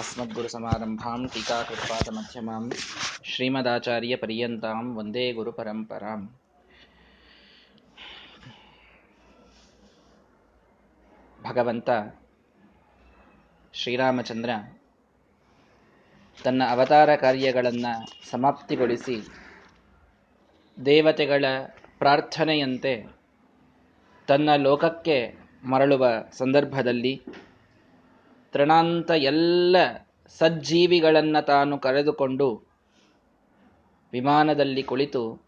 अस्मद्गुरुसमारम्भां 0.00 1.16
टीकाकृत्पादमध्यमां 1.26 2.60
श्रीमदाचार्यपर्यन्तां 3.24 4.78
वन्दे 4.94 5.24
गुरुपरम्पराम् 5.32 6.24
ಭಗವಂತ 11.38 11.90
ಶ್ರೀರಾಮಚಂದ್ರ 13.74 14.50
ತನ್ನ 16.38 16.62
ಅವತಾರ 16.68 17.10
ಕಾರ್ಯಗಳನ್ನು 17.16 17.92
ಸಮಾಪ್ತಿಗೊಳಿಸಿ 18.30 19.16
ದೇವತೆಗಳ 20.78 21.44
ಪ್ರಾರ್ಥನೆಯಂತೆ 21.98 22.94
ತನ್ನ 24.28 24.50
ಲೋಕಕ್ಕೆ 24.56 25.18
ಮರಳುವ 25.64 26.06
ಸಂದರ್ಭದಲ್ಲಿ 26.32 27.14
ತೃಣಾಂತ 28.55 29.11
ಎಲ್ಲ 29.11 29.77
ಸಜ್ಜೀವಿಗಳನ್ನು 30.27 31.45
ತಾನು 31.45 31.77
ಕರೆದುಕೊಂಡು 31.77 32.61
ವಿಮಾನದಲ್ಲಿ 34.13 34.83
ಕುಳಿತು 34.83 35.41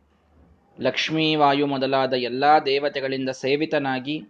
ಲಕ್ಷ್ಮೀವಾಯು 0.79 1.67
ಮೊದಲಾದ 1.67 2.13
ಎಲ್ಲ 2.13 2.43
ದೇವತೆಗಳಿಂದ 2.65 3.29
ಸೇವಿತನಾಗಿ 3.29 4.27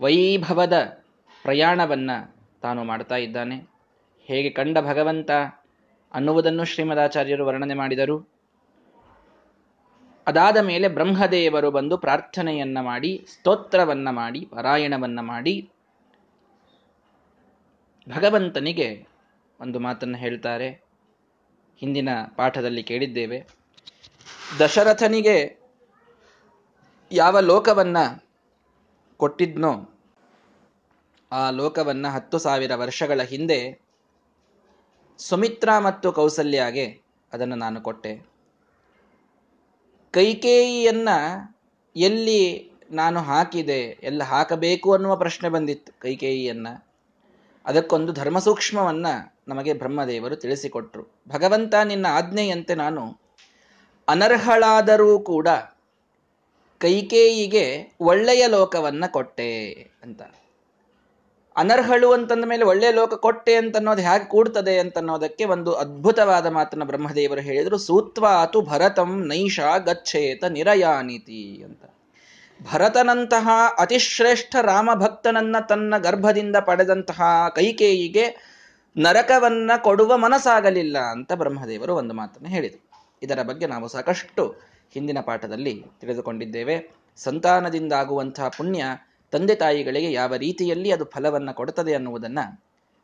ವೈಭವದ 0.00 1.02
ಪ್ರಯಾಣವನ್ನು 1.42 2.36
ತಾನು 2.62 2.84
ಮಾಡ್ತಾ 2.84 3.16
ಇದ್ದಾನೆ. 3.16 3.70
ಹೇಗೆ 4.24 4.50
ಕಂಡ 4.50 4.78
ಭಗವಂತ 4.78 5.30
ಅನ್ನುವುದನ್ನು 6.14 6.64
ಶ್ರೀಮದಾಚಾರ್ಯರು 6.64 7.46
ವರ್ಣನೆ 7.46 7.74
ಮಾಡಿದರು. 7.74 8.28
ಅದಾದ 10.26 10.56
ಮೇಲೆ 10.56 10.88
ಬ್ರಹ್ಮದೇವರು 10.88 11.70
ಬಂದು 11.70 11.98
ಪ್ರಾರ್ಥನೆಯನ್ನ 11.98 12.80
ಮಾಡಿ, 12.80 13.26
ಸ್ತೋತ್ರವನ್ನ 13.32 14.10
ಮಾಡಿ, 14.10 14.40
ಪಾರಾಯಣವನ್ನ 14.40 15.20
ಮಾಡಿ 15.20 15.71
ಭಗವಂತನಿಗೆ 18.08 19.06
ಒಂದು 19.60 19.78
ಮಾತನ್ನು 19.78 20.18
ಹೇಳ್ತಾರೆ. 20.18 20.70
ಹಿಂದಿನ 21.78 22.08
ಪಾಠದಲ್ಲಿ 22.36 22.82
ಕೇಳಿದ್ದೇವೆ. 22.82 23.48
ದಶರಥನಿಗೆ 24.58 25.62
ಯಾವ 27.12 27.40
ಲೋಕವನ್ನ 27.40 27.96
ಕೊಟ್ಟಿದ್ನೋ 29.16 29.88
ಆ 31.32 31.50
ಲೋಕವನ್ನ 31.50 32.08
ಹತ್ತು 32.08 32.38
ಸಾವಿರ 32.38 32.74
ವರ್ಷಗಳ 32.74 33.22
ಹಿಂದೆ 33.22 33.80
ಸುಮಿತ್ರಾ 35.18 35.80
ಮತ್ತು 35.80 36.12
ಕೌಸಲ್ಯಾಗೆ 36.12 37.00
ಅದನ್ನು 37.32 37.56
ನಾನು 37.56 37.80
ಕೊಟ್ಟೆ. 37.80 38.20
ಕೈಕೇಯಿಯನ್ನ 40.10 41.08
ಎಲ್ಲಿ 41.96 42.72
ನಾನು 42.90 43.20
ಹಾಕಿದೆ, 43.20 43.80
ಎಲ್ಲ 43.80 44.22
ಹಾಕಬೇಕು 44.22 44.94
ಅನ್ನುವ 44.94 45.16
ಪ್ರಶ್ನೆ 45.16 45.48
ಬಂದಿತ್ತು 45.48 46.00
ಕೈಕೇಯಿಯನ್ನ. 46.00 46.68
ಅದಕ್ಕೊಂದು 47.64 48.12
ಧರ್ಮ 48.12 48.38
ಸೂಕ್ಷ್ಮವನ್ನ 48.38 49.06
ನಮಗೆ 49.48 49.72
ಬ್ರಹ್ಮದೇವರು 49.72 50.36
ತಿಳಿಸಿಕೊಟ್ರು. 50.36 51.22
ಭಗವಂತ 51.28 51.74
ನಿನ್ನ 51.74 52.06
ಆಜ್ಞೆಯಂತೆ 52.10 52.74
ನಾನು 52.74 53.20
ಅನರ್ಹಳಾದರೂ 54.08 55.18
ಕೂಡ 55.18 55.48
ಕೈಕೇಯಿಗೆ 56.78 57.96
ಒಳ್ಳೆಯ 58.00 58.46
ಲೋಕವನ್ನ 58.46 59.04
ಕೊಟ್ಟೆ 59.10 59.72
ಅಂತ. 60.02 60.22
ಅನರ್ಹಳು 61.56 62.12
ಅಂತಂದ 62.12 62.44
ಮೇಲೆ 62.44 62.64
ಒಳ್ಳೆಯ 62.64 62.92
ಲೋಕ 62.92 63.14
ಕೊಟ್ಟೆ 63.14 63.54
ಅಂತ 63.54 63.76
ಅನ್ನೋದು 63.76 64.02
ಹೇಗೆ 64.02 64.24
ಕೂಡ್ತದೆ 64.24 64.78
ಅಂತನ್ನೋದಕ್ಕೆ 64.78 65.44
ಒಂದು 65.44 65.72
ಅದ್ಭುತವಾದ 65.74 66.46
ಮಾತನ್ನ 66.46 66.84
ಬ್ರಹ್ಮದೇವರು 66.84 67.40
ಹೇಳಿದರು. 67.40 67.78
ಸೂತ್ವಾತು 67.78 68.60
ಭರತಂ 68.60 69.26
ನೈಷ 69.26 69.60
ಗಚ್ಚೇತ 69.84 70.44
ನಿರಯಾನಿತಿ 70.44 71.62
ಅಂತ. 71.64 71.84
ಭರತನಂತಹ 72.70 73.48
ಅತಿಶ್ರೇಷ್ಠ 73.78 74.56
ರಾಮಭಕ್ತನನ್ನ 74.62 75.56
ತನ್ನ 75.68 75.98
ಗರ್ಭದಿಂದ 75.98 76.56
ಪಡೆದಂತಹ 76.56 77.22
ಕೈಕೇಯಿಗೆ 77.54 78.52
ನರಕವನ್ನ 78.96 79.70
ಕೊಡುವ 79.82 80.16
ಮನಸ್ಸಾಗಲಿಲ್ಲ 80.16 80.98
ಅಂತ 80.98 81.32
ಬ್ರಹ್ಮದೇವರು 81.32 81.94
ಒಂದು 81.94 82.14
ಮಾತನ್ನು 82.14 82.48
ಹೇಳಿದರು. 82.48 82.90
ಇದರ 83.22 83.42
ಬಗ್ಗೆ 83.42 83.66
ನಾವು 83.66 83.88
ಸಾಕಷ್ಟು 83.88 84.54
ಹಿಂದಿನ 84.92 85.20
ಪಾಠದಲ್ಲಿ 85.20 85.84
ತಿಳಿದುಕೊಂಡಿದ್ದೇವೆ. 86.00 86.94
ಸಂತಾನದಿಂದಾಗುವಂತಹ 87.16 88.48
ಪುಣ್ಯ 88.48 88.84
ತಂದೆ 89.30 89.54
ತಾಯಿಗಳಿಗೆ 89.54 90.12
ಯಾವ 90.12 90.34
ರೀತಿಯಲ್ಲಿ 90.34 90.90
ಅದು 90.90 91.04
ಫಲವನ್ನು 91.04 91.54
ಕೊಡುತ್ತದೆ 91.54 91.94
ಅನ್ನುವುದನ್ನ 91.94 92.38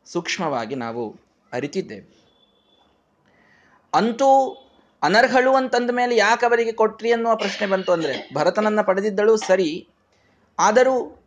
ಸೂಕ್ಷ್ಮವಾಗಿ 0.05 0.75
ನಾವು 0.75 1.15
ಅರಿತಿದ್ದೇವೆ. 1.53 2.19
ಅಂತೂ 3.93 4.65
ಅನರ್ಹಳು 5.03 5.55
ಅಂತಂದ 5.55 5.91
ಮೇಲೆ 5.91 6.15
ಯಾಕೆ 6.15 6.45
ಅವರಿಗೆ 6.45 6.71
ಕೊಟ್ರಿ 6.71 7.11
ಅನ್ನುವ 7.11 7.35
ಪ್ರಶ್ನೆ 7.35 7.67
ಬಂತು 7.67 7.91
ಅಂದ್ರೆ, 7.91 8.29
ಭರತನನ್ನ 8.33 8.81
ಪಡೆದಿದ್ದಳು 8.81 9.37
ಸರಿ, 9.37 9.87
ಆದರೂ 10.59 11.21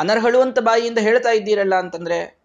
ಅನರ್ಹಳು 0.00 0.40
ಅಂತ 0.40 0.58
ಬಾಯಿಯಿಂದ 0.58 0.98
ಹೇಳ್ತಾ 0.98 1.30
ಇದ್ದೀರಲ್ಲ 1.30 1.74
ಅಂತಂದ್ರೆ 1.74 2.38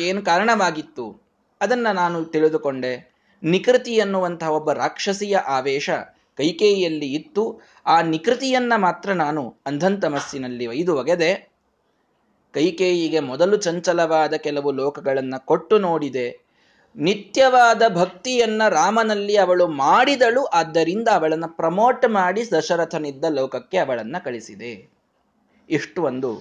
ಏನು 0.00 0.22
ಕಾರಣವಾಗಿತ್ತು? 0.22 1.22
ಅದನ್ನ 1.60 1.86
ನಾನು 1.90 2.24
ತಿಳಿದುಕೊಂಡೆ. 2.24 3.14
ನಿಕೃತಿ 3.42 4.00
ಅನ್ನುವಂತಹ 4.00 4.50
ಒಬ್ಬ 4.50 4.72
ರಾಕ್ಷಸಿಯ 4.72 5.36
ಆವೇಶ 5.36 5.90
ಕೈಕೇಯಿಯಲ್ಲಿ 6.36 7.12
ಇತ್ತು. 7.12 7.60
ಆ 7.86 8.00
ನಿಕೃತಿಯನ್ನ 8.00 8.72
ಮಾತ್ರ 8.76 9.12
ನಾನು 9.12 9.56
ಅಂಧಂತಮಸ್ಸಿನಲ್ಲಿ 9.66 10.66
ಒಯ್ದು 10.66 10.96
ಒಗೆದೆ. 10.96 11.52
ಕೈಕೇಯಿಗೆ 12.54 13.20
ಮೊದಲು 13.20 13.56
ಚಂಚಲವಾದ 13.56 14.34
ಕೆಲವು 14.34 14.72
ಲೋಕಗಳನ್ನು 14.72 15.46
ಕೊಟ್ಟು 15.46 15.78
ನೋಡಿದೆ. 15.78 16.43
ನಿತ್ಯವಾದ 16.96 17.82
ಭಕ್ತಿಯನ್ನ 17.94 18.68
ರಾಮನಲ್ಲಿ 18.68 19.36
ಅವಳು 19.36 19.68
ಮಾಡಿದಳು, 19.68 20.44
ಆದ್ದರಿಂದ 20.44 21.08
ಅವಳನ್ನು 21.08 21.48
ಪ್ರಮೋಟ್ 21.48 22.08
ಮಾಡಿ 22.08 22.52
ದಶರಥನಿದ್ದ 22.52 23.24
ಲೋಕಕ್ಕೆ 23.28 23.78
ಅವಳನ್ನ 23.78 24.16
ಕಳಿಸಿದೆ. 24.24 24.90
ಇಷ್ಟು 25.70 26.02
ಒಂದು 26.02 26.34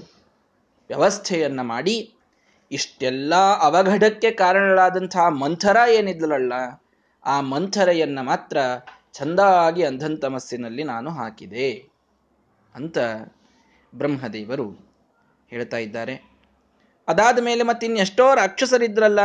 ವ್ಯವಸ್ಥೆಯನ್ನ 0.87 1.61
ಮಾಡಿ, 1.61 2.13
ಇಷ್ಟೆಲ್ಲ 2.71 3.35
ಅವಘಡಕ್ಕೆ 3.35 4.31
ಕಾರಣಗಳಾದಂತಹ 4.31 5.27
ಮಂಥರ 5.27 5.77
ಏನಿದ್ಲಲ್ಲ, 5.89 6.53
ಆ 7.25 7.41
ಮಂಥರೆಯನ್ನ 7.41 8.19
ಮಾತ್ರ 8.21 8.57
ಚಂದಾಗಿ 9.13 9.83
ಅಂಧಂತಮಸ್ಸಿನಲ್ಲಿ 9.83 10.83
ನಾನು 10.83 11.09
ಹಾಕಿದೆ 11.09 11.89
ಅಂತ 12.75 12.97
ಬ್ರಹ್ಮದೇವರು 13.95 14.97
ಹೇಳ್ತಾ 15.49 15.77
ಇದ್ದಾರೆ. 15.77 16.15
ಅದಾದ 17.07 17.39
ಮೇಲೆ 17.43 17.63
ಮತ್ತಿನ್ನೆಷ್ಟೋ 17.63 18.35
ರಾಕ್ಷಸರಿದ್ರಲ್ಲ 18.35 19.19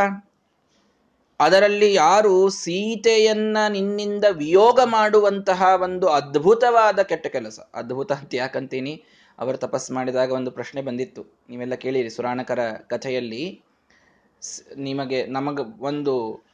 ಅದರಲ್ಲಿ 1.40 1.94
ಯಾರು 1.94 2.48
ಸೀತೆಯನ್ನ 2.48 3.56
ನಿನ್ನಿಂದ 3.68 4.24
ವಿಯೋಗ 4.32 4.80
ಮಾಡುವಂತಹ 4.84 5.62
ಒಂದು 5.82 6.08
ಅದ್ಭುತವಾದ 6.08 6.98
ಕೆಟ್ಟ 7.02 7.26
ಕೆಲಸ. 7.26 7.60
ಅದ್ಭುತ 7.74 8.12
ಅಂತ 8.12 8.34
ಯಾಕಂತೀನಿ? 8.34 9.04
ಅವರು 9.38 9.58
ತಪಸ್ 9.58 9.90
ಮಾಡಿದಾಗ 9.90 10.32
ಒಂದು 10.32 10.50
ಪ್ರಶ್ನೆ 10.50 10.82
ಬಂದಿತ್ತು. 10.82 11.26
ನೀವೆಲ್ಲ 11.50 11.74
ಕೇಳಿರಿ 11.74 12.10
ಸುರಾಣಕರ 12.10 12.58
ಕಥೆಯಲ್ಲಿ. 12.86 13.62
ನಿಮಗೆ, 14.76 15.26
ನಮಗೆ 15.26 15.84
ಒಂದು 15.84 16.44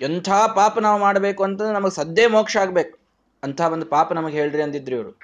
ಎಂಥ 0.00 0.28
ಪಾಪ 0.54 0.78
ನಾವು 0.78 1.00
ಮಾಡಬೇಕು 1.00 1.44
ಅಂತಂದ್ರೆ 1.44 1.74
ನಮಗೆ 1.74 1.90
ಸದ್ದೇ 1.90 2.26
ಮೋಕ್ಷ 2.26 2.56
ಆಗ್ಬೇಕು. 2.56 2.98
ಅಂಥ 3.42 3.60
ಒಂದು 3.60 3.86
ಪಾಪ 3.86 4.12
ನಮಗೆ 4.12 4.36
ಹೇಳ್ರಿ 4.36 4.62
ಅಂದಿದ್ರು 4.62 4.96
ಇವರು. 4.96 5.20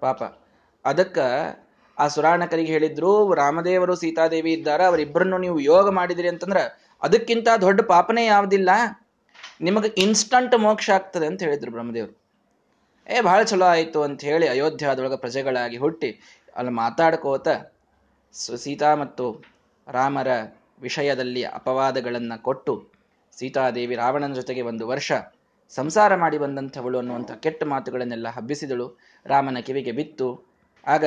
ಪಾಪ. 0.00 0.22
ಅದಕ್ಕ 0.84 1.18
ಆ 1.98 2.08
ಸುರಾಣಕರಿಗೆ 2.08 2.72
ಹೇಳಿದ್ರು, 2.72 3.34
ರಾಮದೇವರು 3.34 3.94
ಸೀತಾದೇವಿ 3.94 4.52
ಇದ್ದಾರೆ 4.52 4.84
ಅವರಿಬ್ಬರನ್ನು 4.84 5.38
ನೀವು 5.38 5.60
ಯೋಗ 5.60 5.90
ಮಾಡಿದಿರಿ 5.90 6.28
ಅಂತಂದ್ರೆ 6.28 6.81
ಅದಕ್ಕಿಂತ 7.02 7.48
ದೊಡ್ಡ 7.60 7.80
ಪಾಪನೇ 7.80 8.24
ಯಾವುದಿಲ್ಲ. 8.24 8.70
ನಿಮಗೆ 9.60 9.88
ಇನ್ಸ್ಟಂಟ್ 9.88 10.58
ಮೋಕ್ಷ 10.58 10.90
ಆಗ್ತದೆ 10.90 11.26
ಅಂತ 11.26 11.42
ಹೇಳಿದ್ರು 11.42 11.70
ಬ್ರಹ್ಮದೇವರು. 11.70 12.22
ಏ 13.08 13.20
ಬಹಳ 13.20 13.42
ಚಲೋ 13.42 13.66
ಆಯಿತು 13.66 14.02
ಅಂತ 14.02 14.20
ಹೇಳಿ 14.24 14.48
ಅಯೋಧ್ಯಾದೊಳಗೆ 14.48 15.16
ಪ್ರಜೆಗಳಾಗಿ 15.16 15.76
ಹುಟ್ಟಿ 15.76 16.10
ಅಲ್ಲಿ 16.56 16.72
ಮಾತಾಡ್ಕೋತ 16.72 17.48
ಸೀತಾ 18.32 18.94
ಮತ್ತು 18.94 19.44
ರಾಮರ 19.88 20.28
ವಿಷಯದಲ್ಲಿ 20.80 21.42
ಅಪವಾದಗಳನ್ನು 21.42 22.42
ಕೊಟ್ಟು 22.42 22.92
ಸೀತಾದೇವಿ 23.38 23.94
ರಾವಣನ 23.94 24.34
ಜೊತೆಗೆ 24.34 24.62
ಒಂದು 24.62 24.88
ವರ್ಷ 24.88 25.12
ಸಂಸಾರ 25.70 26.14
ಮಾಡಿ 26.14 26.38
ಬಂದಂಥವಳು 26.38 26.98
ಅನ್ನುವಂಥ 26.98 27.32
ಕೆಟ್ಟ 27.32 27.64
ಮಾತುಗಳನ್ನೆಲ್ಲ 27.64 28.28
ಹಬ್ಬಿಸಿದಳು. 28.28 28.98
ರಾಮನ 29.26 29.58
ಕಿವಿಗೆ 29.58 29.92
ಬಿತ್ತು. 29.92 30.28
ಆಗ 30.86 31.04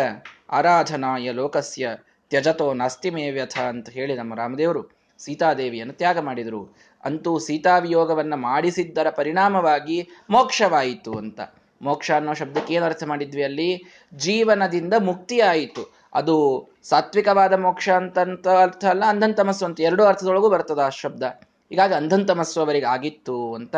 ಆರಾಧನಾಯ 0.49 1.31
ಲೋಕಸ್ಯ 1.31 1.87
ತ್ಯಜತೋ 2.29 2.73
ನಾಸ್ತಿಮೇ 2.73 3.31
ವ್ಯಥ 3.31 3.57
ಅಂತ 3.57 3.89
ಹೇಳಿ 3.89 4.15
ನಮ್ಮ 4.15 4.35
ರಾಮದೇವರು 4.35 4.94
ಸೀತಾದೇವಿಯನ್ನು 5.19 5.93
ತ್ಯಾಗ 5.93 6.19
ಮಾಡಿದರು. 6.19 6.75
ಅಂತೂ 7.05 7.39
ಸೀತಾವಿಯೋಗವನ್ನು 7.39 8.37
ಮಾಡಿಸಿದ್ದರ 8.37 9.09
ಪರಿಣಾಮವಾಗಿ 9.09 10.09
ಮೋಕ್ಷವಾಯಿತು 10.29 11.13
ಅಂತ. 11.17 11.39
ಮೋಕ್ಷ 11.81 12.11
ಅನ್ನೋ 12.11 12.33
ಶಬ್ದಕ್ಕೆ 12.33 12.73
ಏನು 12.73 12.85
ಅರ್ಥ 12.85 13.03
ಮಾಡಿದ್ವಿ 13.03 13.43
ಅಲ್ಲಿ? 13.43 13.83
ಜೀವನದಿಂದ 14.13 14.93
ಮುಕ್ತಿ 14.99 15.39
ಆಯಿತು 15.39 15.83
ಅದು 16.13 16.35
ಸಾತ್ವಿಕವಾದ 16.83 17.53
ಮೋಕ್ಷ 17.53 17.89
ಅಂತಂತ 17.89 18.47
ಅರ್ಥ 18.47 18.85
ಅಲ್ಲ, 18.85 19.03
ಅಂಧಂತಮಸ್ಸು 19.05 19.65
ಅಂತ. 19.65 19.79
ಎರಡೂ 19.79 20.03
ಅರ್ಥದೊಳಗೂ 20.03 20.49
ಬರ್ತದ 20.49 20.79
ಆ 20.79 20.89
ಶಬ್ದ. 20.89 21.23
ಹೀಗಾಗಿ 21.69 21.93
ಅಂಧಂತಮಸ್ಸು 21.93 22.61
ಅವರಿಗೆ 22.61 22.85
ಆಗಿತ್ತು 22.85 23.53
ಅಂತ 23.53 23.75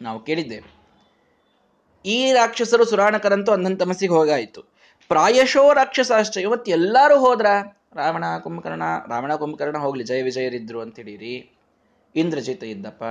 ನಾವು 0.00 0.20
ಕೇಳಿದ್ದೇವೆ 0.20 0.68
ಈ 2.04 2.32
ರಾಕ್ಷಸರು 2.32 2.84
ಸುರಾಣಕರಂತೂ 2.84 3.52
ಅಂಧಂತಮಸ್ಸಿಗೆ 3.52 4.12
ಹೋಗಾಯಿತು. 4.12 4.60
ಪ್ರಾಯಶೋ 5.08 5.72
ರಾಕ್ಷಸಾಶ್ಚಯ 5.72 6.40
ಇವತ್ತು 6.40 6.70
ಎಲ್ಲರೂ 6.70 7.18
ಹೋದ್ರ? 7.18 7.46
ರಾವಣ 7.96 8.24
ಕುಂಭಕರ್ಣ 8.38 8.82
ರಾವಣ 9.08 9.34
ಕುಂಭಕರ್ಣ 9.34 9.78
ಹೋಗ್ಲಿ, 9.78 10.04
ಜಯ 10.04 10.22
ವಿಜಯರಿದ್ರು 10.22 10.80
ಅಂತ 10.80 10.96
ಹೇಳಿರಿ 10.96 11.52
ಇಂದ್ರಜಿತ 12.14 12.62
ಇದ್ದಪ್ಪ. 12.64 13.02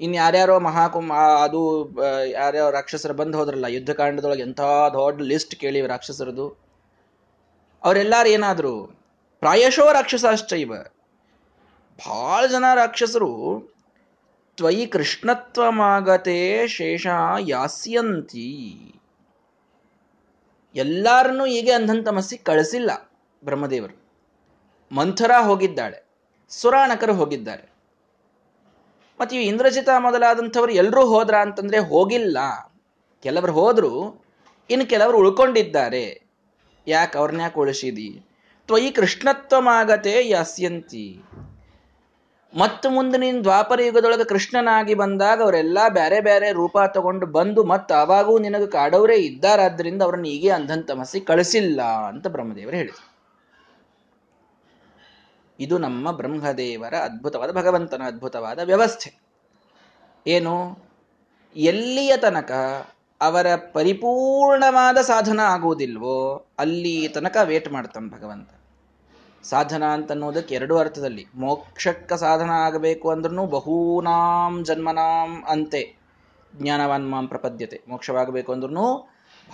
ಇನ್ನು 0.00 0.16
ಯಾರ್ಯಾರೋ 0.16 0.58
ಮಹಾಕುಂಭ 0.58 1.12
ಅದು 1.12 1.90
ಯಾರ್ಯಾರೋ 2.26 2.70
ರಾಕ್ಷಸರು 2.70 3.14
ಬಂದು 3.14 3.38
ಹೋದ್ರಲ್ಲ, 3.38 3.64
ಯುದ್ಧಕಾಂಡದೊಳಗೆ 3.64 4.42
ಎಂಥ 4.42 4.60
ದೊಡ್ಡ 4.92 5.20
ಲಿಸ್ಟ್ 5.20 5.54
ಕೇಳಿ 5.54 5.86
ರಾಕ್ಷಸರದು. 5.86 6.48
ಅವರೆಲ್ಲಾರು 7.84 8.28
ಏನಾದರೂ? 8.28 8.86
ಪ್ರಾಯಶೋ 9.40 9.92
ರಾಕ್ಷಸ 9.92 10.24
ಅಷ್ಟೈವ 10.30 10.72
ಭಾಳ 12.06 12.46
ಜನ 12.46 12.64
ರಾಕ್ಷಸರು, 12.74 13.32
ತ್ವಯಿ 14.56 14.86
ಕೃಷ್ಣತ್ವಮಾಗತೆ 14.86 16.68
ಶೇಷ 16.68 17.06
ಯಾಸ್ಯಂತಿ. 17.48 18.48
ಎಲ್ಲಾರನ್ನೂ 20.74 21.44
ಹೀಗೆ 21.44 21.72
ಅಂಧಂತಮಸ್ಸಿ 21.72 22.38
ಕಳಿಸಿಲ್ಲ. 22.38 23.07
ಬ್ರಹ್ಮದೇವರು. 23.44 24.08
ಮಂಥರ 24.92 25.30
ಹೋಗಿದ್ದಾಳೆ. 25.40 26.04
ಸುರಾಣಕರು 26.48 27.14
ಹೋಗಿದ್ದಾರೆ. 27.14 27.72
ಮತ್ತು 29.20 29.36
ಈ 29.36 29.42
ಇಂದ್ರಜಿತ 29.42 29.88
ಮೊದಲಾದಂಥವ್ರು 29.98 30.72
ಎಲ್ಲರೂ 30.72 31.06
ಹೋದ್ರ 31.06 31.34
ಅಂತಂದ್ರೆ 31.34 31.78
ಹೋಗಿಲ್ಲ. 31.78 32.38
ಕೆಲವರು 33.22 33.52
ಹೋದ್ರು, 33.52 34.24
ಇನ್ನು 34.70 34.86
ಕೆಲವರು 34.86 35.18
ಉಳ್ಕೊಂಡಿದ್ದಾರೆ. 35.18 36.28
ಯಾಕೆ 36.86 37.18
ಅವ್ರನ್ನ 37.18 37.40
ಯಾಕೆ 37.40 37.60
ಉಳಿಸಿದಿ? 37.60 38.26
ತ್ವಯಿ 38.66 38.90
ಕೃಷ್ಣತ್ವಮಾಗತೆ 38.90 40.28
ಯಾಸ್ಯಂತಿ. 40.28 41.22
ಮತ್ತು 42.54 42.90
ಮುಂದೆ 42.90 43.18
ನೀನು 43.18 43.44
ದ್ವಾಪರ 43.44 43.80
ಯುಗದೊಳಗೆ 43.82 44.24
ಕೃಷ್ಣನಾಗಿ 44.24 44.94
ಬಂದಾಗ 44.94 45.42
ಅವರೆಲ್ಲ 45.42 45.78
ಬೇರೆ 45.88 46.20
ಬೇರೆ 46.20 46.52
ರೂಪ 46.52 46.78
ತಗೊಂಡು 46.86 47.26
ಬಂದು 47.26 47.64
ಮತ್ತು 47.64 47.94
ಅವಾಗೂ 47.94 48.38
ನಿನಗೆ 48.38 48.66
ಕಾಡವರೇ 48.66 49.16
ಇದ್ದಾರಾದ್ರಿಂದ 49.16 50.02
ಅವ್ರನ್ನ 50.02 50.24
ಹೀಗೆ 50.24 50.50
ಅಂಧಂತಮಸಿ 50.50 51.20
ಕಳಿಸಿಲ್ಲ 51.20 51.82
ಅಂತ 51.82 52.26
ಬ್ರಹ್ಮದೇವರು 52.26 52.76
ಹೇಳಿದರು. 52.76 53.07
ಇದು 55.60 55.78
ನಮ್ಮ 55.78 56.10
ಬ್ರಹ್ಮದೇವರ 56.10 56.94
ಅದ್ಭುತವಾದ, 56.94 57.50
ಭಗವಂತನ 57.50 58.02
ಅದ್ಭುತವಾದ 58.06 58.58
ವ್ಯವಸ್ಥೆ. 58.58 59.14
ಏನು? 60.26 60.78
ಎಲ್ಲಿಯ 61.56 62.16
ತನಕ 62.16 62.52
ಅವರ 63.20 63.46
ಪರಿಪೂರ್ಣವಾದ 63.72 64.96
ಸಾಧನ 64.96 65.40
ಆಗುವುದಿಲ್ವೋ 65.40 66.46
ಅಲ್ಲಿ 66.58 67.08
ತನಕ 67.08 67.36
ವೇಟ್ 67.44 67.72
ಮಾಡ್ತಾನೆ 67.72 68.10
ಭಗವಂತ. 68.10 68.50
ಸಾಧನ 69.42 69.84
ಅಂತನ್ನೋದಕ್ಕೆ 69.84 70.54
ಎರಡು 70.54 70.78
ಅರ್ಥದಲ್ಲಿ. 70.78 71.26
ಮೋಕ್ಷಕ್ಕ 71.34 72.12
ಸಾಧನ 72.12 72.50
ಆಗಬೇಕು 72.50 73.10
ಅಂದ್ರೂ 73.10 73.46
ಬಹೂನಾಂ 73.46 74.64
ಜನ್ಮನಾಂ 74.64 75.44
ಅಂತೆ. 75.48 75.96
ಜ್ಞಾನವಾನ್ 76.56 77.10
ಮಾಂ 77.10 77.26
ಪ್ರಪದ್ಯತೆ. 77.26 77.80
ಮೋಕ್ಷವಾಗಬೇಕು 77.88 78.52
ಅಂದ್ರೂ 78.52 79.08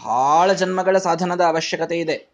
ಬಹಳ 0.04 0.52
ಜನ್ಮಗಳ 0.52 0.98
ಸಾಧನದ 0.98 1.40
ಅವಶ್ಯಕತೆ 1.40 1.98
ಇದೆ. 1.98 2.33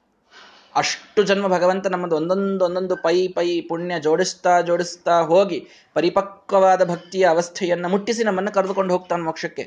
ಅಷ್ಟು 0.76 1.22
ಜನ್ಮ 1.22 1.46
ಭಗವಂತ 1.49 1.87
ನಮ್ಮದು 1.87 2.17
ಒಂದೊಂದು 2.17 2.64
ಒಂದೊಂದು 2.64 2.96
ಪೈ 2.96 3.28
ಪೈ 3.28 3.61
ಪುಣ್ಯ 3.61 4.00
ಜೋಡಿಸ್ತಾ 4.00 4.61
ಜೋಡಿಸ್ತಾ 4.61 5.20
ಹೋಗಿ 5.20 5.69
ಪರಿಪಕ್ವವಾದ 5.94 6.88
ಭಕ್ತಿಯ 6.88 7.26
ಅವಸ್ಥೆಯನ್ನು 7.26 7.88
ಮುಟ್ಟಿಸಿ 7.88 8.25
ನಮ್ಮನ್ನು 8.25 8.52
ಕರೆದುಕೊಂಡು 8.52 8.94
ಹೋಗ್ತಾನೆ 8.94 9.22
ಮೋಕ್ಷಕ್ಕೆ. 9.22 9.62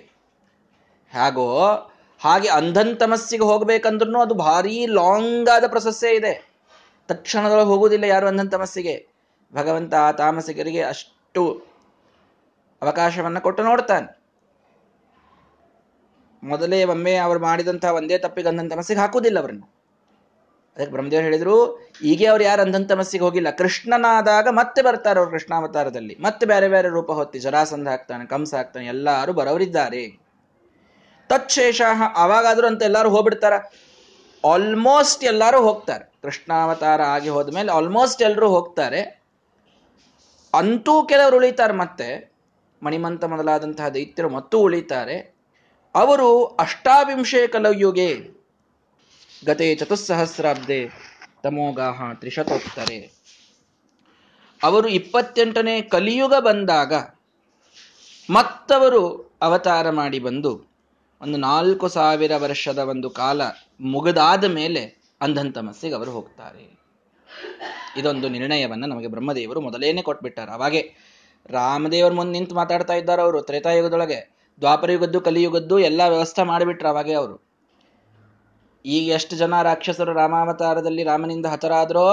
ಹಾಗೋ 1.13 1.65
ಹಾಗೆ 2.19 2.49
ಅಂಧಂತಮಸ್ಸಿಗೆ 2.49 3.43
ಹೋಗ್ಬೇಕಂದ್ರೂ 3.43 4.21
ಅದು 4.21 4.33
ಭಾರಿ 4.33 4.85
ಲಾಂಗ್ 4.85 5.49
ಆದ 5.49 5.63
ಪ್ರೊಸೆಸ್ಸೇ 5.67 6.15
ಇದೆ. 6.15 6.49
ತಕ್ಷಣದೊಳಗೆ 7.07 7.67
ಹೋಗುವುದಿಲ್ಲ 7.67 8.03
ಯಾರು 8.03 8.27
ಅಂಧಂತಮಸ್ಸಿಗೆ. 8.27 9.07
ಭಗವಂತ 9.53 9.93
ಆ 9.93 10.11
ತಾಮಸಿಗರಿಗೆ 10.11 10.81
ಅಷ್ಟು 10.81 11.65
ಅವಕಾಶವನ್ನು 12.81 13.41
ಕೊಟ್ಟು 13.41 13.63
ನೋಡ್ತಾನೆ. 13.63 14.19
ಮೊದಲೇ 16.43 16.83
ಒಮ್ಮೆ 16.83 17.15
ಅವರು 17.15 17.39
ಮಾಡಿದಂತಹ 17.39 17.93
ಒಂದೇ 17.93 18.17
ತಪ್ಪಿಗೆ 18.17 18.47
ಅಂಧಂತಮಸ್ಸಿಗೆ 18.47 18.99
ಹಾಕುವುದಿಲ್ಲ 18.99 19.39
ಅವರನ್ನು. 19.39 19.82
ಅದಕ್ಕೆ 20.77 20.91
ಬ್ರಹ್ಮದೇವರು 20.91 21.25
ಹೇಳಿದ್ರು 21.25 21.87
ಈಗೇ 22.03 22.25
ಅವ್ರು 22.25 22.43
ಯಾರು 22.43 22.61
ಅಂಧಂತಮಸ್ಸಿಗೆ 22.61 23.23
ಹೋಗಿಲ್ಲ. 23.23 23.49
ಕೃಷ್ಣನಾದಾಗ 23.49 24.47
ಮತ್ತೆ 24.51 24.81
ಬರ್ತಾರೆ 24.81 25.19
ಅವ್ರು 25.19 25.31
ಕೃಷ್ಣಾವತಾರದಲ್ಲಿ. 25.31 26.17
ಮತ್ತೆ 26.21 26.45
ಬೇರೆ 26.45 26.67
ಬೇರೆ 26.67 26.89
ರೂಪ 26.89 27.11
ಹೊತ್ತಿ 27.11 27.39
ಜರಾಸಂಧ 27.39 27.87
ಹಾಕ್ತಾನೆ, 27.87 28.25
ಕಂಸ 28.25 28.53
ಹಾಕ್ತಾನೆ, 28.53 28.85
ಎಲ್ಲರೂ 28.85 29.33
ಬರೋರಿದ್ದಾರೆ 29.33 30.23
ತತ್ಶೇಷ 31.29 31.81
ಅವಾಗಾದ್ರೂ 32.15 32.67
ಅಂತ 32.67 32.83
ಎಲ್ಲರೂ 32.83 33.09
ಹೋಗ್ಬಿಡ್ತಾರ. 33.09 33.53
ಆಲ್ಮೋಸ್ಟ್ 34.51 35.23
ಎಲ್ಲರೂ 35.23 35.61
ಹೋಗ್ತಾರೆ. 35.61 36.13
ಕೃಷ್ಣಾವತಾರ 36.21 37.01
ಆಗಿ 37.01 37.29
ಹೋದ್ಮೇಲೆ 37.29 37.71
ಆಲ್ಮೋಸ್ಟ್ 37.71 38.21
ಎಲ್ಲರೂ 38.21 38.47
ಹೋಗ್ತಾರೆ. 38.47 39.23
ಅಂತೂ 40.53 41.03
ಕೆಲವರು 41.03 41.37
ಉಳಿತಾರೆ 41.37 41.73
ಮತ್ತೆ. 41.73 42.33
ಮಣಿಮಂತ 42.83 43.23
ಮೊದಲಾದಂತಹ 43.23 43.87
ದೈತ್ಯರು 43.87 44.29
ಮತ್ತೂ 44.29 44.59
ಉಳಿತಾರೆ. 44.59 45.35
ಅವರು 45.95 46.45
ಅಷ್ಟಾವಿಂಶೆ 46.45 47.47
ಕಲಯುಗೆ. 47.47 48.42
ಗತೆ 49.45 49.75
ಚತುಸ್ಸಹಸ್ರಾಬ್ದೆ 49.75 50.89
ತಮೋಗಾಹ 51.43 52.13
ತ್ರಿಶತೋತ್ತರೆ. 52.13 53.23
ಅವರು 54.63 54.87
ಇಪ್ಪತ್ತೆಂಟನೇ 54.87 55.81
ಕಲಿಯುಗ 55.81 56.33
ಬಂದಾಗ 56.39 56.93
ಮತ್ತವರು 58.29 59.31
ಅವತಾರ 59.41 59.89
ಮಾಡಿ 59.89 60.19
ಬಂದು 60.19 60.73
ಒಂದು 61.21 61.37
ನಾಲ್ಕು 61.37 61.87
ಸಾವಿರ 61.87 62.31
ವರ್ಷದ 62.37 62.77
ಒಂದು 62.77 63.09
ಕಾಲ 63.09 63.41
ಮುಗಿದಾದ 63.81 64.43
ಮೇಲೆ 64.43 65.03
ಅಂಧಂತಮಸ್ಸಿಗೆ 65.21 65.95
ಅವರು 65.95 66.11
ಹೋಗ್ತಾರೆ. 66.11 66.79
ಇದೊಂದು 67.97 68.29
ನಿರ್ಣಯವನ್ನ 68.29 68.85
ನಮಗೆ 68.85 69.07
ಬ್ರಹ್ಮದೇವರು 69.07 69.61
ಮೊದಲೇನೆ 69.61 70.01
ಕೊಟ್ಬಿಟ್ಟಾರೆ. 70.01 70.51
ಅವಾಗೆ 70.51 70.93
ರಾಮದೇವರ 71.49 72.11
ಮುಂದೆ 72.11 72.39
ನಿಂತು 72.39 72.55
ಮಾತಾಡ್ತಾ 72.55 72.93
ಇದ್ದಾರೆ 72.93 73.21
ಅವರು. 73.21 73.41
ತ್ರೇತಾಯುಗದೊಳಗೆ 73.41 74.33
ದ್ವಾಪರಯುಗದ್ದು, 74.59 75.21
ಕಲಿಯುಗದ್ದು 75.21 75.79
ಎಲ್ಲ 75.79 76.01
ವ್ಯವಸ್ಥೆ 76.07 76.43
ಮಾಡಿಬಿಟ್ರು 76.43 76.89
ಅವಾಗೆ 76.89 77.13
ಅವರು. 77.13 77.42
ಈಗ 78.85 79.11
ಎಷ್ಟು 79.11 79.35
ಜನ 79.35 79.61
ರಾಕ್ಷಸರು 79.61 80.13
ರಾಮಾವತಾರದಲ್ಲಿ 80.13 81.03
ರಾಮನಿಂದ 81.03 81.45
ಹತರಾದ್ರೋ 81.45 82.07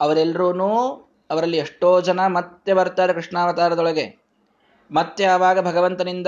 ಅವರೆಲ್ಲರೂ 0.00 0.72
ಅವರಲ್ಲಿ 1.30 1.56
ಎಷ್ಟೋ 1.56 2.00
ಜನ 2.00 2.26
ಮತ್ತೆ 2.26 2.72
ಬರ್ತಾರೆ 2.72 3.12
ಕೃಷ್ಣಾವತಾರದೊಳಗೆ. 3.12 4.24
ಮತ್ತೆ 4.90 5.24
ಆವಾಗ 5.24 5.60
ಭಗವಂತನಿಂದ 5.60 6.26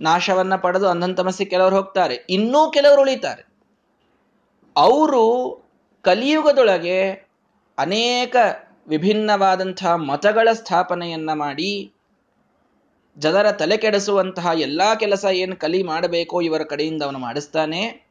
ನಾಶವನ್ನ 0.00 0.56
ಪಡೆದು 0.56 0.88
ಅಂಧಂತಮಸ್ಸಿ 0.88 1.46
ಕೆಲವರು 1.46 1.76
ಹೋಗ್ತಾರೆ. 1.76 2.14
ಇನ್ನೂ 2.14 2.70
ಕೆಲವರು 2.70 3.00
ಉಳಿತಾರೆ. 3.00 3.46
ಅವರು 4.76 5.24
ಕಲಿಯುಗದೊಳಗೆ 6.02 7.10
ಅನೇಕ 7.78 8.36
ವಿಭಿನ್ನವಾದಂತಹ 8.88 9.94
ಮತಗಳ 9.94 10.48
ಸ್ಥಾಪನೆಯನ್ನ 10.52 11.32
ಮಾಡಿ 11.32 11.92
ಜನರ 13.18 13.52
ತಲೆ 13.52 13.76
ಕೆಡಿಸುವಂತಹ 13.76 14.50
ಎಲ್ಲಾ 14.54 14.94
ಕೆಲಸ 14.94 15.24
ಏನು 15.24 15.56
ಕಲಿ 15.56 15.82
ಮಾಡಬೇಕೋ 15.82 16.40
ಇವರ 16.40 16.62
ಕಡೆಯಿಂದ 16.62 17.02
ಅವನು 17.02 17.18
ಮಾಡಿಸ್ತಾನೆ. 17.18 18.09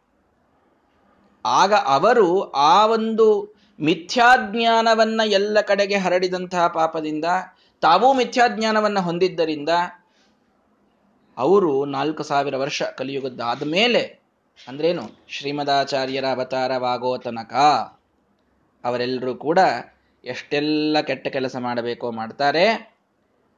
ಆಗ 1.46 1.74
ಅವರು 1.74 2.52
ಆ 2.52 2.86
ಒಂದು 2.86 3.56
ಮಿಥ್ಯಾಜ್ಞಾನವನ್ನ 3.80 5.22
ಎಲ್ಲ 5.26 5.62
ಕಡೆಗೆ 5.62 5.98
ಹರಡಿದಂತಹ 5.98 6.68
ಪಾಪದಿಂದ, 6.68 7.26
ತಾವೂ 7.82 8.14
ಮಿಥ್ಯಾಜ್ಞಾನವನ್ನ 8.14 9.00
ಹೊಂದಿದ್ದರಿಂದ 9.00 9.70
ಅವರು 11.38 11.86
ನಾಲ್ಕು 11.86 12.24
ಸಾವಿರ 12.24 12.58
ವರ್ಷ 12.58 12.84
ಕಲಿಯುಗದ್ದಾದ 12.84 13.64
ಮೇಲೆ, 13.64 14.20
ಅಂದ್ರೇನು? 14.68 15.02
ಶ್ರೀಮದಾಚಾರ್ಯರ 15.28 16.26
ಅವತಾರವಾಗೋ 16.26 17.18
ತನಕ 17.18 17.54
ಅವರೆಲ್ಲರೂ 18.84 19.36
ಕೂಡ 19.36 19.60
ಎಷ್ಟೆಲ್ಲ 20.26 21.02
ಕೆಟ್ಟ 21.02 21.28
ಕೆಲಸ 21.28 21.56
ಮಾಡಬೇಕೋ 21.56 22.12
ಮಾಡ್ತಾರೆ. 22.12 22.96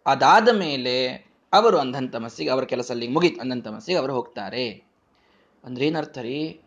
ಅದಾದ 0.06 0.50
ಮೇಲೆ 0.50 1.26
ಅವರು 1.54 1.78
ಅಂಧಂತಮಸ್ಸಿಗೆ 1.78 2.50
ಅವರ 2.50 2.64
ಕೆಲಸ 2.64 2.92
ಅಲ್ಲಿ 2.92 3.08
ಮುಗಿತು 3.08 3.42
ಅಂಧಂತಮಸ್ಸಿಗೆ 3.42 3.98
ಅವರು 3.98 4.14
ಹೋಗ್ತಾರೆ. 4.14 4.84
ಅಂದ್ರೇನರ್ಥ 5.64 6.18
ರೀ 6.18 6.62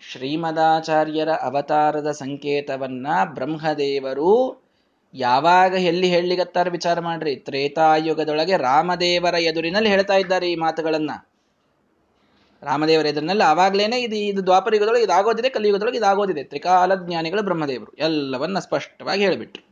ಶ್ರೀಮದಾಚಾರ್ಯರ 0.00 1.28
ಅವತಾರದ 1.28 2.10
ಸಂಕೇತವನ್ನ 2.10 3.06
ಬ್ರಹ್ಮದೇವರು 3.24 4.62
ಯಾವಾಗ 5.14 5.74
ಎಲ್ಲಿ 5.74 6.08
ಹೇಳಿಗತ್ತಾರ 6.08 6.68
ವಿಚಾರ 6.68 7.00
ಮಾಡ್ರಿ. 7.00 7.36
ತ್ರೇತಾಯುಗದೊಳಗೆ 7.36 8.56
ರಾಮದೇವರ 8.56 9.34
ಎದುರಿನಲ್ಲಿ 9.34 9.90
ಹೇಳ್ತಾ 9.90 10.14
ಇದ್ದಾರೆ 10.14 10.52
ಈ 10.52 10.56
ಮಾತುಗಳನ್ನ. 10.56 11.10
ರಾಮದೇವರ 12.62 13.06
ಎದುರಿನಲ್ಲಿ 13.06 13.44
ಆವಾಗ್ಲೇನೆ 13.44 14.02
ಇದು 14.02 14.16
ಇದು 14.16 14.46
ದ್ವಾಪರಯುಗದೊಳಗೆ 14.46 15.04
ಇದಾಗೋದಿದೆ, 15.04 15.48
ಕಲಿಯುಗದೊಳಗೆ 15.48 15.96
ಇದಾಗೋದಿದೆ. 15.96 16.44
ತ್ರಿಕಾಲ 16.44 16.94
ಜ್ಞಾನಿಗಳು 16.94 17.42
ಬ್ರಹ್ಮದೇವರು. 17.42 17.92
ಎಲ್ಲವನ್ನ 17.92 18.58
ಸ್ಪಷ್ಟವಾಗಿ 18.58 19.24
ಹೇಳಿಬಿಟ್ರು. 19.24 19.66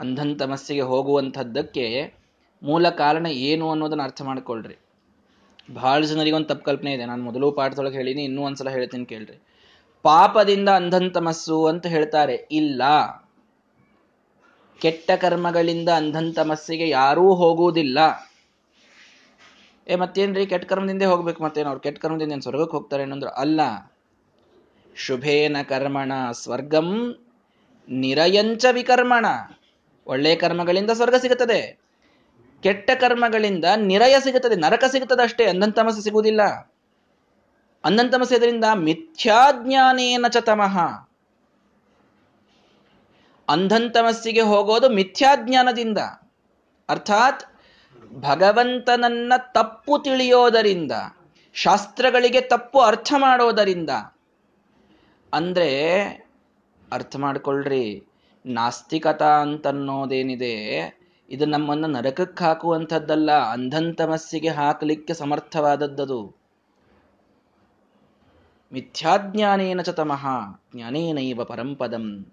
ಅಂಧಂತಮಸ್ಸಿಗೆ 0.00 0.80
ಹೋಗುವಂಥದ್ದಕ್ಕೆ 0.80 2.14
ಮೂಲ 2.62 2.88
ಕಾರಣ 2.88 3.26
ಏನು 3.26 3.70
ಅನ್ನೋದನ್ನ 3.70 4.02
ಅರ್ಥ 4.02 4.22
ಮಾಡ್ಕೊಳ್ರಿ. 4.22 4.78
ಬಹಳ 5.74 6.04
ಜನರಿಗೆ 6.04 6.36
ಒಂದು 6.36 6.46
ತಪ್ಪು 6.46 6.64
ಕಲ್ಪನೆ 6.64 6.92
ಇದೆ. 6.92 7.04
ನಾನು 7.04 7.22
ಮೊದಲು 7.22 7.52
ಪಾಠದೊಳಗೆ 7.52 7.96
ಹೇಳಿನಿ, 7.96 8.24
ಇನ್ನೂ 8.24 8.42
ಒಂದ್ಸಲ 8.42 8.68
ಹೇಳ್ತೀನಿ 8.68 9.06
ಕೇಳ್ರಿ. 9.06 9.42
ಪಾಪದಿಂದ 10.02 10.68
ಅಂಧಂತಮಸ್ಸು 10.68 11.66
ಅಂತ 11.66 11.86
ಹೇಳ್ತಾರೆ. 11.86 12.48
ಇಲ್ಲ. 12.50 12.82
ಕೆಟ್ಟ 14.80 15.10
ಕರ್ಮಗಳಿಂದ 15.10 15.88
ಅಂಧಂತಮಸ್ಸಿಗೆ 15.88 16.88
ಯಾರೂ 16.88 17.34
ಹೋಗುವುದಿಲ್ಲ. 17.34 17.98
ಏ, 19.88 19.96
ಮತ್ತೇನ್ರಿ? 19.96 20.46
ಕೆಟ್ಟ 20.46 20.66
ಕರ್ಮದಿಂದ 20.66 21.02
ಹೋಗ್ಬೇಕು 21.02 21.42
ಮತ್ತೇನು 21.42 21.68
ಅವ್ರು? 21.68 21.80
ಕೆಟ್ಟ 21.80 21.98
ಕರ್ಮದಿಂದ 21.98 22.32
ಏನು 22.32 22.42
ಸ್ವರ್ಗಕ್ಕೆ 22.42 22.76
ಹೋಗ್ತಾರೆ 22.76 23.02
ಏನಂದ್ರು? 23.02 23.30
ಅಲ್ಲ. 23.30 23.60
ಶುಭೇನ 24.96 25.56
ಕರ್ಮಣ 25.68 26.12
ಸ್ವರ್ಗಂ 26.32 27.16
ನಿರಯಂಚ 27.88 28.64
ವಿಕರ್ಮಣ. 28.72 29.26
ಒಳ್ಳೆ 30.06 30.36
ಕರ್ಮಗಳಿಂದ 30.36 30.90
ಸ್ವರ್ಗ 30.90 31.14
ಸಿಗುತ್ತದೆ. 31.14 31.79
ಕೆಟ್ಟ 32.62 32.90
ಕರ್ಮಗಳಿಂದ 32.90 33.64
ನಿರಯ 33.76 34.20
ಸಿಗುತ್ತದೆ, 34.20 34.56
ನರಕ 34.56 34.84
ಸಿಗುತ್ತದೆ 34.84 35.22
ಅಷ್ಟೇ 35.22 35.44
ಅಂಧಂತಮಸ್ಸೆ 35.44 36.02
ಸಿಗುವುದಿಲ್ಲ. 36.02 36.42
ಅಂಧಂತಮಸ್ಸೆ 37.84 38.36
ಇದರಿಂದ 38.36 38.64
ಮಿಥ್ಯಾಜ್ಞಾನೇನ 38.74 40.26
ಚ 40.28 40.36
ತಮಃ. 40.36 40.78
ಅಂಧಂತಮಸ್ಸಿಗೆ 43.48 44.40
ಹೋಗೋದು 44.40 44.88
ಮಿಥ್ಯಾಜ್ಞಾನದಿಂದ. 44.88 45.98
ಅರ್ಥಾತ್, 46.88 47.42
ಭಗವಂತನನ್ನ 48.12 49.32
ತಪ್ಪು 49.38 49.98
ತಿಳಿಯೋದರಿಂದ, 49.98 50.92
ಶಾಸ್ತ್ರಗಳಿಗೆ 51.54 52.40
ತಪ್ಪು 52.40 52.80
ಅರ್ಥ 52.80 53.12
ಮಾಡೋದರಿಂದ. 53.16 53.90
ಅಂದ್ರೆ, 55.32 56.04
ಅರ್ಥ 56.92 57.16
ಮಾಡ್ಕೊಳ್ರಿ, 57.16 58.12
ನಾಸ್ತಿಕತಾ 58.46 59.40
ಅಂತನ್ನೋದೇನಿದೆ 59.40 60.99
ಇದು 61.30 61.46
ನಮ್ಮನ್ನು 61.46 61.88
ನರಕಕ್ಕೆ 61.88 62.44
ಹಾಕುವಂಥದ್ದಲ್ಲ, 62.44 63.32
ಅಂಧಂತಮಸ್ಸಿಗೆ 63.32 64.48
ಹಾಕಲಿಕ್ಕೆ 64.48 65.14
ಸಮರ್ಥವಾದದ್ದದು. 65.14 66.36
ಮಿಥ್ಯಾಜ್ಞಾನೇನ 68.72 69.80
ಚ 69.80 69.90
ಜ್ಞಾನೇನೈವ 70.74 71.44
ಪರಂಪದಂ 71.44 72.32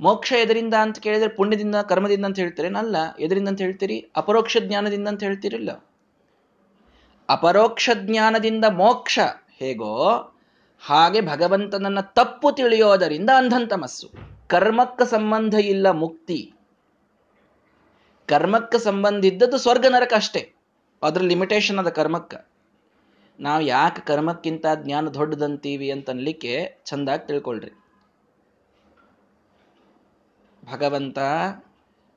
ಮೋಕ್ಷ 0.00 0.32
ಎದರಿಂದ 0.32 0.74
ಅಂತ 0.74 0.98
ಕೇಳಿದ್ರೆ 0.98 1.28
ಪುಣ್ಯದಿಂದ, 1.28 1.74
ಕರ್ಮದಿಂದ 1.76 2.24
ಅಂತ 2.24 2.38
ಹೇಳ್ತೀರಿ 2.38 2.68
ಅಲ್ಲ, 2.68 2.96
ಎದರಿಂದ 3.18 3.48
ಅಂತ 3.48 3.60
ಹೇಳ್ತೀರಿ? 3.60 4.10
ಅಪರೋಕ್ಷ 4.16 4.56
ಜ್ಞಾನದಿಂದ 4.60 5.08
ಅಂತ 5.08 5.22
ಹೇಳ್ತೀರಿಲ್ಲ. 5.22 5.84
ಅಪರೋಕ್ಷ 7.28 7.90
ಜ್ಞಾನದಿಂದ 7.94 8.64
ಮೋಕ್ಷ, 8.64 9.18
ಹೇಗೋ? 9.58 10.14
ಹಾಗೆ 10.80 11.20
ಭಗವಂತನನ್ನ 11.20 12.00
ತಪ್ಪು 12.00 12.52
ತಿಳಿಯೋದರಿಂದ 12.52 13.30
ಅಂಧಂತಮಸ್ಸು. 13.36 14.10
ಕರ್ಮಕ್ಕ 14.48 15.02
ಸಂಬಂಧ 15.02 15.54
ಇಲ್ಲ 15.54 15.90
ಮುಕ್ತಿ. 15.90 16.52
ಕರ್ಮಕ್ಕೆ 18.26 18.78
ಸಂಬಂಧ 18.78 19.24
ಇದ್ದದ್ದು 19.24 19.58
ಸ್ವರ್ಗ 19.58 19.86
ನರಕ 19.86 20.12
ಅಷ್ಟೇ. 20.14 20.52
ಅದ್ರ 21.02 21.22
ಲಿಮಿಟೇಷನ್ 21.22 21.78
ಅದ 21.78 21.88
ಕರ್ಮಕ್ಕ. 21.88 22.34
ನಾವು 23.40 23.62
ಯಾಕೆ 23.62 24.00
ಕರ್ಮಕ್ಕಿಂತ 24.00 24.66
ಜ್ಞಾನ 24.74 25.08
ದೊಡ್ಡದಂತೀವಿ 25.08 25.90
ಅಂತ 25.90 26.10
ಅನ್ಲಿಕ್ಕೆ 26.10 26.78
ಚಂದಾಗಿ 26.84 27.26
ತಿಳ್ಕೊಳ್ರಿ. 27.26 27.70
ಭಗವಂತ 30.72 31.18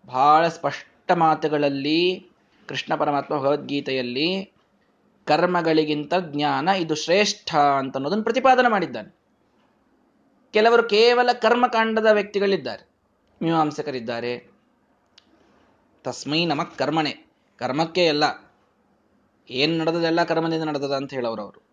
ಬಹಳ 0.05 0.47
ಸ್ಪಷ್ಟ 0.47 1.11
ಮಾತುಗಳಲ್ಲಿ, 1.11 2.31
ಕೃಷ್ಣ 2.67 2.95
ಪರಮಾತ್ಮ 2.95 3.37
ಭಗವದ್ಗೀತೆಯಲ್ಲಿ 3.37 4.51
ಕರ್ಮಗಳಿಗಿಂತ 5.25 6.13
ಜ್ಞಾನ 6.19 6.67
ಇದು 6.67 6.95
ಶ್ರೇಷ್ಠ 6.95 7.55
ಅಂತ 7.55 7.97
ಅನ್ನೋದನ್ನು 7.97 8.23
ಪ್ರತಿಪಾದನೆ 8.23 8.71
ಮಾಡಿದ್ದಾನೆ. 8.71 9.15
ಕೆಲವರು 10.53 10.83
ಕೇವಲ 10.83 11.31
ಕರ್ಮಕಾಂಡದ 11.31 12.05
ವ್ಯಕ್ತಿಗಳಿದ್ದಾರೆ. 12.11 12.89
ಮೀಮಾಂಸಕರಿದ್ದಾರೆ. 13.41 14.48
ತಸ್ಮೈ 16.03 16.45
ನಮಕ್ 16.45 16.77
ಕರ್ಮಣೆ. 16.77 17.27
ಕರ್ಮಕ್ಕೆ 17.57 18.05
ಎಲ್ಲ, 18.05 18.23
ಏನು 19.49 19.77
ನಡೆದದೆಲ್ಲ 19.77 20.23
ಕರ್ಮದಿಂದ 20.23 20.63
ನಡೆದದ 20.63 20.91
ಅಂತ 20.91 21.13
ಹೇಳೋರು 21.13 21.41
ಅವರು. 21.41 21.63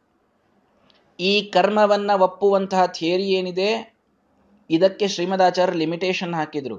ಈ 1.21 1.43
ಕರ್ಮವನ್ನ 1.43 2.11
ಒಪ್ಪುವಂತಹ 2.11 2.87
ಥಿಯರಿ 2.87 3.27
ಏನಿದೆ, 3.29 3.97
ಇದಕ್ಕೆ 4.71 5.09
ಶ್ರೀಮದಾಚಾರ್ಯ 5.09 5.79
ಲಿಮಿಟೇಷನ್ 5.79 6.35
ಹಾಕಿದ್ರು. 6.35 6.79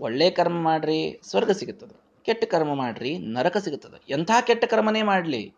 ಒಳ್ಳೆ 0.00 0.30
ಕರ್ಮ 0.30 0.60
ಮಾಡ್ರಿ, 0.60 1.20
ಸ್ವರ್ಗ 1.30 1.50
ಸಿಗುತ್ತದೆ. 1.50 2.22
ಕೆಟ್ಟ 2.24 2.44
ಕರ್ಮ 2.44 2.74
ಮಾಡ್ರಿ, 2.74 3.18
ನರಕ 3.18 3.56
ಸಿಗುತ್ತದೆ. 3.56 4.02
ಎಂಥ 4.08 4.30
ಕೆಟ್ಟ 4.46 4.64
ಕರ್ಮನೇ 4.64 5.02
ಮಾಡಲಿ? 5.02 5.54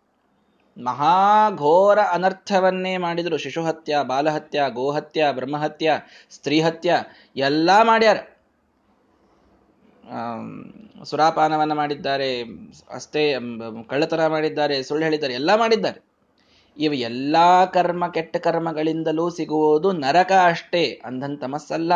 ಮಹಾಘೋರ 0.82 1.98
ಅನರ್ಥವನ್ನೇ 1.98 2.96
ಮಾಡಿದ್ರು. 2.96 3.36
ಶಿಶುಹತ್ಯ, 3.36 3.96
ಬಾಲಹತ್ಯ, 4.02 4.64
ಗೋಹತ್ಯ, 4.68 5.26
ಬ್ರಹ್ಮಹತ್ಯ, 5.32 5.98
ಸ್ತ್ರೀಹತ್ಯ, 6.30 6.94
ಎಲ್ಲ 7.36 7.70
ಮಾಡ್ಯಾರ. 7.82 8.16
ಸುರಾಪಾನವನ್ನ 11.04 11.72
ಮಾಡಿದ್ದಾರೆ, 11.72 12.30
ಅಷ್ಟೇ 12.90 13.22
ಕಳ್ಳತನ 13.88 14.26
ಮಾಡಿದ್ದಾರೆ, 14.26 14.82
ಸುಳ್ಳು 14.82 15.04
ಹೇಳಿದ್ದಾರೆ, 15.04 15.34
ಎಲ್ಲ 15.34 15.50
ಮಾಡಿದ್ದಾರೆ. 15.56 16.00
ಇವು 16.76 16.94
ಎಲ್ಲಾ 17.08 17.48
ಕರ್ಮ, 17.66 18.04
ಕೆಟ್ಟ 18.08 18.36
ಕರ್ಮಗಳಿಂದಲೂ 18.36 19.30
ಸಿಗುವುದು 19.30 19.92
ನರಕ 19.92 20.32
ಅಷ್ಟೇ 20.44 20.84
ಅಂಧನ್ 21.04 21.38
ತಮಸ್ಸಲ್ಲ 21.38 21.92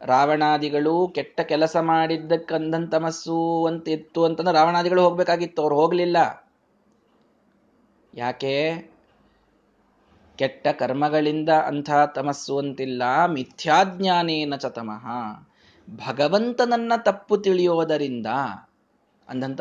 ರಾವಣಾದಿಗಳು 0.00 1.08
ಕೆಟ್ಟ 1.08 1.40
ಕೆಲಸ 1.40 1.76
ಮಾಡಿದ್ದಕ್ಕೆ 1.76 2.54
ಅಂಧನ್ 2.54 2.90
ತಮಸ್ಸು 2.90 3.38
ಅಂತ 3.66 3.88
ಇತ್ತು 3.88 4.20
ಅಂತಂದ್ರೆ 4.24 4.54
ರಾವಣಾದಿಗಳು 4.54 5.02
ಹೋಗ್ಬೇಕಾಗಿತ್ತು, 5.02 5.62
ಅವ್ರು 5.62 5.76
ಹೋಗ್ಲಿಲ್ಲ. 5.76 6.18
ಯಾಕೆ? 8.14 8.54
ಕೆಟ್ಟ 10.38 10.68
ಕರ್ಮಗಳಿಂದ 10.78 11.50
ಅಂಥ 11.70 11.90
ತಮಸ್ಸು 12.14 12.54
ಅಂತಿಲ್ಲ, 12.58 13.02
ಮಿಥ್ಯಾಜ್ಞಾನೇನ 13.26 14.56
ಚತಮಃ 14.56 15.06
ಭಗವಂತನನ್ನ 15.96 16.92
ತಪ್ಪು 16.96 17.38
ತಿಳಿಯೋದರಿಂದ 17.38 18.26
ಅಂಧನ್ 19.28 19.58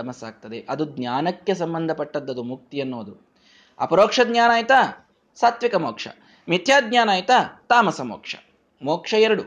ಅದು 0.69 0.85
ಜ್ಞಾನಕ್ಕೆ 0.85 1.55
ಸಂಬಂಧಪಟ್ಟದ್ದು 1.55 2.43
ಮುಕ್ತಿ 2.43 2.81
ಅನ್ನೋದು. 2.81 3.27
ಅಪರೋಕ್ಷ 3.79 4.19
ಜ್ಞಾನ 4.23 4.51
ಆಯ್ತಾ? 4.53 5.09
ಸಾತ್ವಿಕ 5.35 5.75
ಮೋಕ್ಷ. 5.75 6.07
ಮಿಥ್ಯಾಜ್ಞಾನ 6.49 7.09
ಆಯ್ತಾ? 7.11 7.65
ತಾಮಸ 7.69 8.01
ಮೋಕ್ಷ. 8.01 8.35
ಮೋಕ್ಷ 8.81 9.13
ಎರಡು. 9.13 9.43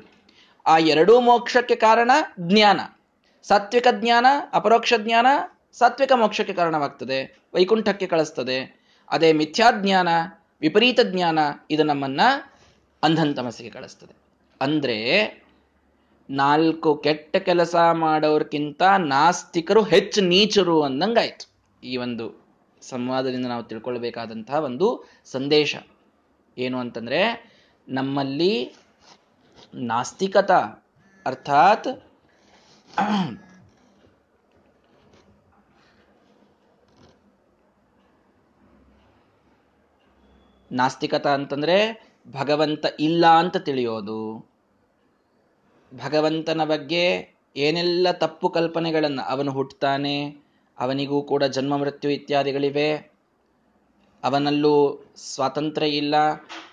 ಆ 0.67 0.79
ಎರಡೂ 0.79 1.21
ಮೋಕ್ಷಕ್ಕೆ 1.21 1.77
ಕಾರಣ 1.77 2.11
ಜ್ಞಾನ. 2.41 2.81
ಸಾತ್ವಿಕ 3.43 3.87
ಜ್ಞಾನ, 3.91 4.27
ಅಪರೋಕ್ಷ 4.53 4.95
ಜ್ಞಾನ, 4.97 5.27
ಸಾತ್ವಿಕ 5.73 6.13
ಮೋಕ್ಷಕ್ಕೆ 6.13 6.53
ಕಾರಣವಾಗ್ತದೆ. 6.53 7.39
ವೈಕುಂಠಕ್ಕೆ 7.55 8.07
ಕಳಿಸ್ತದೆ. 8.07 8.81
ಅದೇ 9.11 9.33
ಮಿಥ್ಯಾಜ್ಞಾನ, 9.33 10.09
ವಿಪರೀತ 10.61 11.01
ಜ್ಞಾನ, 11.03 11.39
ಇದು 11.71 11.83
ನಮ್ಮನ್ನ 11.83 12.21
ಅಂಧನ್ 13.03 13.37
ತಮಸ್ಸಿಗೆ 13.37 13.71
ಕಳಿಸ್ತದೆ. 13.71 14.17
ಅಂದ್ರೆ 14.61 15.40
ನಾಲ್ಕು 16.31 16.97
ಕೆಟ್ಟ 16.97 17.37
ಕೆಲಸ 17.37 17.77
ಮಾಡೋರ್ಕಿಂತ 17.93 18.83
ನಾಸ್ತಿಕರು 18.99 19.83
ಹೆಚ್ಚು 19.83 20.21
ನೀಚರು 20.21 20.83
ಅಂದಂಗಾಯ್ತು. 20.83 21.51
ಈ 21.83 21.97
ಒಂದು 21.97 22.47
ಸಂವಾದದಿಂದ 22.83 23.47
ನಾವು 23.47 23.63
ತಿಳ್ಕೊಳ್ಬೇಕಾದಂತಹ 23.63 24.55
ಒಂದು 24.55 25.09
ಸಂದೇಶ. 25.25 25.77
ಏನು 26.59 26.79
ಅಂತಂದ್ರೆ, 26.79 27.51
ನಮ್ಮಲ್ಲಿ 27.89 28.75
ನಾಸ್ತಿಕತ 29.75 30.51
ಅರ್ಥಾತ್ 31.27 31.89
ನಾಸ್ತಿಕತ 40.73 41.27
ಅಂತಂದ್ರೆ 41.27 42.11
ಭಗವಂತ 42.33 42.85
ಇಲ್ಲ 43.01 43.27
ಅಂತ 43.27 43.57
ತಿಳಿಯೋದು. 43.57 44.50
ಭಗವಂತನ 45.93 46.65
ಬಗ್ಗೆ 46.65 47.31
ಏನೆಲ್ಲ 47.57 48.13
ತಪ್ಪು 48.13 48.49
ಕಲ್ಪನೆಗಳನ್ನು 48.49 49.29
ಅವನು 49.29 49.53
ಹುಟ್ಟುತ್ತಾನೆ 49.53 50.47
ಅವನಿಗೂ 50.79 51.23
ಕೂಡ 51.23 51.45
ಜನ್ಮ, 51.45 51.77
ಮೃತ್ಯು 51.77 52.11
ಇತ್ಯಾದಿಗಳಿವೆ. 52.11 53.11
ಅವನಲ್ಲೂ 54.25 55.03
ಸ್ವಾತಂತ್ರ್ಯ 55.17 55.89
ಇಲ್ಲ, 55.89 56.15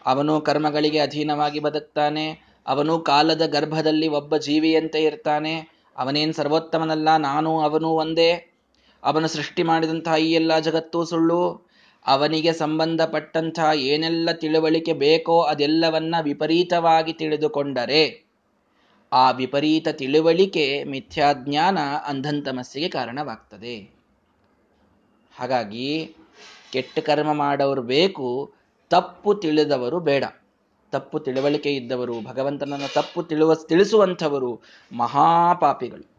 ಅವನು 0.05 0.41
ಕರ್ಮಗಳಿಗೆ 0.41 0.99
ಅಧೀನವಾಗಿ 0.99 1.59
ಬದುಕ್ತಾನೆ, 1.59 2.57
ಅವನು 2.67 2.99
ಕಾಲದ 2.99 3.41
ಗರ್ಭದಲ್ಲಿ 3.45 4.07
ಒಬ್ಬ 4.07 4.37
ಜೀವಿಯಂತೆ 4.37 5.03
ಇರ್ತಾನೆ, 5.03 5.71
ಅವನೇನು 5.97 6.33
ಸರ್ವೋತ್ತಮನಲ್ಲ, 6.33 7.17
ನಾನು 7.17 7.59
ಅವನು 7.59 7.87
ಒಂದೇ. 7.87 8.31
ಅವನು 9.03 9.27
ಸೃಷ್ಟಿ 9.27 9.63
ಮಾಡಿದಂತಹ 9.63 10.15
ಈ 10.15 10.31
ಎಲ್ಲ 10.31 10.59
ಜಗತ್ತು 10.59 11.05
ಸುಳ್ಳು. 11.05 11.67
ಅವನಿಗೆ 12.07 12.53
ಸಂಬಂಧಪಟ್ಟಂತಹ 12.53 13.69
ಏನೆಲ್ಲ 13.75 14.31
ತಿಳುವಳಿಕೆ 14.31 14.93
ಬೇಕೋ 14.93 15.41
ಅದೆಲ್ಲವನ್ನ 15.41 16.15
ವಿಪರೀತವಾಗಿ 16.21 17.13
ತಿಳಿದುಕೊಂಡರೆ 17.13 18.26
ಆ 19.13 19.31
ವಿಪರೀತ 19.31 19.87
ತಿಳುವಳಿಕೆ 19.87 20.83
ಮಿಥ್ಯಾಜ್ಞಾನ 20.83 21.77
ಅಂಧಂತಮಸ್ಸಿಗೆ 22.07 22.89
ಕಾರಣವಾಗ್ತದೆ. 22.89 23.97
ಹಾಗಾಗಿ 25.39 26.15
ಕೆಟ್ಟ 26.73 26.99
ಕರ್ಮ 26.99 27.33
ಮಾಡೋರು 27.33 27.81
ಬೇಕು, 27.81 28.53
ತಪ್ಪು 28.89 29.35
ತಿಳಿದವರು 29.35 29.99
ಬೇಡ. 29.99 30.23
ತಪ್ಪು 30.91 31.19
ತಿಳುವಳಿಕೆ 31.19 31.75
ಇದ್ದವರು, 31.75 32.21
ಭಗವಂತನನ್ನು 32.21 32.93
ತಪ್ಪು 32.93 33.23
ತಿಳುವ, 33.23 33.55
ತಿಳಿಸುವಂಥವರು 33.55 34.61
ಮಹಾಪಾಪಿಗಳು. 34.97 36.17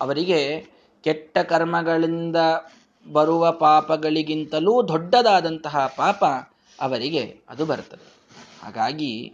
ಅವರಿಗೆ 0.00 0.66
ಕೆಟ್ಟ 1.02 1.38
ಕರ್ಮಗಳಿಂದ 1.38 2.36
ಬರುವ 3.12 3.52
ಪಾಪಗಳಿಗಿಂತಲೂ 3.52 4.88
ದೊಡ್ಡದಾದಂತಹ 4.88 5.92
ಪಾಪ 5.96 6.24
ಅವರಿಗೆ 6.80 7.38
ಅದು 7.48 7.66
ಬರ್ತದೆ 7.66 8.14
ಹಾಗಾಗಿ 8.62 9.32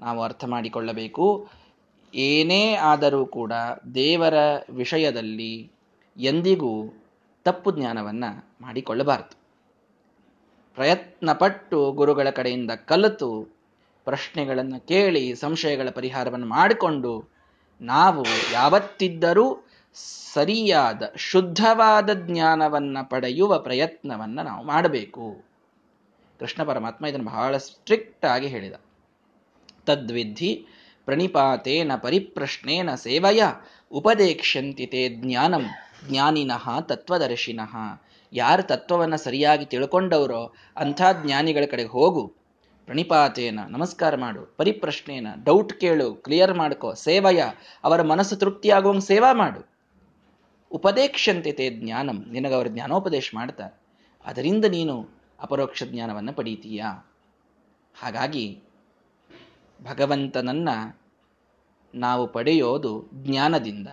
ನಾವು 0.00 0.22
ಅರ್ಥ 0.22 0.44
ಮಾಡಿಕೊಳ್ಳಬೇಕು 0.44 1.48
ಏನೇ 2.14 2.74
ಆದರೂ 2.74 3.26
ಕೂಡ 3.26 3.52
ದೇವರ 3.94 4.34
ವಿಷಯದಲ್ಲಿ 4.70 5.72
ಎಂದಿಗೂ 6.16 6.84
ತಪ್ಪು 7.44 7.70
ಜ್ಞಾನವನ್ನು 7.70 8.48
ಮಾಡಿಕೊಳ್ಳಬಾರದು. 8.60 9.42
ಪ್ರಯತ್ನಪಟ್ಟು 10.74 11.92
ಗುರುಗಳ 11.92 12.30
ಕಡೆಯಿಂದ 12.30 12.70
ಕಲಿತು 12.70 13.42
ಪ್ರಶ್ನೆಗಳನ್ನು 14.04 14.86
ಕೇಳಿ 14.86 15.34
ಸಂಶಯಗಳ 15.34 15.88
ಪರಿಹಾರವನ್ನು 15.90 16.46
ಮಾಡಿಕೊಂಡು 16.46 17.28
ನಾವು 17.80 18.24
ಯಾವತ್ತಿದ್ದರೂ 18.52 19.66
ಸರಿಯಾದ, 20.34 21.02
ಶುದ್ಧವಾದ 21.16 22.10
ಜ್ಞಾನವನ್ನು 22.12 23.10
ಪಡೆಯುವ 23.10 23.58
ಪ್ರಯತ್ನವನ್ನು 23.58 24.42
ನಾವು 24.42 24.66
ಮಾಡಬೇಕು. 24.66 25.44
ಕೃಷ್ಣ 26.38 26.62
ಪರಮಾತ್ಮ 26.62 27.06
ಇದನ್ನು 27.06 27.26
ಬಹಳ 27.26 27.56
ಸ್ಟ್ರಿಕ್ಟ್ 27.56 28.24
ಆಗಿ 28.24 28.46
ಹೇಳಿದ. 28.46 28.72
ತದ್ವಿಧಿ 29.86 30.66
ಪ್ರಣಿಪಾತೇನ 31.04 31.92
ಪರಿಪ್ರಶ್ನೇನ 32.02 32.94
ಸೇವಯ, 32.94 33.42
ಉಪದೇಕ್ಷ್ಯಂತಿ 33.92 34.86
ತೇ 34.86 35.08
ಜ್ಞಾನಂ, 35.08 35.66
ಜ್ಞಾನಿನಃ 36.08 36.80
ತತ್ವದರ್ಶಿನಃ. 36.80 37.76
ಯಾರು 38.32 38.62
ತತ್ವವನ್ನು 38.62 39.16
ಸರಿಯಾಗಿ 39.16 39.64
ತಿಳ್ಕೊಂಡವರೋ 39.64 40.54
ಅಂಥ 40.76 41.02
ಜ್ಞಾನಿಗಳ 41.22 41.64
ಕಡೆಗೆ 41.70 41.88
ಹೋಗು. 41.88 42.34
ಪ್ರಣಿಪಾತೇನ, 42.86 43.60
ನಮಸ್ಕಾರ 43.68 44.16
ಮಾಡು. 44.16 44.56
ಪರಿಪ್ರಶ್ನೇನ 44.56 45.26
ಡೌಟ್ 45.44 45.80
ಕೇಳು. 45.80 46.14
ಕ್ಲಿಯರ್ 46.14 46.54
ಮಾಡ್ಕೋ. 46.54 46.94
ಸೇವಯ, 46.94 47.42
ಅವರ 47.84 48.02
ಮನಸ್ಸು 48.02 48.36
ತೃಪ್ತಿಯಾಗುವಂಗೆ 48.36 49.00
ಸೇವಾ 49.00 49.32
ಮಾಡು. 49.32 49.72
ಉಪದೇಕ್ಷಂತೆ 50.70 51.70
ಜ್ಞಾನಂ. 51.70 52.26
ನಿನಗವರು 52.30 52.68
ಜ್ಞಾನೋಪದೇಶ 52.68 53.30
ಮಾಡ್ತಾರೆ. 53.34 53.80
ಅದರಿಂದ 54.26 54.64
ನೀನು 54.64 55.08
ಅಪರೋಕ್ಷ 55.40 55.82
ಜ್ಞಾನವನ್ನು 55.84 56.32
ಪಡೀತೀಯಾ? 56.32 57.12
ಹಾಗಾಗಿ 58.00 58.62
ಭಗವಂತನನ್ನ 59.84 60.68
ನಾವು 61.94 62.26
ಪಡೆಯೋದು 62.26 63.08
ಜ್ಞಾನದಿಂದ. 63.12 63.88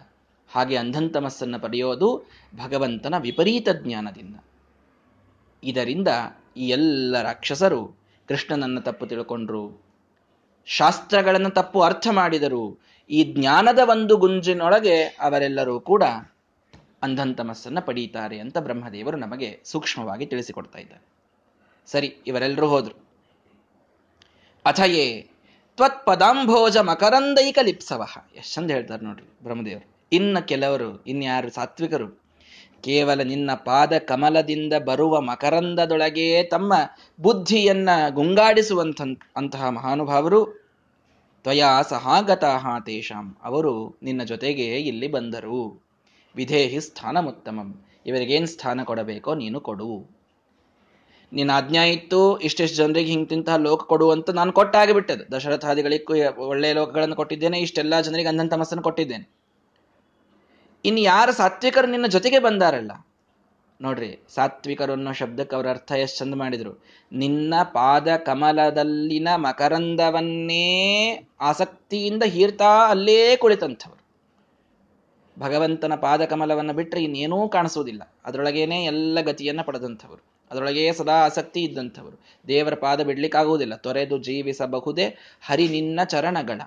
ಹಾಗೆ 0.51 0.75
ಅಂಧಂತಮಸ್ಸನ್ನು 0.75 1.59
ಪಡೆಯೋದು 1.59 2.29
ಭಗವಂತನ 2.55 3.17
ವಿಪರೀತ 3.17 3.69
ಜ್ಞಾನದಿಂದ. 3.69 4.35
ಇದರಿಂದ 5.63 6.07
ಈ 6.57 6.69
ಎಲ್ಲ 6.69 7.21
ರಾಕ್ಷಸರು 7.21 7.99
ಕೃಷ್ಣನನ್ನು 8.27 8.81
ತಪ್ಪು 8.81 9.07
ತಿಳ್ಕೊಂಡ್ರು. 9.07 9.81
ಶಾಸ್ತ್ರಗಳನ್ನು 10.65 11.49
ತಪ್ಪು 11.49 11.81
ಅರ್ಥ 11.81 12.07
ಮಾಡಿದರು. 12.11 12.79
ಈ 13.09 13.23
ಜ್ಞಾನದ 13.23 13.79
ಒಂದು 13.89 14.17
ಗುಂಜಿನೊಳಗೆ 14.17 15.03
ಅವರೆಲ್ಲರೂ 15.03 15.79
ಕೂಡ 15.79 16.03
ಅಂಧಂತಮಸ್ಸನ್ನು 17.03 17.81
ಪಡೀತಾರೆ 17.81 18.39
ಅಂತ 18.39 18.57
ಬ್ರಹ್ಮದೇವರು 18.57 19.17
ನಮಗೆ 19.17 19.59
ಸೂಕ್ಷ್ಮವಾಗಿ 19.63 20.25
ತಿಳಿಸಿಕೊಡ್ತಾ 20.25 20.79
ಇದ್ದಾರೆ. 20.79 21.01
ಸರಿ 21.87 22.17
ಇವರೆಲ್ಲರೂ 22.27 22.67
ಹೋದರು. 22.67 23.09
ಅಥಯೇ 24.65 25.28
ತ್ವತ್ಪದಾಂಭೋಜ 25.79 26.77
ಮಕರಂದೈಕ 26.77 27.59
ಲಿಪ್ಸವ 27.61 28.05
ಎಷ್ಟು 28.35 28.53
ಚಂದ 28.53 28.71
ಹೇಳ್ತಾರೆ 28.71 29.05
ನೋಡ್ರಿ 29.05 29.43
ಬ್ರಹ್ಮದೇವರು. 29.43 30.07
ಇನ್ನು 30.11 30.47
ಕೆಲವರು, 30.47 31.03
ಇನ್ಯಾರು 31.03 31.49
ಸಾತ್ವಿಕರು, 31.49 32.07
ಕೇವಲ 32.81 33.21
ನಿನ್ನ 33.21 33.51
ಪಾದ 33.65 33.93
ಕಮಲದಿಂದ 33.97 34.73
ಬರುವ 34.85 35.21
ಮಕರಂದದೊಳಗೆ 35.21 36.43
ತಮ್ಮ 36.43 36.73
ಬುದ್ಧಿಯನ್ನ 37.21 37.89
ಗುಂಗಾಡಿಸುವಂಥ, 38.09 39.01
ಅಂತಹ 39.35 39.69
ಮಹಾನುಭಾವರು, 39.69 40.45
ತ್ವಯಾ 41.43 41.81
ಸಹಾಗತಃ 41.81 42.79
ತೇಷಾಂ, 42.79 43.37
ಅವರು 43.43 43.99
ನಿನ್ನ 44.03 44.23
ಜೊತೆಗೆ 44.23 44.65
ಇಲ್ಲಿ 44.65 45.07
ಬಂದರು. 45.07 45.83
ವಿಧೇಹಿ 46.35 46.81
ಸ್ಥಾನಮುತ್ತಮಂ. 46.81 47.85
ಇವರಿಗೇನು 48.05 48.47
ಸ್ಥಾನ 48.47 48.83
ಕೊಡಬೇಕೋ 48.83 49.35
ನೀನು 49.35 49.61
ಕೊಡು. 49.61 50.18
ನಿನ್ನ 51.33 51.51
ಆಜ್ಞಾ 51.51 51.83
ಇತ್ತು, 51.83 52.39
ಇಷ್ಟೆಷ್ಟು 52.39 52.77
ಜನರಿಗೆ 52.77 53.11
ಹಿಂತಿಂತಹ 53.11 53.55
ಲೋಕ 53.55 53.83
ಕೊಡುವಂತ 53.83 54.29
ನಾನು 54.29 54.51
ಕೊಟ್ಟಾಗಿಬಿಟ್ಟದು 54.51 55.31
ದಶರಥಾದಿಗಳಿಗೂ 55.31 56.41
ಒಳ್ಳೆಯ 56.41 56.73
ಲೋಕಗಳನ್ನು 56.73 57.15
ಕೊಟ್ಟಿದ್ದೇನೆ, 57.15 57.59
ಇಷ್ಟೆಲ್ಲ 57.59 58.01
ಜನರಿಗೆ 58.01 58.27
ಅಂಧನ್ 58.27 58.51
ತಮಸ್ಸನ್ನು 58.51 58.83
ಕೊಟ್ಟಿದ್ದೇನೆ. 58.83 59.29
ಇನ್ನು 60.85 61.01
ಯಾರು 61.01 61.31
ಸಾತ್ವಿಕರು 61.31 61.87
ನಿನ್ನ 61.87 62.05
ಜೊತೆಗೆ 62.07 62.39
ಬಂದಾರಲ್ಲ? 62.39 62.91
ನೋಡ್ರಿ, 63.81 64.19
ಸಾತ್ವಿಕರು 64.35 64.91
ಅನ್ನೋ 64.91 65.13
ಶಬ್ದಕ್ಕೆ 65.13 65.55
ಅವರ 65.55 65.69
ಅರ್ಥ 65.69 65.91
ಎಷ್ಟು 65.91 66.17
ಚಂದ 66.17 66.35
ಮಾಡಿದ್ರು. 66.35 66.83
ನಿನ್ನ 67.11 67.53
ಪಾದ 67.63 68.15
ಕಮಲದಲ್ಲಿನ 68.15 69.27
ಮಕರಂದವನ್ನೇ 69.35 70.65
ಆಸಕ್ತಿಯಿಂದ 71.41 72.23
ಹೀರ್ತಾ 72.23 72.89
ಅಲ್ಲೇ 72.89 73.35
ಕುಳಿತಂಥವ್ರು. 73.35 73.99
ಭಗವಂತನ 75.39 75.95
ಪಾದ 75.95 76.25
ಕಮಲವನ್ನು 76.25 76.73
ಬಿಟ್ಟರೆ 76.73 77.03
ಇನ್ನೇನೂ 77.03 77.49
ಕಾಣಿಸೋದಿಲ್ಲ. 77.49 78.13
ಅದರೊಳಗೇನೆ 78.25 78.83
ಎಲ್ಲ 78.83 79.21
ಗತಿಯನ್ನ 79.21 79.61
ಪಡೆದಂಥವರು. 79.61 80.38
ಅದರೊಳಗೆ 80.51 80.93
ಸದಾ 80.93 81.13
ಆಸಕ್ತಿ 81.13 81.63
ಇದ್ದಂಥವರು. 81.63 82.21
ದೇವರ 82.47 82.73
ಪಾದ 82.73 83.01
ಬಿಡ್ಲಿಕ್ಕಾಗುವುದಿಲ್ಲ. 83.01 83.75
ತೊರೆದು 83.75 84.17
ಜೀವಿಸಬಹುದೇ? 84.17 85.17
ಹರಿ 85.41 85.67
ನಿನ್ನ 85.67 85.99
ಚರಣಗಳ 86.05 86.61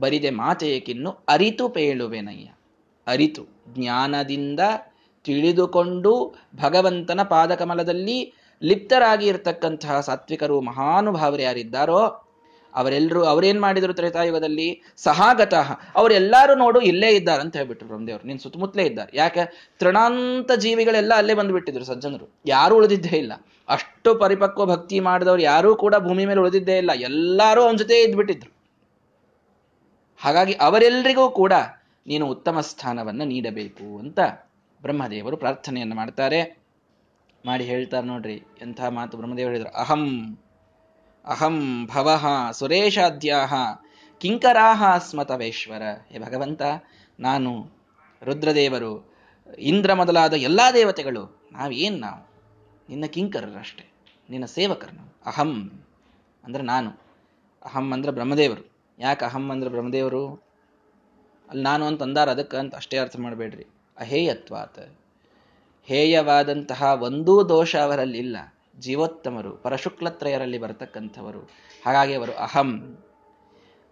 ಬರಿದೆ 0.00 0.30
ಮಾತೆಯಕಿನ್ನು 0.30 1.10
ಅರಿತು 1.28 1.68
ಪೇಳುವೆನಯ್ಯ. 1.68 2.48
ಅರಿತು. 3.06 3.46
ಜ್ಞಾನದಿಂದ 3.68 4.60
ತಿಳಿದುಕೊಂಡು 5.24 6.34
ಭಗವಂತನ 6.56 7.22
ಪಾದಕಮಲದಲ್ಲಿ 7.22 8.34
ಲಿಪ್ತರಾಗಿ 8.62 9.26
ಇರತಕ್ಕಂತಹ 9.26 10.00
ಸಾತ್ವಿಕರು 10.00 10.60
ಮಹಾನುಭಾವರು 10.60 11.42
ಯಾರಿದ್ದಾರೋ 11.42 12.23
ಅವರೆಲ್ಲರೂ 12.74 13.24
ಅವರೇನ್ 13.24 13.60
ಮಾಡಿದ್ರು 13.60 13.94
ತ್ರೇತಾಯುಗದಲ್ಲಿ? 13.94 14.82
ಸಹಾಗತಃ. 14.96 15.72
ಅವರೆಲ್ಲರೂ 15.94 16.54
ನೋಡು 16.54 16.80
ಇಲ್ಲೇ 16.80 17.08
ಇದ್ದಾರೆ 17.08 17.40
ಅಂತ 17.40 17.56
ಹೇಳ್ಬಿಟ್ರು 17.56 17.86
ಬ್ರಹ್ಮದೇವ್ರು. 17.86 18.26
ನಿನ್ 18.26 18.38
ಸುತ್ತಮುತ್ತಲೇ 18.38 18.82
ಇದ್ದಾರೆ. 18.82 19.10
ಯಾಕೆ? 19.14 19.72
ತೃಣಾಂತ 19.78 20.52
ಜೀವಿಗಳೆಲ್ಲ 20.52 21.12
ಅಲ್ಲೇ 21.16 21.34
ಬಂದುಬಿಟ್ಟಿದ್ರು 21.34 21.84
ಸಜ್ಜನರು. 21.84 22.34
ಯಾರು 22.46 22.76
ಉಳಿದಿದ್ದೇ 22.76 23.16
ಇಲ್ಲ. 23.16 23.32
ಅಷ್ಟು 23.68 24.14
ಪರಿಪಕ್ವ 24.14 24.66
ಭಕ್ತಿ 24.66 25.00
ಮಾಡಿದವರು 25.00 25.42
ಯಾರೂ 25.42 25.76
ಕೂಡ 25.76 25.94
ಭೂಮಿ 25.94 26.26
ಮೇಲೆ 26.26 26.40
ಉಳಿದಿದ್ದೇ 26.40 26.76
ಇಲ್ಲ. 26.76 26.90
ಎಲ್ಲರೂ 26.92 27.62
ಅವನ 27.62 27.76
ಜೊತೆ 27.76 28.02
ಇದ್ಬಿಟ್ಟಿದ್ರು. 28.02 28.54
ಹಾಗಾಗಿ 30.18 30.52
ಅವರೆಲ್ಲರಿಗೂ 30.52 31.30
ಕೂಡ 31.30 31.52
ನೀನು 32.06 32.26
ಉತ್ತಮ 32.26 32.60
ಸ್ಥಾನವನ್ನು 32.60 33.24
ನೀಡಬೇಕು 33.24 33.98
ಅಂತ 33.98 34.18
ಬ್ರಹ್ಮದೇವರು 34.82 35.36
ಪ್ರಾರ್ಥನೆಯನ್ನು 35.36 35.96
ಮಾಡ್ತಾರೆ. 35.96 36.64
ಮಾಡಿ 37.46 37.64
ಹೇಳ್ತಾರೆ 37.64 38.06
ನೋಡ್ರಿ 38.06 38.42
ಎಂಥ 38.62 38.80
ಮಾತು 38.90 39.16
ಬ್ರಹ್ಮದೇವರು 39.16 39.54
ಹೇಳಿದ್ರು. 39.54 39.78
ಅಹಂ 39.78 40.38
ಅಹಂ 41.24 41.86
ಭವಃ 41.86 42.50
ಸುರೇಶಾದ್ಯಾಹ 42.50 43.54
ಕಿಂಕರಾಹ 44.18 44.98
ಸ್ಮತವೇಶ್ವರ 44.98 45.82
ಹೇ 46.08 46.18
ಭಗವಂತ 46.18 46.62
ನಾನು 47.20 47.70
ರುದ್ರದೇವರು, 48.22 49.14
ಇಂದ್ರ 49.58 49.92
ಮೊದಲಾದ 49.92 50.32
ಎಲ್ಲ 50.32 50.60
ದೇವತೆಗಳು, 50.74 51.40
ನಾವೇನು 51.52 51.96
ನಾವು? 51.96 52.28
ನಿನ್ನ 52.88 53.06
ಕಿಂಕರರಷ್ಟೇ, 53.06 53.92
ನಿನ್ನ 54.30 54.44
ಸೇವಕರು 54.44 54.96
ನಾವು. 54.96 55.14
ಅಹಂ 55.26 55.82
ಅಂದರೆ 56.44 56.62
ನಾನು. 56.62 56.90
ಅಹಂ 57.64 57.92
ಅಂದ್ರೆ 57.92 58.12
ಬ್ರಹ್ಮದೇವರು. 58.12 58.70
ಯಾಕೆ 58.98 59.24
ಅಹಂ 59.24 59.50
ಅಂದ್ರೆ 59.50 59.70
ಬ್ರಹ್ಮದೇವರು? 59.70 60.28
ಅಲ್ಲಿ 61.50 61.64
ನಾನು 61.64 61.86
ಅಂತ 61.86 62.02
ಅಂದಾರ, 62.02 62.30
ಅದಕ್ಕೆ 62.30 62.56
ಅಂತ 62.56 62.74
ಅಷ್ಟೇ 62.74 62.98
ಅರ್ಥ 62.98 63.16
ಮಾಡಬೇಡ್ರಿ. 63.16 63.66
ಅಹೇಯತ್ವಾತ್. 63.98 64.98
ಹೇಯವಾದಂತಹ 65.84 66.82
ಒಂದೂ 66.82 67.48
ದೋಷ 67.48 67.76
ಅವರಲ್ಲಿ 67.76 68.18
ಇಲ್ಲ. 68.18 68.53
ಜೀವೋತ್ತಮರು, 68.78 69.50
ಪರಶುಕ್ಲತ್ರಯರಲ್ಲಿ 69.50 70.58
ಬರತಕ್ಕಂಥವರು. 70.58 71.50
ಹಾಗಾಗಿ 71.86 72.14
ಅವರು 72.14 72.32
ಅಹಂ. 72.32 72.98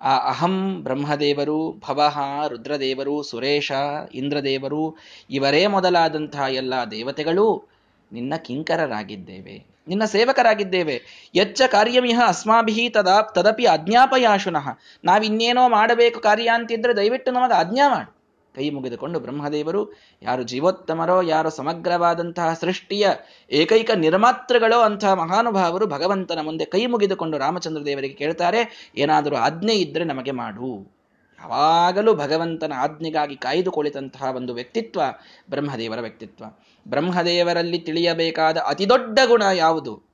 ಆ 0.01 0.29
ಅಹಂ 0.29 0.83
ಬ್ರಹ್ಮದೇವರು, 0.83 1.81
ಭವಹ, 1.89 2.47
ರುದ್ರದೇವರು, 2.49 3.23
ಸುರೇಶ, 3.23 3.73
ಇಂದ್ರದೇವರು, 4.15 4.97
ಇವರೇ 5.31 5.67
ಮೊದಲಾದಂತಹ 5.67 6.45
ಎಲ್ಲ 6.51 6.75
ದೇವತೆಗಳು 6.91 7.69
ನಿನ್ನ 8.13 8.35
ಕಿಂಕರರಾಗಿದ್ದೇವೆ. 8.37 9.73
ನಿನ್ನ 9.89 10.05
ಸೇವಕರಾಗಿದ್ದೇವೆ. 10.05 11.03
ಎಚ್ಚ 11.35 11.63
ಕಾರ್ಯಮಿಹ 11.67 12.21
ಅಸ್ಮಾಭಿ 12.27 12.91
ತದಾ 12.91 13.23
ತದಪಿ 13.23 13.65
ಅಜ್ಞಾಪಯಾಶುನಃ 13.65 14.69
ನಾವಿನ್ನೇನೋ 15.05 15.69
ಮಾಡಬೇಕು 15.69 16.21
ಕಾರ್ಯ 16.21 16.51
ಅಂತಿದ್ರೆ 16.55 16.97
ದಯವಿಟ್ಟು 16.97 17.33
ನಮಗೆ 17.33 17.55
ಆಜ್ಞಾ 17.55 17.89
ಮಾಡು. 17.89 18.22
ಕೈ 18.57 18.71
ಮುಗಿದುಕೊಂಡು 18.71 19.21
ಬ್ರಹ್ಮದೇವರು, 19.21 19.93
ಯಾರು 20.23 20.43
ಜೀವೋತ್ತಮರೋ, 20.43 21.23
ಯಾರು 21.23 21.51
ಸಮಗ್ರವಾದಂತಹ 21.51 22.55
ಸೃಷ್ಟಿಯ 22.55 23.09
ಏಕೈಕ 23.51 23.91
ನಿರ್ಮಾತೃಗಳೋ 23.91 24.81
ಅಂತಹ 24.81 25.13
ಮಹಾನುಭಾವರು 25.13 25.87
ಭಗವಂತನ 25.87 26.39
ಮುಂದೆ 26.43 26.65
ಕೈ 26.65 26.87
ಮುಗಿದುಕೊಂಡು 26.87 27.39
ರಾಮಚಂದ್ರ 27.39 27.85
ದೇವರಿಗೆ 27.85 28.15
ಕೇಳ್ತಾರೆ, 28.15 28.93
ಏನಾದರೂ 28.97 29.37
ಆಜ್ಞೆ 29.37 29.75
ಇದ್ರೆ 29.75 30.05
ನಮಗೆ 30.05 30.31
ಮಾಡು. 30.31 31.03
ಯಾವಾಗಲೂ 31.41 32.15
ಭಗವಂತನ 32.15 32.73
ಆಜ್ಞೆಗಾಗಿ 32.77 33.37
ಕಾಯ್ದುಕೊಳಿತಂತಹ 33.37 34.23
ಒಂದು 34.37 34.55
ವ್ಯಕ್ತಿತ್ವ 34.55 35.01
ಬ್ರಹ್ಮದೇವರ 35.51 36.01
ವ್ಯಕ್ತಿತ್ವ. 36.01 36.45
ಬ್ರಹ್ಮದೇವರಲ್ಲಿ 36.89 37.79
ತಿಳಿಯಬೇಕಾದ 37.79 38.57
ಅತಿ 38.57 38.89
ದೊಡ್ಡ 38.89 39.19
ಗುಣ 39.27 39.43
ಯಾವುದು? 39.55 40.13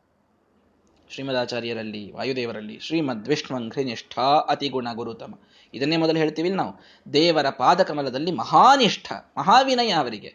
ಶ್ರೀಮದಾಚಾರ್ಯರಲ್ಲಿ, 1.10 2.12
ವಾಯುದೇವರಲ್ಲಿ, 2.12 2.78
ಶ್ರೀಮದ್ 2.80 3.28
ವಿಷ್ಣುವಂಘ್ರಿ 3.28 3.84
ನಿಷ್ಠಾ 3.84 4.22
ಅತಿ 4.22 4.68
ಗುಣ 4.68 4.88
ಗುರುತಮ. 4.94 5.34
ಇದನ್ನೇ 5.74 5.96
ಮೊದಲು 5.96 6.16
ಹೇಳ್ತೀವಿ 6.16 6.48
ನಾವು. 6.48 6.72
ದೇವರ 7.12 7.48
ಪಾದಕಮಲದಲ್ಲಿ 7.50 8.32
ಮಹಾನಿಷ್ಠ, 8.32 9.12
ಮಹಾವಿನಯ 9.38 9.90
ಅವರಿಗೆ. 9.90 10.34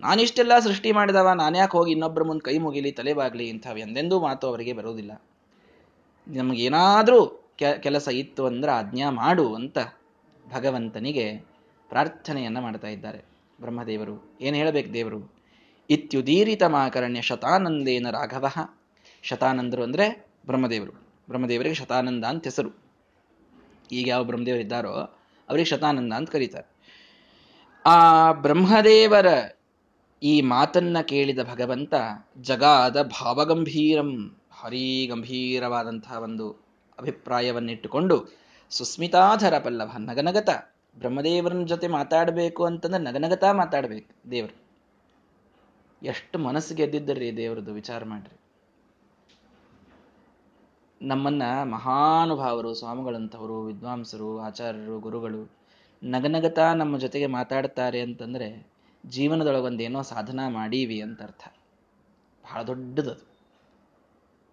ನಾನಿಷ್ಟೆಲ್ಲ 0.00 0.58
ಸೃಷ್ಟಿ 0.58 0.92
ಮಾಡಿದವ, 0.92 1.28
ನಾನ್ಯಾಕೆ 1.34 1.78
ಹೋಗಿ 1.78 1.92
ಇನ್ನೊಬ್ಬರ 1.92 2.22
ಮುಂದೆ 2.22 2.44
ಕೈ 2.44 2.58
ಮುಗಿಲಿ 2.58 2.92
ತಲೆಬಾಗ್ಲಿ 2.92 3.48
ಇಂಥವು 3.48 3.76
ಎಂದೆಂದೂ 3.76 4.20
ಮಾತು 4.20 4.46
ಅವರಿಗೆ 4.46 4.72
ಬರುವುದಿಲ್ಲ. 4.72 5.22
ನಮಗೇನಾದರೂ 6.28 7.52
ಕೆಲಸ 7.80 8.08
ಇತ್ತು 8.08 8.46
ಅಂದ್ರೆ 8.46 8.72
ಆಜ್ಞಾ 8.72 9.10
ಮಾಡು 9.10 9.54
ಅಂತ 9.54 9.78
ಭಗವಂತನಿಗೆ 10.54 11.38
ಪ್ರಾರ್ಥನೆಯನ್ನು 11.88 12.60
ಮಾಡ್ತಾ 12.60 12.88
ಇದ್ದಾರೆ. 12.88 13.24
ಬ್ರಹ್ಮದೇವರು, 13.60 14.38
ಏನು 14.40 14.56
ಹೇಳಬೇಕು 14.56 14.92
ದೇವರು? 14.92 15.34
ಇತ್ಯುದೀರಿತ 15.90 16.62
ಮಾಕರಣ್ಯ 16.62 17.20
ಶತಾನಂದೇನ 17.20 18.10
ರಾಘವ. 18.10 18.46
ಶತಾನಂದರು 19.22 19.82
ಅಂದರೆ 19.82 20.26
ಬ್ರಹ್ಮದೇವರು. 20.46 20.92
ಬ್ರಹ್ಮದೇವರಿಗೆ 21.28 21.74
ಶತಾನಂದ 21.74 22.24
ಅಂತ 22.24 22.44
ಹೆಸರು. 22.44 22.83
ಈಗ 23.92 24.08
ಯಾವ 24.08 24.24
ಬ್ರಹ್ಮದೇವರು 24.24 24.60
ಇದ್ದಾರೋ 24.60 24.92
ಅವರಿಗೆ 25.48 25.64
ಶತಾನಂದ 25.64 26.12
ಅಂತ 26.12 26.30
ಕರೀತಾರೆ. 26.30 26.74
ಆ 27.86 28.32
ಬ್ರಹ್ಮದೇವರ 28.32 29.26
ಈ 30.22 30.42
ಮಾತನ್ನ 30.42 31.00
ಕೇಳಿದ 31.00 31.38
ಭಗವಂತ 31.42 31.94
ಜಗಾದ 32.40 33.02
ಭಾವಗಂಭೀರಂ, 33.02 34.40
ಹರಿ 34.52 35.06
ಗಂಭೀರವಾದಂತಹ 35.06 36.18
ಒಂದು 36.22 36.50
ಅಭಿಪ್ರಾಯವನ್ನಿಟ್ಟುಕೊಂಡು 36.98 38.36
ಸುಸ್ಮಿತಾಧರ 38.70 39.58
ಪಲ್ಲವ, 39.58 39.90
ನಗನಗತ, 39.98 40.48
ಬ್ರಹ್ಮದೇವರನ 40.98 41.64
ಜೊತೆ 41.64 41.88
ಮಾತಾಡಬೇಕು 41.88 42.64
ಅಂತಂದ್ರೆ 42.64 43.02
ನಗನಗತಾ 43.02 43.52
ಮಾತಾಡ್ಬೇಕು 43.52 44.30
ದೇವರು. 44.30 44.64
ಎಷ್ಟು 46.02 46.38
ಮನಸ್ಸಿಗೆ 46.38 46.82
ಎದ್ದಿದ್ದರಿ 46.82 47.36
ದೇವರದು 47.36 47.72
ವಿಚಾರ 47.72 48.04
ಮಾಡ್ರಿ. 48.04 48.43
ನಮ್ಮನ್ನ 51.02 51.42
ಮಹಾನುಭಾವರು, 51.64 52.74
ಸ್ವಾಮಿಗಳಂಥವರು, 52.74 53.62
ವಿದ್ವಾಂಸರು, 53.62 54.38
ಆಚಾರ್ಯರು, 54.40 55.00
ಗುರುಗಳು 55.00 55.50
ನಗನಗತಾ 56.04 56.74
ನಮ್ಮ 56.74 56.98
ಜೊತೆಗೆ 56.98 57.26
ಮಾತಾಡ್ತಾರೆ 57.26 58.00
ಅಂತಂದ್ರೆ 58.00 58.72
ಜೀವನದೊಳಗೊಂದೇನೋ 59.06 60.02
ಸಾಧನ 60.02 60.40
ಮಾಡೀವಿ 60.48 61.00
ಅಂತ 61.00 61.22
ಅರ್ಥ 61.22 61.52
ಬಹಳ 62.44 62.62
ದೊಡ್ಡದದು. 62.62 63.26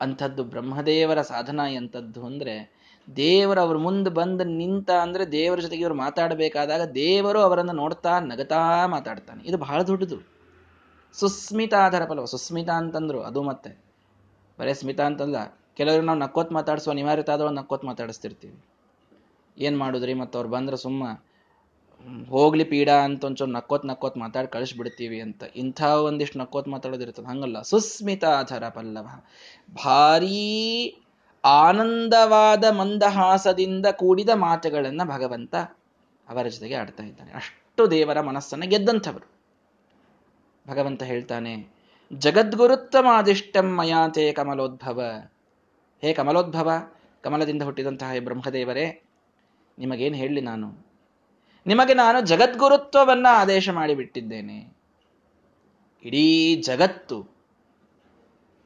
ಅಂಥದ್ದು 0.02 0.44
ಬ್ರಹ್ಮದೇವರ 0.44 1.22
ಸಾಧನ 1.22 1.60
ಎಂಥದ್ದು 1.70 2.26
ಅಂದ್ರೆ 2.26 2.82
ದೇವರು 3.16 3.62
ಅವ್ರ 3.62 3.78
ಮುಂದೆ 3.78 4.10
ಬಂದು 4.10 4.44
ನಿಂತ 4.44 4.92
ಅಂದ್ರೆ 4.92 5.32
ದೇವರ 5.32 5.60
ಜೊತೆಗೆ 5.60 5.82
ಇವರು 5.82 5.96
ಮಾತಾಡಬೇಕಾದಾಗ 5.96 6.82
ದೇವರು 6.82 7.40
ಅವರನ್ನು 7.40 7.72
ನೋಡ್ತಾ 7.72 8.20
ನಗತಾ 8.20 8.88
ಮಾತಾಡ್ತಾನೆ. 8.88 9.44
ಇದು 9.44 9.58
ಬಹಳ 9.58 9.82
ದೊಡ್ಡದು. 9.82 10.18
ಸುಸ್ಮಿತಾಧಾರ 11.14 12.06
ಫಲವ, 12.06 12.26
ಸುಸ್ಮಿತಾ 12.26 12.74
ಅಂತಂದ್ರು 12.74 13.22
ಅದು 13.22 13.44
ಮತ್ತೆ. 13.44 13.84
ಬರೇ 14.60 14.74
ಸ್ಮಿತಾ 14.74 15.06
ಅಂತಲ್ಲ 15.06 15.36
ಕೆಲವರು 15.82 16.02
ನಾವು 16.02 16.20
ನಕ್ಕೋತ್ 16.20 16.52
ಮಾತಾಡ್ಸೋ 16.52 16.92
ಅನಿವಾರ್ಯತೆ 16.92 17.32
ಆದವಳು 17.32 17.54
ನಕ್ಕೋತ್ 17.54 17.86
ಮಾತಾಡಿಸ್ತಿರ್ತೀವಿ. 17.86 18.58
ಏನು 19.58 19.78
ಮಾಡಿದ್ರಿ? 19.78 20.14
ಮತ್ತು 20.14 20.36
ಅವ್ರು 20.38 20.50
ಬಂದ್ರೆ 20.50 20.78
ಸುಮ್ಮ 20.78 21.04
ಹೋಗ್ಲಿ 22.30 22.64
ಪೀಡಾ 22.64 22.94
ಅಂತ 22.94 23.24
ಒಂಚೂರು 23.24 23.52
ನಕ್ಕೋತ್ 23.52 23.86
ನಕ್ಕೋತ್ 23.86 24.18
ಮಾತಾಡಿ 24.18 24.48
ಕಳಿಸ್ಬಿಡ್ತೀವಿ 24.48 25.22
ಅಂತ. 25.22 25.44
ಇಂಥ 25.56 25.82
ಒಂದಿಷ್ಟು 25.82 26.40
ನಕ್ಕೋತ್ 26.40 26.68
ಮಾತಾಡೋದಿರ್ತದೆ. 26.68 27.26
ಹಂಗಲ್ಲ. 27.26 27.62
ಸುಸ್ಮಿತಾಧರ 27.62 28.68
ಪಲ್ಲವ. 28.70 29.08
ಭಾರೀ 29.86 30.40
ಆನಂದವಾದ 31.44 32.66
ಮಂದಹಾಸದಿಂದ 32.72 33.86
ಕೂಡಿದ 33.86 34.30
ಮಾತುಗಳನ್ನ 34.30 35.02
ಭಗವಂತ 35.04 35.56
ಅವರ 36.28 36.48
ಜೊತೆಗೆ 36.48 36.76
ಆಡ್ತಾ 36.76 37.04
ಇದ್ದಾನೆ. 37.04 37.32
ಅಷ್ಟು 37.32 37.92
ದೇವರ 37.92 38.22
ಮನಸ್ಸನ್ನು 38.22 38.68
ಗೆದ್ದಂಥವರು. 38.70 39.28
ಭಗವಂತ 40.68 41.04
ಹೇಳ್ತಾನೆ, 41.04 41.54
ಜಗದ್ಗುರುತ್ತಮಾದಿಷ್ಟಂ 42.14 43.68
ಮಯಾತೆ 43.78 44.32
ಕಮಲೋದ್ಭವ. 44.32 45.00
ಹೇ 46.02 46.14
ಕಮಲೋದ್ಭವ, 46.14 46.72
ಕಮಲದಿಂದ 47.22 47.62
ಹುಟ್ಟಿದಂತಹ 47.62 48.12
ಬ್ರಹ್ಮದೇವರೇ, 48.20 49.02
ನಿಮಗೇನು 49.80 50.16
ಹೇಳಲಿ 50.16 50.42
ನಾನು? 50.42 50.68
ನಿಮಗೆ 51.66 51.94
ನಾನು 51.94 52.22
ಜಗದ್ಗುರುತ್ವವನ್ನ 52.22 53.28
ಆದೇಶ 53.32 53.70
ಮಾಡಿಬಿಟ್ಟಿದ್ದೇನೆ 53.70 54.58
ಇಡೀ 56.06 56.56
ಜಗತ್ತು, 56.56 57.18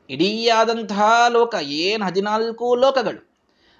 ಇಡೀ 0.09 0.49
ಆದಂತಹ 0.49 1.25
ಲೋಕ, 1.29 1.55
ಏನು 1.61 2.05
ಹದಿನಾಲ್ಕು 2.05 2.75
ಲೋಕಗಳು 2.75 3.21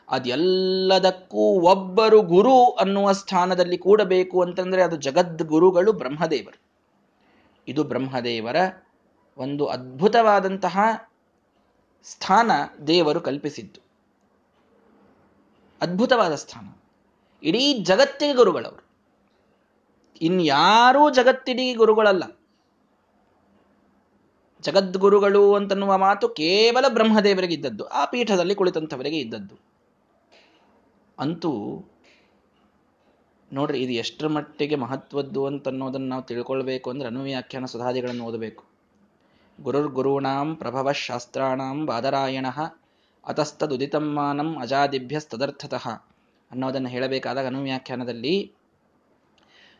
ಅದೆಲ್ಲದಕ್ಕೂ 0.09 1.43
ಒಬ್ಬರು 1.61 2.21
ಗುರು 2.21 2.69
ಅನ್ನುವ 2.69 3.11
ಸ್ಥಾನದಲ್ಲಿ 3.11 3.77
ಕೂಡಬೇಕು 3.77 4.41
ಅಂತಂದ್ರೆ 4.41 4.81
ಅದು 4.83 4.95
ಜಗದ್ಗುರುಗಳು 4.95 5.93
ಬ್ರಹ್ಮದೇವರು. 5.93 6.59
ಇದು 7.67 7.83
ಬ್ರಹ್ಮದೇವರ 7.83 8.55
ಒಂದು 9.37 9.65
ಅದ್ಭುತವಾದಂತಹ 9.65 10.79
ಸ್ಥಾನ 12.05 12.51
ದೇವರು 12.87 13.21
ಕಲ್ಪಿಸಿದ್ದು. 13.21 13.81
ಅದ್ಭುತವಾದ 15.81 16.35
ಸ್ಥಾನ. 16.35 16.67
ಇಡೀ 17.43 17.73
ಜಗತ್ತಿಗೆ 17.73 18.33
ಗುರುಗಳವರು. 18.33 18.85
ಇನ್ಯಾರೂ 20.21 21.09
ಜಗತ್ತಿಡೀ 21.09 21.73
ಗುರುಗಳಲ್ಲ. 21.73 22.39
ಜಗದ್ಗುರುಗಳು 24.61 25.55
ಅಂತನ್ನುವ 25.55 25.97
ಮಾತು 25.97 26.29
ಕೇವಲ 26.29 26.85
ಬ್ರಹ್ಮದೇವರಿಗೆ 26.87 27.53
ಇದ್ದದ್ದು, 27.53 27.85
ಆ 27.85 28.05
ಪೀಠದಲ್ಲಿ 28.05 28.55
ಕುಳಿತಂಥವರಿಗೆ 28.55 29.17
ಇದ್ದದ್ದು. 29.17 29.55
ಅಂತೂ 31.19 31.83
ನೋಡ್ರಿ, 33.53 33.79
ಇದು 33.79 33.93
ಎಷ್ಟರ 33.93 34.27
ಮಟ್ಟಿಗೆ 34.27 34.75
ಮಹತ್ವದ್ದು 34.75 35.45
ಅಂತನ್ನೋದನ್ನು 35.45 36.07
ನಾವು 36.07 36.23
ತಿಳ್ಕೊಳ್ಬೇಕು 36.23 36.89
ಅಂದ್ರೆ 36.89 37.07
ಅನುವ್ಯಾಖ್ಯಾನ 37.07 37.65
ಸುಧಾದಿಗಳನ್ನು 37.65 38.23
ಓದಬೇಕು. 38.23 38.74
ಗುರುರ್ 39.59 39.87
ಗುರುಣಾಂ 39.87 40.55
ಪ್ರಭವ 40.55 40.91
ಶಾಸ್ತ್ರಾಣಾಂ 40.93 41.85
ಬಾದರಾಯಣ 41.85 42.47
ಅತಸ್ತದುದಿತಮ್ಮಾನಂ 43.23 44.59
ಅಜಾದಿಭ್ಯಸ್ತದರ್ಥತಃ 44.61 45.85
ಅನ್ನೋದನ್ನು 46.51 46.89
ಹೇಳಬೇಕಾದಾಗ 46.89 47.45
ಅನುವ್ಯಾಖ್ಯಾನದಲ್ಲಿ 47.45 48.35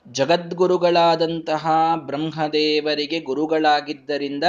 ಜಗದ್ಗುರುಗಳಾದಂತಹ 0.06 1.66
ಬ್ರಹ್ಮದೇವರಿಗೆ 1.96 3.20
ಗುರುಗಳಾಗಿದ್ದರಿಂದ 3.20 4.44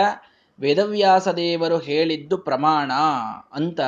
ವೇದವ್ಯಾಸ 0.58 1.28
ದೇವರು 1.28 1.78
ಹೇಳಿದ್ದು 1.78 2.36
ಪ್ರಮಾಣ 2.38 2.92
ಅಂತ 3.52 3.80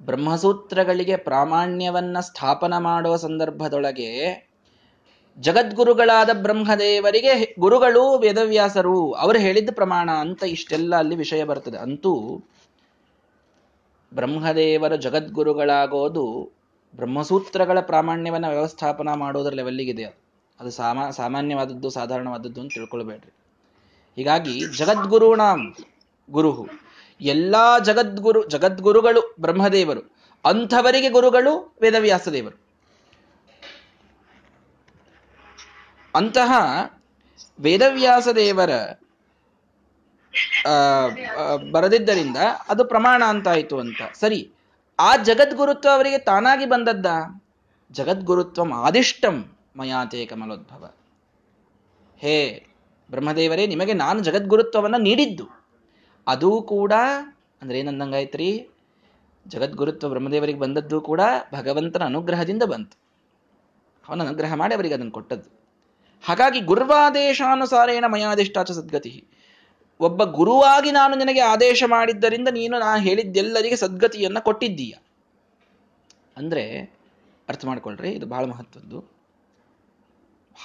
ಬ್ರಹ್ಮಸೂತ್ರಗಳಿಗೆ 0.00 1.16
ಪ್ರಾಮಾಣ್ಯವನ್ನ 1.16 2.20
ಸ್ಥಾಪನ 2.20 2.78
ಮಾಡುವ 2.78 3.16
ಸಂದರ್ಭದೊಳಗೆ 3.16 4.10
ಜಗದ್ಗುರುಗಳಾದ 5.40 6.30
ಬ್ರಹ್ಮದೇವರಿಗೆ 6.32 7.56
ಗುರುಗಳು 7.58 8.18
ವೇದವ್ಯಾಸರು 8.18 9.12
ಅವರು 9.12 9.38
ಹೇಳಿದ್ದ 9.38 9.70
ಪ್ರಮಾಣ 9.72 10.10
ಅಂತ 10.10 10.42
ಇಷ್ಟೆಲ್ಲ 10.42 10.96
ಅಲ್ಲಿ 10.96 11.16
ವಿಷಯ 11.16 11.44
ಬರ್ತದೆ. 11.44 11.78
ಅಂತೂ 11.78 12.42
ಬ್ರಹ್ಮದೇವರ 14.14 14.96
ಜಗದ್ಗುರುಗಳಾಗೋದು 14.96 16.52
ಬ್ರಹ್ಮಸೂತ್ರಗಳ 16.96 17.80
ಪ್ರಾಮಾಣ್ಯವನ್ನು 17.80 18.48
ವ್ಯವಸ್ಥಾಪನ 18.48 19.08
ಮಾಡೋದ್ರ 19.14 19.52
ಲೆವೆಲ್ಲಿಗಿದೆ 19.52 20.04
ಅದು. 20.04 20.20
ಅದು 20.60 20.70
ಸಾಮಾ, 20.70 21.10
ಸಾಮಾನ್ಯವಾದದ್ದು, 21.10 21.90
ಸಾಧಾರಣವಾದದ್ದು 21.90 22.60
ಅಂತ 22.60 22.72
ತಿಳ್ಕೊಳ್ಬೇಡ್ರಿ. 22.74 23.34
ಹೀಗಾಗಿ 24.16 24.60
ಜಗದ್ಗುರುಣಾಂ 24.78 25.74
ಗುರು 26.30 26.66
ಎಲ್ಲಾ 27.20 27.78
ಜಗದ್ಗುರು, 27.78 28.48
ಜಗದ್ಗುರುಗಳು 28.48 29.36
ಬ್ರಹ್ಮದೇವರು. 29.40 30.00
ಅಂಥವರಿಗೆ 30.44 31.10
ಗುರುಗಳು 31.10 31.74
ವೇದವ್ಯಾಸ 31.82 32.28
ದೇವರು 32.28 32.65
ಅಂತಹ 36.16 36.52
ವೇದವ್ಯಾಸ 37.60 38.28
ದೇವರ 38.28 38.70
ಬರದಿದ್ದರಿಂದ 41.70 42.36
ಅದು 42.68 42.84
ಪ್ರಮಾಣ 42.84 43.22
ಅಂತಾಯಿತು 43.24 43.78
ಅಂತ. 43.78 44.00
ಸರಿ, 44.14 44.40
ಆ 44.98 45.16
ಜಗದ್ಗುರುತ್ವ 45.16 45.88
ಅವರಿಗೆ 45.94 46.18
ತಾನಾಗಿ 46.18 46.66
ಬಂದದ್ದ? 46.66 47.06
ಜಗದ್ಗುರುತ್ವಂ 47.90 48.72
ಆದಿಷ್ಟಂ 48.72 49.36
ಮಯಾತೆ 49.76 50.26
ಕಮಲೋದ್ಭವ. 50.26 50.90
ಹೇ 52.18 52.66
ಬ್ರಹ್ಮದೇವರೇ, 53.10 53.66
ನಿಮಗೆ 53.66 53.92
ನಾನು 53.92 54.20
ಜಗದ್ಗುರುತ್ವವನ್ನು 54.20 54.98
ನೀಡಿದ್ದು. 54.98 55.46
ಅದೂ 56.26 56.62
ಕೂಡ, 56.62 56.92
ಅಂದ್ರೆ 57.62 57.78
ಏನಂದಂಗಾಯ್ತ್ರಿ? 57.78 58.68
ಜಗದ್ಗುರುತ್ವ 59.46 60.08
ಬ್ರಹ್ಮದೇವರಿಗೆ 60.08 60.58
ಬಂದದ್ದು 60.58 61.00
ಕೂಡ 61.00 61.20
ಭಗವಂತನ 61.54 62.04
ಅನುಗ್ರಹದಿಂದ 62.04 62.62
ಬಂತು. 62.62 62.96
ಅವನ 64.08 64.22
ಅನುಗ್ರಹ 64.22 64.54
ಮಾಡಿ 64.54 64.74
ಅವರಿಗೆ 64.74 64.94
ಅದನ್ನು 64.94 65.12
ಕೊಟ್ಟದ್ದು. 65.12 65.55
ಹಾಗಾಗಿ 66.24 66.60
ಗುರ್ವಾದೇಶಾನುಸಾರೇಣ 66.60 68.04
ಮಯಾದಿಷ್ಟಾಚ 68.06 68.70
ಸದ್ಗತಿ. 68.70 69.28
ಒಬ್ಬ 70.00 70.24
ಗುರುವಾಗಿ 70.24 70.90
ನಾನು 70.90 71.16
ನಿನಗೆ 71.16 71.40
ಆದೇಶ 71.40 71.82
ಮಾಡಿದ್ದರಿಂದ 71.86 72.48
ನೀನು 72.48 72.78
ನಾನು 72.78 73.02
ಹೇಳಿದ್ದೆಲ್ಲರಿಗೆ 73.02 73.76
ಸದ್ಗತಿಯನ್ನ 73.76 74.38
ಕೊಟ್ಟಿದ್ದೀಯ. 74.38 74.94
ಅಂದ್ರೆ, 76.36 76.80
ಅರ್ಥ 77.48 77.66
ಮಾಡ್ಕೊಳ್ರಿ, 77.66 78.10
ಇದು 78.10 78.26
ಬಹಳ 78.26 78.44
ಮಹತ್ವದ್ದು. 78.44 79.00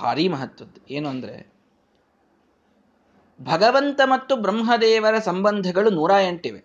ಭಾರಿ 0.01 0.27
ಮಹತ್ವದ್ದು. 0.27 0.93
ಏನು 0.93 1.09
ಅಂದ್ರೆ, 1.09 1.53
ಭಗವಂತ 3.41 4.01
ಮತ್ತು 4.05 4.35
ಬ್ರಹ್ಮದೇವರ 4.35 5.19
ಸಂಬಂಧಗಳು 5.19 5.89
ನೂರ 5.89 6.11
ಎಂಟಿವೆ. 6.11 6.63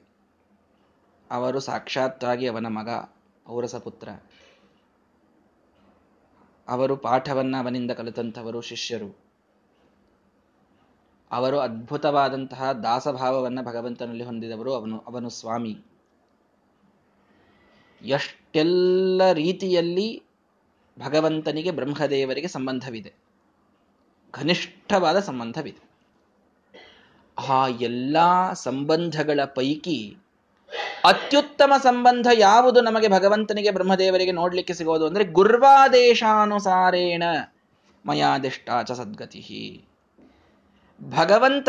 ಅವರು 1.31 1.61
ಸಾಕ್ಷಾತ್ತಾಗಿ 1.61 2.46
ಅವನ 2.46 2.66
ಮಗ 2.66 2.88
ಔರಸ 3.49 3.75
ಪುತ್ರ 3.75 4.09
ಅವರು 6.68 6.96
ಪಾಠವನ್ನ 6.96 7.57
ಅವನಿಂದ 7.59 7.90
ಕಲಿತಂಥವರು 7.90 8.61
ಶಿಷ್ಯರು. 8.61 9.18
ಅವರು 11.31 11.59
ಅದ್ಭುತವಾದಂತಹ 11.59 12.72
ದಾಸಭಾವವನ್ನು 12.72 13.62
ಭಗವಂತನಲ್ಲಿ 13.62 14.24
ಹೊಂದಿದವರು 14.24 14.74
ಅವನು 14.74 14.98
ಅವನು 14.98 15.31
ಸ್ವಾಮಿ. 15.31 15.79
ಎಷ್ಟೆಲ್ಲ 18.02 19.33
ರೀತಿಯಲ್ಲಿ 19.33 20.22
ಭಗವಂತನಿಗೆ 20.98 21.70
ಬ್ರಹ್ಮದೇವರಿಗೆ 21.70 22.48
ಸಂಬಂಧವಿದೆ. 22.48 23.12
ಘನಿಷ್ಠವಾದ 24.33 25.18
ಸಂಬಂಧವಿದೆ. 25.20 25.87
ಆ 27.48 27.66
ಎಲ್ಲ 27.66 28.16
ಸಂಬಂಧಗಳ 28.52 29.40
ಪೈಕಿ 29.44 30.16
ಅತ್ಯುತ್ತಮ 31.06 31.72
ಸಂಬಂಧ 31.82 32.26
ಯಾವುದು 32.34 32.80
ನಮಗೆ 32.80 33.08
ಭಗವಂತನಿಗೆ, 33.08 33.70
ಬ್ರಹ್ಮದೇವರಿಗೆ 33.70 34.32
ನೋಡ್ಲಿಕ್ಕೆ 34.32 34.74
ಸಿಗೋದು 34.74 35.06
ಅಂದ್ರೆ 35.06 35.24
ಗುರ್ವಾದೇಶಾನುಸಾರೇಣ 35.24 37.22
ಮಯಾದಿಷ್ಟಾಚ 38.06 38.92
ಸದ್ಗತಿ. 38.92 39.84
ಭಗವಂತ, 41.10 41.68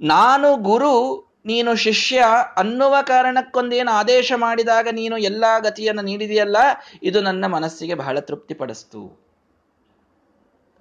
ನಾನು 0.00 0.56
ಗುರು, 0.56 1.26
ನೀನು 1.46 1.76
ಶಿಷ್ಯ 1.76 2.24
ಅನ್ನುವ 2.56 2.96
ಕಾರಣಕ್ಕೊಂದೇನು 3.02 3.90
ಆದೇಶ 3.90 4.32
ಮಾಡಿದಾಗ 4.36 4.88
ನೀನು 4.92 5.18
ಎಲ್ಲ 5.18 5.44
ಗತಿಯನ್ನು 5.58 6.02
ನೀಡಿದೆಯಲ್ಲ, 6.02 6.56
ಇದು 7.02 7.20
ನನ್ನ 7.20 7.46
ಮನಸ್ಸಿಗೆ 7.46 7.94
ಬಹಳ 7.94 8.18
ತೃಪ್ತಿಪಡಿಸ್ತು. 8.18 9.26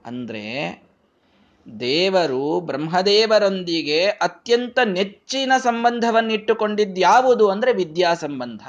ಅಂದ್ರೆ 0.05 0.84
ದೇವರು 1.79 2.59
ಬ್ರಹ್ಮದೇವರೊಂದಿಗೆ 2.59 4.05
ಅತ್ಯಂತ 4.05 4.79
ನೆಚ್ಚಿನ 4.85 5.51
ಸಂಬಂಧವನ್ನಿಟ್ಟುಕೊಂಡಿದ್ಯಾವುದು 5.57 7.49
ಅಂದ್ರೆ 7.49 7.73
ವಿದ್ಯಾ 7.73 8.13
ಸಂಬಂಧ 8.13 8.61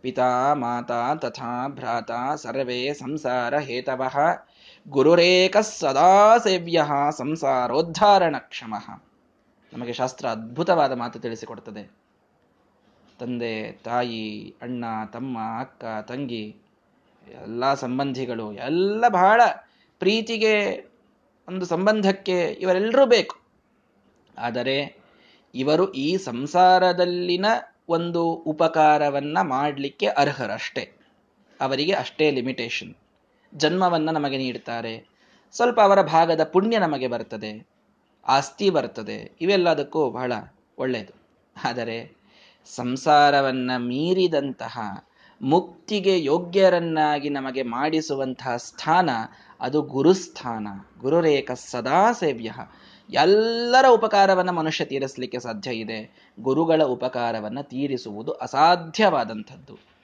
ಪಿತಾ, 0.00 0.54
ಮಾತಾ, 0.54 1.14
ತಥಾ, 1.14 1.68
ಭ್ರಾತ, 1.68 2.10
ಸರ್ವೇ, 2.36 2.92
ಸಂಸಾರ, 2.92 3.58
ಹೇತವ, 3.58 4.02
ಗುರುರೇಕ 4.88 5.56
ಸದಾ 5.56 6.38
ಸೇವ್ಯ, 6.38 6.84
ಸಂಸಾರೋದ್ಧಾರಣ 7.16 8.36
ಕ್ಷಮ. 8.38 8.74
ನಮಗೆ 9.72 9.92
ಶಾಸ್ತ್ರ 9.92 10.28
ಅದ್ಭುತವಾದ 10.28 10.92
ಮಾತು 10.92 11.18
ತಿಳಿಸಿಕೊಡ್ತದೆ. 11.18 11.90
ತಂದೆ, 13.20 13.72
ತಾಯಿ, 13.72 14.54
ಅಣ್ಣ, 14.62 14.84
ತಮ್ಮ, 15.12 15.38
ಅಕ್ಕ, 15.60 15.84
ತಂಗಿ, 15.84 16.56
ಎಲ್ಲ 17.42 17.74
ಸಂಬಂಧಿಗಳು, 17.74 18.52
ಎಲ್ಲ 18.52 19.08
ಬಹಳ 19.08 19.40
ಪ್ರೀತಿಗೆ 19.98 20.54
ಒಂದು 21.48 21.66
ಸಂಬಂಧಕ್ಕೆ 21.66 22.42
ಇವರೆಲ್ಲರೂ 22.60 23.06
ಬೇಕು. 23.06 23.36
ಆದರೆ 24.38 24.96
ಇವರು 25.54 25.92
ಈ 25.92 26.16
ಸಂಸಾರದಲ್ಲಿನ 26.16 27.46
ಒಂದು 27.88 28.22
ಉಪಕಾರವನ್ನ 28.32 29.38
ಮಾಡಲಿಕ್ಕೆ 29.42 30.06
ಅರ್ಹರಷ್ಟೇ. 30.06 30.84
ಅವರಿಗೆ 31.60 31.92
ಅಷ್ಟೇ 31.92 32.30
ಲಿಮಿಟೇಷನ್ 32.30 32.94
ಜನ್ಮವನ್ನು 33.54 34.12
ನಮಗೆ 34.12 34.38
ನೀಡ್ತಾರೆ. 34.38 34.94
ಸ್ವಲ್ಪ 35.52 35.80
ಅವರ 35.80 36.02
ಭಾಗದ 36.02 36.44
ಪುಣ್ಯ 36.44 36.78
ನಮಗೆ 36.78 37.08
ಬರ್ತದೆ. 37.08 37.68
ಆಸ್ತಿ 38.26 38.70
ಬರ್ತದೆ. 38.70 39.36
ಇವೆಲ್ಲದಕ್ಕೂ 39.40 40.10
ಬಹಳ 40.10 40.32
ಒಳ್ಳೆಯದು 40.78 41.14
ಆದರೆ 41.64 42.16
ಸಂಸಾರವನ್ನು 42.66 43.80
ಮೀರಿದಂತಹ 43.86 44.78
ಮುಕ್ತಿಗೆ 45.42 46.24
ಯೋಗ್ಯರನ್ನಾಗಿ 46.24 47.28
ನಮಗೆ 47.28 47.62
ಮಾಡಿಸುವಂತಹ 47.62 48.56
ಸ್ಥಾನ 48.56 49.10
ಅದು 49.60 49.82
ಗುರುಸ್ಥಾನ 49.82 50.68
ಗುರುರೇಖ 51.00 51.50
ಸದಾ 51.52 52.12
ಸೇವ್ಯ 52.12 52.52
ಎಲ್ಲರ 53.10 53.84
ಉಪಕಾರವನ್ನು 53.88 54.52
ಮನುಷ್ಯ 54.52 54.84
ತೀರಿಸಲಿಕ್ಕೆ 54.84 55.38
ಸಾಧ್ಯ 55.38 55.70
ಇದೆ. 55.70 56.30
ಗುರುಗಳ 56.40 56.82
ಉಪಕಾರವನ್ನು 56.82 57.62
ತೀರಿಸುವುದು 57.62 58.32
ಅಸಾಧ್ಯವಾದಂಥದ್ದು. 58.32 59.96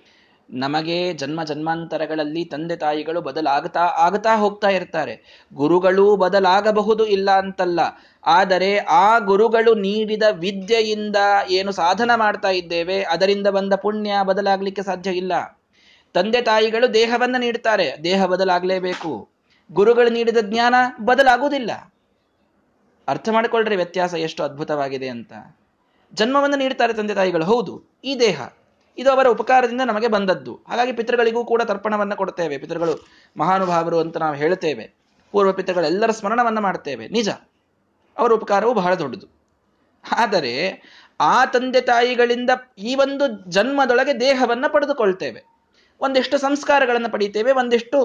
ನಮಗೆ 0.51 1.13
ಜನ್ಮ 1.13 1.45
ಜನ್ಮಾಂತರಗಳಲ್ಲಿ 1.45 2.45
ತಂದೆ 2.45 2.77
ತಾಯಿಗಳು 2.77 3.21
ಬದಲಾಗ್ತಾ 3.21 3.81
ಆಗ್ತಾ 3.81 4.37
ಹೋಗ್ತಾ 4.37 4.69
ಇರ್ತಾರೆ. 4.69 5.45
ಗುರುಗಳೂ 5.55 6.17
ಬದಲಾಗಬಹುದು 6.17 7.07
ಇಲ್ಲ 7.07 7.31
ಅಂತಲ್ಲ. 7.31 7.81
ಆದರೆ 8.27 8.79
ಆ 8.79 9.19
ಗುರುಗಳು 9.19 9.75
ನೀಡಿದ 9.75 10.23
ವಿದ್ಯೆಯಿಂದ 10.31 11.17
ಏನು 11.49 11.73
ಸಾಧನ 11.73 12.11
ಮಾಡ್ತಾ 12.15 12.49
ಇದ್ದೇವೆ, 12.49 13.03
ಅದರಿಂದ 13.03 13.47
ಬಂದ 13.47 13.73
ಪುಣ್ಯ 13.73 14.13
ಬದಲಾಗಲಿಕ್ಕೆ 14.23 14.83
ಸಾಧ್ಯ 14.83 15.11
ಇಲ್ಲ. 15.11 15.63
ತಂದೆ 16.13 16.43
ತಾಯಿಗಳು 16.43 16.95
ದೇಹವನ್ನ 16.95 17.37
ನೀಡ್ತಾರೆ. 17.39 17.97
ದೇಹ 18.05 18.25
ಬದಲಾಗಲೇಬೇಕು. 18.25 19.32
ಗುರುಗಳು 19.73 20.11
ನೀಡಿದ 20.11 20.41
ಜ್ಞಾನ 20.43 20.75
ಬದಲಾಗುವುದಿಲ್ಲ. 21.05 21.71
ಅರ್ಥ 23.09 23.29
ಮಾಡಿಕೊಳ್ಳ್ರಿ 23.29 23.77
ವ್ಯತ್ಯಾಸ 23.77 24.15
ಎಷ್ಟು 24.15 24.41
ಅದ್ಭುತವಾಗಿದೆ 24.43 25.09
ಅಂತ. 25.09 25.33
ಜನ್ಮವನ್ನು 26.13 26.57
ನೀಡ್ತಾರೆ 26.57 26.93
ತಂದೆ 26.93 27.15
ತಾಯಿಗಳು, 27.15 27.45
ಹೌದು, 27.45 27.75
ಈ 28.05 28.13
ದೇಹ. 28.21 28.41
ಇದು 28.99 29.11
ಅವರ 29.11 29.27
ಉಪಕಾರದಿಂದ 29.27 29.81
ನಮಗೆ 29.81 30.09
ಬಂದದ್ದು. 30.09 30.55
ಹಾಗಾಗಿ 30.69 30.93
ಪಿತೃಗಳಿಗೂ 30.93 31.45
ಕೂಡ 31.45 31.63
ತರ್ಪಣವನ್ನು 31.63 32.17
ಕೊಡ್ತೇವೆ 32.17 32.59
ಪಿತೃಗಳು 32.59 32.95
ಮಹಾನುಭಾವರು 33.37 33.99
ಅಂತ 33.99 34.17
ನಾವು 34.17 34.35
ಹೇಳ್ತೇವೆ 34.35 34.85
ಪೂರ್ವ 35.33 35.53
ಪಿತೃಗಳೆಲ್ಲರ 35.53 36.11
ಸ್ಮರಣವನ್ನು 36.11 36.61
ಮಾಡ್ತೇವೆ. 36.61 37.09
ನಿಜ, 37.09 37.29
ಅವರ 38.17 38.33
ಉಪಕಾರವು 38.33 38.75
ಬಹಳ 38.75 38.95
ದೊಡ್ಡದು. 38.95 39.29
ಆದರೆ 40.21 40.55
ಆ 41.21 41.45
ತಂದೆ 41.45 41.81
ತಾಯಿಗಳಿಂದ 41.81 42.51
ಈ 42.79 42.95
ಒಂದು 42.95 43.29
ಜನ್ಮದೊಳಗೆ 43.29 44.21
ದೇಹವನ್ನು 44.21 44.73
ಪಡೆದುಕೊಳ್ತೇವೆ. 44.73 45.41
ಒಂದಿಷ್ಟು 46.01 46.39
ಸಂಸ್ಕಾರಗಳನ್ನು 46.39 47.11
ಪಡಿತೇವೆ, 47.11 47.53
ಒಂದಿಷ್ಟು 47.53 47.99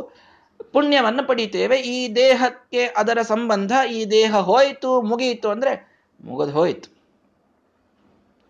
ಪುಣ್ಯವನ್ನು 0.63 1.27
ಪಡಿತೇವೆ 1.27 1.77
ಈ 1.77 2.15
ದೇಹಕ್ಕೆ 2.15 2.85
ಅದರ 2.85 3.21
ಸಂಬಂಧ, 3.21 3.71
ಈ 3.91 4.05
ದೇಹ 4.05 4.35
ಹೋಯಿತು 4.35 5.01
ಮುಗಿಯಿತು 5.01 5.49
ಅಂದ್ರೆ 5.49 6.03
ಮುಗಿದು 6.23 6.51
ಹೋಯಿತು. 6.51 6.97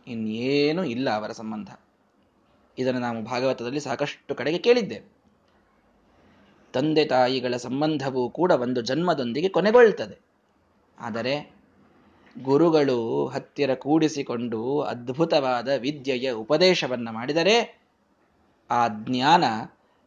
ಇನ್ನೇನು 0.08 0.84
ಇಲ್ಲ 0.84 1.10
ಅವರ 1.10 1.32
ಸಂಬಂಧ. 1.32 1.70
ಇದನ್ನು 2.78 3.00
ನಾವು 3.00 3.24
ಭಾಗವತದಲ್ಲಿ 3.24 3.80
ಸಾಕಷ್ಟು 3.80 4.36
ಕಡೆಗೆ 4.36 4.58
ಕೇಳಿದ್ದೇವೆ. 4.58 5.17
ತಂದೆ 6.74 7.06
ತಾಯಿಗಳ 7.06 7.56
ಸಂಬಂಧವೂ 7.58 8.30
ಕೂಡ 8.30 8.52
ಒಂದು 8.52 8.82
ಜನ್ಮದೊಂದಿಗೆ 8.82 9.50
ಕೊನೆಗೊಳ್ತದೆ. 9.50 10.20
ಆದರೆ 11.00 11.58
ಗುರುಗಳು 12.43 13.28
ಹತ್ತಿರ 13.28 13.74
ಕೂಡಿಸಿಕೊಂಡು 13.74 14.82
ಅದ್ಭುತವಾದ 14.82 15.70
ವಿದ್ಯೆಯ 15.78 16.32
ಉಪದೇಶವನ್ನು 16.32 17.12
ಮಾಡಿದರೆ 17.12 17.80
ಆ 18.70 18.88
ಜ್ಞಾನ 18.88 19.43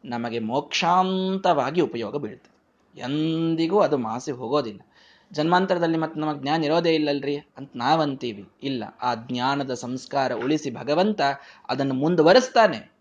ನಮಗೆ 0.05 0.39
ಮೋಕ್ಷಾಂತವಾಗಿ 0.39 1.81
ಉಪಯೋಗ 1.81 2.17
ಬೀಳ್ತದೆ. 2.17 2.51
ಎಂದಿಗೂ 3.01 3.79
ಅದು 3.79 3.97
ಮಾಸಿ 3.97 4.31
ಹೋಗೋದಿಲ್ಲ. 4.31 4.79
ಜನ್ಮಾಂತರದಲ್ಲಿ 5.31 5.97
ಮತ್ತೆ 5.97 6.19
ನಮಗೆ 6.19 6.41
ಜ್ಞಾನ 6.41 6.63
ಇರೋದೇ 6.63 6.95
ಇಲ್ಲಲ್ರಿ 6.95 7.37
ಅಂತ 7.37 7.71
ನಾವಂತೀವಿ. 7.75 8.49
ಇಲ್ಲ, 8.63 8.83
ಆ 9.01 9.15
ಜ್ಞಾನದ 9.15 9.73
ಸಂಸ್ಕಾರ 9.73 10.33
ಉಳಿಸಿ 10.33 10.71
ಭಗವಂತ 10.71 11.21
ಅದನ್ನು 11.69 11.93
ಮುಂದುವರೆಸ್ತಾನೆ. 11.93 12.91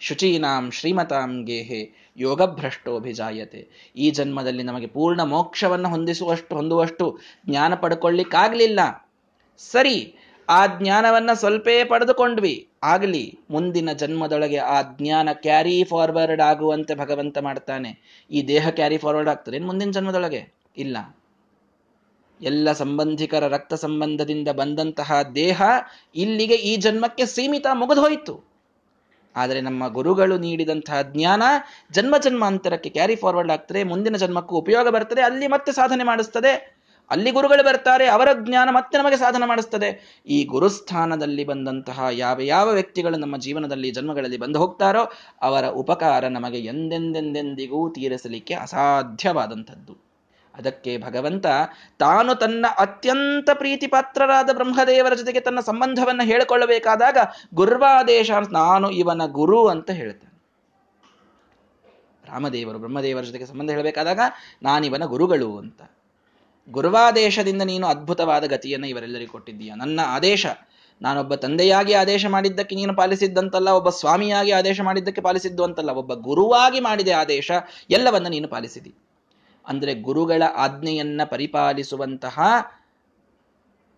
ಶುಚೀನಾಂ 0.00 0.70
ಶ್ರೀಮತಾಂ 0.70 1.44
ಗೇಹೆ 1.44 2.12
ಯೋಗಭ್ರಷ್ಟೋಭಿಜಾಯತೆ. 2.16 3.92
ಈ 3.96 4.10
ಜನ್ಮದಲ್ಲಿ 4.10 4.62
ನಮಗೆ 4.62 4.86
ಪೂರ್ಣ 4.86 5.22
ಮೋಕ್ಷವನ್ನು 5.22 5.88
ಹೊಂದಿಸುವಷ್ಟು, 5.88 6.56
ಹೊಂದುವಷ್ಟು 6.56 7.18
ಜ್ಞಾನ 7.48 7.74
ಪಡ್ಕೊಳ್ಳಿಕ್ಕಾಗ್ಲಿಲ್ಲ. 7.74 9.10
ಸರಿ 9.58 10.14
ಆ 10.48 10.66
ಜ್ಞಾನವನ್ನ 10.66 11.30
ಸ್ವಲ್ಪೇ 11.32 11.84
ಪಡೆದುಕೊಂಡ್ವಿ. 11.84 12.68
ಆಗಲಿ, 12.82 13.38
ಮುಂದಿನ 13.50 13.92
ಜನ್ಮದೊಳಗೆ 13.92 14.56
ಆ 14.56 14.82
ಜ್ಞಾನ 14.82 15.28
ಕ್ಯಾರಿ 15.32 15.84
ಫಾರ್ವರ್ಡ್ 15.84 16.40
ಆಗುವಂತೆ 16.40 16.94
ಭಗವಂತ 16.94 17.38
ಮಾಡ್ತಾನೆ. 17.38 18.24
ಈ 18.30 18.42
ದೇಹ 18.42 18.68
ಕ್ಯಾರಿ 18.68 18.98
ಫಾರ್ವರ್ಡ್ 18.98 19.30
ಆಗ್ತದೆ. 19.30 19.58
ಮುಂದಿನ 19.58 19.90
ಜನ್ಮದೊಳಗೆ 19.90 20.52
ಇಲ್ಲ. 20.76 20.96
ಎಲ್ಲ 22.42 22.72
ಸಂಬಂಧಿಕರ 22.72 23.48
ರಕ್ತ 23.48 23.74
ಸಂಬಂಧದಿಂದ 23.74 24.48
ಬಂದಂತಹ 24.48 25.22
ದೇಹ 25.34 25.62
ಇಲ್ಲಿಗೆ 26.14 26.54
ಈ 26.54 26.76
ಜನ್ಮಕ್ಕೆ 26.76 27.26
ಸೀಮಿತ 27.26 27.66
ಮುಗಿದೋಯ್ತು 27.72 28.48
ಆದರೆ 29.36 29.60
ನಮ್ಮ 29.60 29.88
ಗುರುಗಳು 29.88 30.38
ನೀಡಿದಂತಹ 30.38 31.02
ಜ್ಞಾನ 31.02 31.42
ಜನ್ಮ 31.92 32.16
ಜನ್ಮಾಂತರಕ್ಕೆ 32.18 32.90
ಕ್ಯಾರಿ 32.90 33.16
ಫಾರ್ವರ್ಡ್ 33.16 33.52
ಆಗ್ತದೆ. 33.52 33.82
ಮುಂದಿನ 33.82 34.16
ಜನ್ಮಕ್ಕೂ 34.16 34.56
ಉಪಯೋಗ 34.56 34.88
ಬರ್ತದೆ. 34.88 35.22
ಅಲ್ಲಿ 35.22 35.46
ಮತ್ತೆ 35.46 35.72
ಸಾಧನೆ 35.72 36.04
ಮಾಡಿಸ್ತದೆ. 36.04 36.77
ಅಲ್ಲಿ 37.10 37.30
ಗುರುಗಳು 37.30 37.64
ಬರ್ತಾರೆ, 37.64 38.06
ಅವರ 38.06 38.28
ಜ್ಞಾನ 38.42 38.68
ಮತ್ತೆ 38.70 38.98
ನಮಗೆ 38.98 39.16
ಸಾಧನ 39.16 39.44
ಮಾಡಿಸ್ತದೆ. 39.46 40.22
ಈ 40.26 40.44
ಗುರುಸ್ಥಾನದಲ್ಲಿ 40.44 41.44
ಬಂದಂತಹ 41.44 42.06
ಯಾವ 42.10 42.40
ಯಾವ 42.40 42.70
ವ್ಯಕ್ತಿಗಳು 42.70 43.16
ನಮ್ಮ 43.16 43.36
ಜೀವನದಲ್ಲಿ, 43.36 43.90
ಜನ್ಮಗಳಲ್ಲಿ 43.90 44.36
ಬಂದು 44.36 44.58
ಹೋಗ್ತಾರೋ, 44.58 45.12
ಅವರ 45.42 45.66
ಉಪಕಾರ 45.66 46.26
ನಮಗೆ 46.28 46.58
ಎಂದೆಂದೆಂದೆಂದಿಗೂ 46.58 47.90
ತೀರಿಸಲಿಕ್ಕೆ 47.90 48.54
ಅಸಾಧ್ಯವಾದಂಥದ್ದು. 48.54 50.08
ಅದಕ್ಕೆ 50.54 50.98
ಭಗವಂತ 50.98 51.46
ತಾನು 51.98 52.34
ತನ್ನ 52.34 52.66
ಅತ್ಯಂತ 52.78 53.50
ಪ್ರೀತಿಪಾತ್ರರಾದ 53.54 54.50
ಬ್ರಹ್ಮದೇವರ 54.52 55.14
ಜೊತೆಗೆ 55.14 55.40
ತನ್ನ 55.40 55.60
ಸಂಬಂಧವನ್ನು 55.60 56.26
ಹೇಳಿಕೊಳ್ಳಬೇಕಾದಾಗ, 56.26 57.18
ಗುರ್ವಾದೇಶ 57.54 58.30
ನಾನು 58.50 58.90
ಇವನ 58.90 59.22
ಗುರು 59.26 59.68
ಅಂತ 59.68 59.90
ಹೇಳ್ತಾನೆ. 59.90 60.28
ರಾಮದೇವರು 62.32 62.78
ಬ್ರಹ್ಮದೇವರ 62.78 63.22
ಜೊತೆಗೆ 63.22 63.46
ಸಂಬಂಧ 63.46 63.70
ಹೇಳಬೇಕಾದಾಗ, 63.70 64.20
ನಾನಿವನ 64.62 65.04
ಗುರುಗಳು 65.04 65.58
ಅಂತ. 65.58 65.82
ಗುರುವಾದೇಶದಿಂದ 66.70 67.62
ನೀನು 67.62 67.86
ಅದ್ಭುತವಾದ 67.86 68.44
ಗತಿಯನ್ನು 68.44 68.86
ಇವರೆಲ್ಲರಿಗೂ 68.86 69.32
ಕೊಟ್ಟಿದ್ದೀಯ? 69.32 69.72
ನನ್ನ 69.74 70.00
ಆದೇಶ, 70.06 70.46
ನಾನೊಬ್ಬ 71.02 71.34
ತಂದೆಯಾಗಿ 71.34 71.92
ಆದೇಶ 71.92 72.26
ಮಾಡಿದ್ದಕ್ಕೆ 72.26 72.76
ನೀನು 72.76 72.94
ಪಾಲಿಸಿದ್ದಂತಲ್ಲ, 72.94 73.68
ಒಬ್ಬ 73.68 73.88
ಸ್ವಾಮಿಯಾಗಿ 73.88 74.50
ಆದೇಶ 74.50 74.80
ಮಾಡಿದ್ದಕ್ಕೆ 74.80 75.20
ಪಾಲಿಸಿದ್ದು 75.20 75.64
ಅಂತಲ್ಲ, 75.64 75.90
ಒಬ್ಬ 75.90 76.14
ಗುರುವಾಗಿ 76.14 76.80
ಮಾಡಿದೆ 76.80 77.10
ಆದೇಶ 77.12 77.50
ಎಲ್ಲವನ್ನ 77.90 78.26
ನೀನು 78.28 78.48
ಪಾಲಿಸಿದಿ. 78.48 78.94
ಅಂದರೆ 79.68 79.94
ಗುರುಗಳ 79.94 80.42
ಆಜ್ಞೆಯನ್ನ 80.56 81.20
ಪರಿಪಾಲಿಸುವಂತಹ 81.24 82.38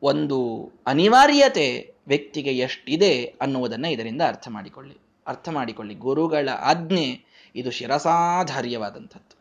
ಒಂದು 0.02 0.38
ಅನಿವಾರ್ಯತೆ 0.86 1.94
ವ್ಯಕ್ತಿಗೆ 2.06 2.52
ಎಷ್ಟಿದೆ 2.56 3.24
ಅನ್ನುವುದನ್ನು 3.40 3.88
ಇದರಿಂದ 3.88 4.22
ಅರ್ಥ 4.26 4.48
ಮಾಡಿಕೊಳ್ಳಿ. 4.48 4.96
ಅರ್ಥ 5.26 5.48
ಮಾಡಿಕೊಳ್ಳಿ, 5.48 5.94
ಗುರುಗಳ 5.94 6.48
ಆಜ್ಞೆ 6.60 7.24
ಇದು 7.56 7.70
ಶಿರಸಾಧಾರ್ಯವಾದಂಥದ್ದು. 7.70 9.34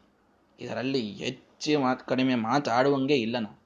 ಇದರಲ್ಲಿ 0.60 1.49
ಹೆಚ್ಚು 1.60 1.80
ಮಾತು, 1.80 2.06
ಕಡಿಮೆ 2.06 2.36
ಮಾತಾಡುವಂಗೆ 2.36 3.16
ಇಲ್ಲ 3.16 3.40
ನಾವು. 3.40 3.60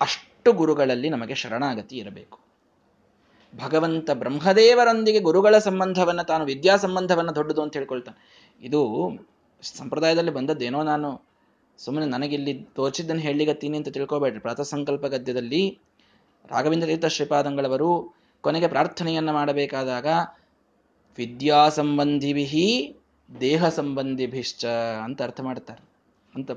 ಅಷ್ಟು 0.00 0.52
ಗುರುಗಳಲ್ಲಿ 0.52 1.08
ನಮಗೆ 1.08 1.34
ಶರಣಾಗತಿ 1.34 1.96
ಇರಬೇಕು. 1.96 2.38
ಭಗವಂತ 3.56 4.10
ಬ್ರಹ್ಮದೇವರೊಂದಿಗೆ 4.10 5.20
ಗುರುಗಳ 5.20 5.58
ಸಂಬಂಧವನ್ನು, 5.58 6.26
ತಾನು 6.26 6.44
ವಿದ್ಯಾ 6.44 6.76
ಸಂಬಂಧವನ್ನು 6.76 7.34
ದೊಡ್ಡದು 7.34 7.62
ಅಂತ 7.62 7.76
ಹೇಳ್ಕೊಳ್ತಾನೆ. 7.76 8.48
ಇದು 8.60 9.10
ಸಂಪ್ರದಾಯದಲ್ಲಿ 9.62 10.30
ಬಂದದ್ದೇನೋ 10.30 10.82
ನಾನು 10.82 11.22
ಸುಮ್ಮನೆ 11.78 12.06
ನನಗಿಲ್ಲಿ 12.06 12.54
ತೋಚಿದ್ದನ್ನು 12.54 13.22
ಹೇಳಿಗತ್ತೀನಿ 13.22 13.76
ಅಂತ 13.76 13.88
ತಿಳ್ಕೊಬೇಡ್ರಿ. 13.88 14.70
ಸಂಕಲ್ಪ 14.70 15.06
ಗದ್ಯದಲ್ಲಿ 15.06 15.78
ರಾಘವೇಂದ್ರ 16.50 16.88
ತೀರ್ಥ 16.88 17.04
ಶ್ರೀಪಾದಂಗಳವರು 17.04 18.14
ಕೊನೆಗೆ 18.40 18.68
ಪ್ರಾರ್ಥನೆಯನ್ನು 18.68 19.32
ಮಾಡಬೇಕಾದಾಗ, 19.32 20.06
ವಿದ್ಯಾ 21.18 21.68
ಸಂಬಂಧಿಭಿ 21.68 22.96
ದೇಹ 23.40 23.68
ಸಂಬಂಧಿಭಿಶ್ಚ 23.68 24.64
ಅಂತ 25.04 25.22
ಅರ್ಥ 25.22 25.40
ಮಾಡ್ತಾರೆ. 25.40 25.88
ಅಂತ 26.34 26.50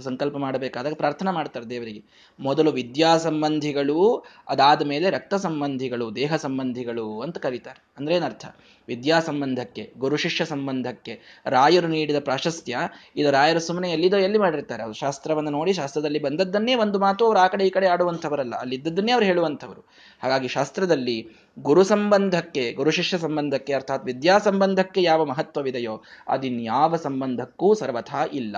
ಸಂಕಲ್ಪ 0.00 0.36
ಮಾಡಬೇಕಾದಾಗ 0.36 0.94
ಪ್ರಾರ್ಥನೆ 0.94 1.30
ಮಾಡ್ತಾರೆ 1.30 1.66
ದೇವರಿಗೆ. 1.66 2.04
ಮೊದಲು 2.40 2.70
ವಿದ್ಯಾ 2.72 3.18
ಸಂಬಂಧಿಗಳು, 3.18 4.24
ಅದಾದ 4.48 4.82
ಮೇಲೆ 4.86 5.10
ರಕ್ತ 5.10 5.34
ಸಂಬಂಧಿಗಳು, 5.34 6.16
ದೇಹ 6.16 6.36
ಸಂಬಂಧಿಗಳು 6.36 7.20
ಅಂತ 7.20 7.38
ಕರೀತಾರೆ. 7.38 7.84
ಅಂದ್ರೆ 7.98 8.14
ಏನರ್ಥ? 8.14 8.46
ವಿದ್ಯಾ 8.88 9.20
ಸಂಬಂಧಕ್ಕೆ, 9.20 9.92
ಗುರು 9.98 10.16
ಶಿಷ್ಯ 10.16 10.44
ಸಂಬಂಧಕ್ಕೆ, 10.44 11.42
ರಾಯರು 11.46 11.88
ನೀಡಿದ 11.88 12.16
ಪ್ರಾಶಸ್ತ್ಯ, 12.20 12.76
ಇದು 13.16 13.30
ರಾಯರು 13.30 13.60
ಸುಮ್ಮನೆ 13.60 13.90
ಎಲ್ಲಿದೋ 13.90 14.16
ಎಲ್ಲಿ 14.16 14.38
ಮಾಡಿರ್ತಾರೆ. 14.38 14.82
ಅವರು 14.82 14.94
ಶಾಸ್ತ್ರವನ್ನು 14.94 15.50
ನೋಡಿ 15.50 15.72
ಶಾಸ್ತ್ರದಲ್ಲಿ 15.72 16.18
ಬಂದದ್ದನ್ನೇ 16.18 16.74
ಒಂದು 16.74 16.98
ಮಾತು 16.98 17.26
ಅವರು 17.26 17.38
ಆ 17.38 17.46
ಕಡೆ 17.46 17.66
ಈ 17.66 17.70
ಕಡೆ 17.70 17.86
ಆಡುವಂಥವರಲ್ಲ. 17.86 18.54
ಅಲ್ಲಿದ್ದದ್ದನ್ನೇ 18.56 19.12
ಅವರು 19.12 19.24
ಹೇಳುವಂಥವರು. 19.24 19.88
ಹಾಗಾಗಿ 20.22 20.48
ಶಾಸ್ತ್ರದಲ್ಲಿ 20.48 21.28
ಗುರು 21.58 21.84
ಸಂಬಂಧಕ್ಕೆ, 21.84 22.72
ಗುರು 22.72 22.90
ಶಿಷ್ಯ 22.90 23.18
ಸಂಬಂಧಕ್ಕೆ, 23.18 23.72
ಅರ್ಥಾತ್ 23.72 24.04
ವಿದ್ಯಾ 24.04 24.38
ಸಂಬಂಧಕ್ಕೆ 24.38 25.02
ಯಾವ 25.02 25.24
ಮಹತ್ವವಿದೆಯೋ, 25.24 26.02
ಅದಿನ್ಯಾವ 26.28 26.96
ಸಂಬಂಧಕ್ಕೂ 26.96 27.74
ಸರ್ವಥಾ 27.74 28.24
ಇಲ್ಲ. 28.32 28.56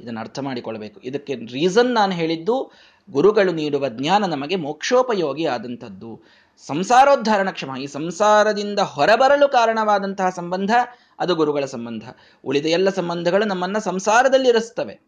ಇದನ್ನು 0.00 0.20
ಅರ್ಥ 0.20 0.38
ಮಾಡಿಕೊಳ್ಬೇಕು. 0.38 1.00
ಇದಕ್ಕೆ 1.00 1.34
ರೀಸನ್ 1.34 1.94
ನಾನು 1.94 2.12
ಹೇಳಿದ್ದು, 2.12 2.72
ಗುರುಗಳು 3.10 3.52
ನೀಡುವ 3.52 3.88
ಜ್ಞಾನ 3.88 4.24
ನಮಗೆ 4.24 4.56
ಮೋಕ್ಷೋಪಯೋಗಿ 4.56 5.44
ಆದಂಥದ್ದು. 5.44 6.20
ಸಂಸಾರೋದ್ಧಾರಣ 6.66 7.50
ಕ್ಷಮ, 7.50 7.76
ಈ 7.76 7.86
ಸಂಸಾರದಿಂದ 7.86 8.78
ಹೊರಬರಲು 8.78 9.48
ಕಾರಣವಾದಂತಹ 9.48 10.28
ಸಂಬಂಧ, 10.30 10.70
ಅದು 11.18 11.34
ಗುರುಗಳ 11.34 11.64
ಸಂಬಂಧ. 11.64 12.02
ಉಳಿದ 12.44 12.66
ಎಲ್ಲ 12.66 12.90
ಸಂಬಂಧಗಳು 12.90 13.44
ನಮ್ಮನ್ನು 13.44 13.80
ಸಂಸಾರದಲ್ಲಿ 13.80 14.48
ಇರಿಸ್ತವೆ. 14.48 15.00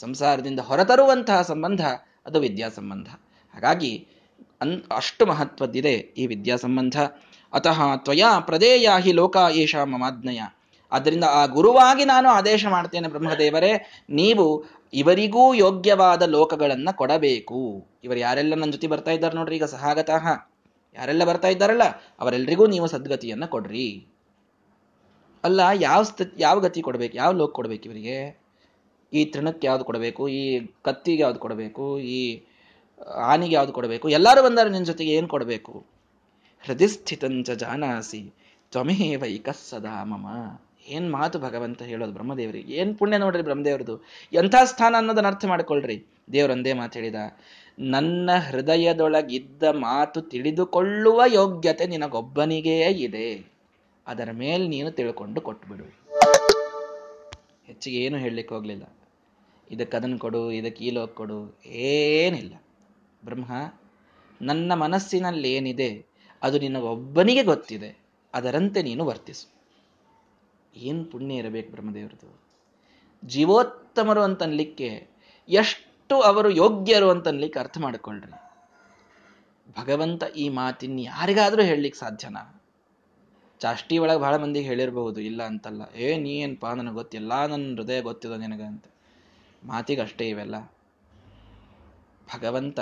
ಸಂಸಾರದಿಂದ 0.00 0.60
ಹೊರತರುವಂತಹ 0.60 1.42
ಸಂಬಂಧ, 1.42 1.86
ಅದು 2.26 2.40
ವಿದ್ಯಾ 2.40 2.68
ಸಂಬಂಧ. 2.68 3.08
ಹಾಗಾಗಿ, 3.54 4.08
ಅನ್, 4.60 4.82
ಅಷ್ಟು 4.96 5.26
ಮಹತ್ವದ್ದಿದೆ 5.26 5.92
ಈ 5.92 6.26
ವಿದ್ಯಾ 6.26 6.56
ಸಂಬಂಧ. 6.56 7.00
ಅತಃ 7.52 7.80
ತ್ವಯಾ 7.96 8.40
ಪ್ರದೇಯ 8.40 8.88
ಹಿ 8.98 9.12
ಲೋಕ 9.12 9.36
ಏಷ 9.50 9.76
ಮಮಾಜ್ಞಯ 9.76 10.40
ಆದ್ದರಿಂದ 10.92 11.24
ಆ 11.24 11.46
ಗುರುವಾಗಿ 11.46 12.04
ನಾನು 12.04 12.28
ಆದೇಶ 12.28 12.66
ಮಾಡ್ತೇನೆ 12.66 13.08
ಬ್ರಹ್ಮದೇವರೇ, 13.08 13.72
ನೀವು 14.10 14.64
ಇವರಿಗೂ 14.92 15.54
ಯೋಗ್ಯವಾದ 15.54 16.22
ಲೋಕಗಳನ್ನ 16.22 16.88
ಕೊಡಬೇಕು. 16.90 17.88
ಇವರು 18.04 18.18
ಯಾರೆಲ್ಲ 18.18 18.54
ನನ್ನ 18.54 18.70
ಜೊತೆ 18.70 18.86
ಬರ್ತಾ 18.86 19.10
ಇದ್ದಾರೆ 19.10 19.34
ನೋಡ್ರಿ, 19.36 19.56
ಈಗ 19.56 19.64
ಸಹಾಗತಃ 19.64 20.26
ಯಾರೆಲ್ಲ 20.96 21.24
ಬರ್ತಾ 21.24 21.48
ಇದ್ದಾರಲ್ಲ 21.48 21.82
ಅವರೆಲ್ಲರಿಗೂ 22.20 22.66
ನೀವು 22.66 22.86
ಸದ್ಗತಿಯನ್ನ 22.86 23.44
ಕೊಡ್ರಿ. 23.46 24.06
ಅಲ್ಲ, 25.44 25.60
ಯಾವ 25.80 26.04
ಯಾವ 26.38 26.60
ಗತಿ 26.60 26.82
ಕೊಡ್ಬೇಕು, 26.82 27.16
ಯಾವ 27.16 27.32
ಲೋಕ 27.32 27.52
ಕೊಡ್ಬೇಕು 27.52 27.84
ಇವರಿಗೆ? 27.84 28.46
ಈ 29.12 29.24
ತೃಣಕ್ಕೆ 29.24 29.66
ಯಾವ್ದು 29.66 29.84
ಕೊಡಬೇಕು, 29.84 30.28
ಈ 30.28 30.66
ಕತ್ತಿಗೆ 30.82 31.22
ಯಾವ್ದು 31.22 31.38
ಕೊಡಬೇಕು, 31.38 31.98
ಈ 31.98 32.42
ಆನಿಗೆ 33.22 33.54
ಯಾವ್ದು 33.54 33.72
ಕೊಡಬೇಕು, 33.72 34.08
ಎಲ್ಲರೂ 34.08 34.42
ಬಂದಾರೆ 34.42 34.70
ನಿನ್ನ 34.70 34.84
ಜೊತೆಗೆ 34.84 35.10
ಏನು 35.10 35.28
ಕೊಡಬೇಕು? 35.28 35.86
ಹೃದಯಸ್ಥಿತಂಚ 36.64 37.50
ಜಾನಾಸಿ, 37.50 38.34
ತ್ವಮೇವೈಕ 38.72 39.48
ಸದಾ 39.70 40.04
ಮಮ. 40.04 40.26
ಏನ್ 40.88 41.12
ಮಾತು 41.12 41.38
ಭಗವಂತ 41.38 41.82
ಹೇಳೋದು 41.82 42.12
ಬ್ರಹ್ಮದೇವರಿಗೆ? 42.12 42.74
ಏನ್ 42.74 42.98
ಪುಣ್ಯ 42.98 43.16
ನೋಡ್ರಿ 43.16 43.42
ಬ್ರಹ್ಮದೇವ್ರದು? 43.42 44.04
ಎಂಥ 44.32 44.54
ಸ್ಥಾನ 44.64 44.94
ಅನ್ನೋದನ್ನ 44.96 45.26
ಅರ್ಥ 45.26 45.44
ಮಾಡ್ಕೊಳ್ರಿ. 45.44 46.06
ದೇವರೊಂದೇ 46.32 46.72
ಮಾತು 46.72 46.98
ಹೇಳಿದ, 46.98 47.14
ನನ್ನ 47.78 48.30
ಹೃದಯದೊಳಗಿದ್ದ 48.50 49.62
ಮಾತು 49.62 50.22
ತಿಳಿದುಕೊಳ್ಳುವ 50.22 51.22
ಯೋಗ್ಯತೆ 51.26 51.86
ನಿನಗೊಬ್ಬನಿಗೇ 51.86 52.80
ಇದೆ. 52.90 53.56
ಅದರ 54.06 54.28
ಮೇಲೆ 54.32 54.68
ನೀನು 54.68 54.90
ತಿಳ್ಕೊಂಡು 54.90 55.40
ಕೊಟ್ಬಿಡು. 55.40 55.84
ಹೆಚ್ಚಿಗೆ 57.66 57.96
ಏನು 57.96 58.18
ಹೇಳಲಿಕ್ಕೆ 58.18 58.54
ಹೋಗ್ಲಿಲ್ಲ. 58.54 58.96
ಇದಕ್ಕೆ 59.70 59.96
ಅದನ್ನು 59.96 60.18
ಕೊಡು, 60.18 60.52
ಇದಕ್ಕೆ 60.52 60.84
ಈ 60.84 60.90
ಲೋಕ 60.90 61.10
ಕೊಡು, 61.10 61.58
ಏನಿಲ್ಲ. 61.66 62.62
ಬ್ರಹ್ಮ, 63.24 63.52
ನನ್ನ 64.42 64.74
ಮನಸ್ಸಿನಲ್ಲಿ 64.74 65.52
ಏನಿದೆ, 65.52 66.06
ಅದು 66.42 66.58
ನಿನಗೊಬ್ಬನಿಗೆ 66.58 67.42
ಗೊತ್ತಿದೆ. 67.42 67.98
ಅದರಂತೆ 68.34 68.82
ನೀನು 68.82 69.04
ವರ್ತಿಸು. 69.04 69.55
ಏನು 70.76 71.04
ಪುಣ್ಯ 71.04 71.34
ಇರಬೇಕು 71.34 71.70
ಬ್ರಹ್ಮದೇವರದು 71.70 72.42
ಜೀವೋತ್ತಮರು 73.24 74.22
ಅಂತನ್ಲಿಕ್ಕೆ 74.22 75.08
ಎಷ್ಟು 75.48 76.20
ಅವರು 76.20 76.50
ಯೋಗ್ಯರು 76.50 77.10
ಅಂತನ್ಲಿಕ್ಕೆ 77.10 77.58
ಅರ್ಥ 77.58 77.78
ಮಾಡಿಕೊಳ್ಳ್ರಿ 77.78 78.32
ಭಗವಂತ 79.76 80.22
ಈ 80.36 80.48
ಮಾತಿನ 80.48 80.98
ಯಾರಿಗಾದ್ರೂ 80.98 81.62
ಹೇಳಲಿಕ್ಕೆ 81.62 81.98
ಸಾಧ್ಯನಾ? 81.98 82.62
ಚಾಷ್ಟಿ 83.60 83.98
ಒಳಗೆ 83.98 84.20
ಬಹಳ 84.20 84.36
ಮಂದಿಗೆ 84.36 84.66
ಹೇಳಿರಬಹುದು, 84.66 85.20
ಇಲ್ಲ 85.20 85.42
ಅಂತಲ್ಲ. 85.42 85.82
ಏ, 85.96 86.16
ನೀ 86.16 86.30
ಏನಪ್ಪಾ 86.30 86.74
ನನಗೆ 86.74 86.94
ಗೊತ್ತಿಲ್ಲ 86.94 87.46
ನನ್ನ 87.46 87.76
ಹೃದಯ 87.76 88.00
ಗೊತ್ತಿದ 88.00 88.32
ನಿನಗೆ 88.32 88.62
ಅಂತ. 88.62 88.84
ಮಾತಿಗೆ 89.64 90.00
ಅಷ್ಟೇ 90.00 90.28
ಇವೆಲ್ಲ. 90.28 90.72
ಭಗವಂತ 92.36 92.80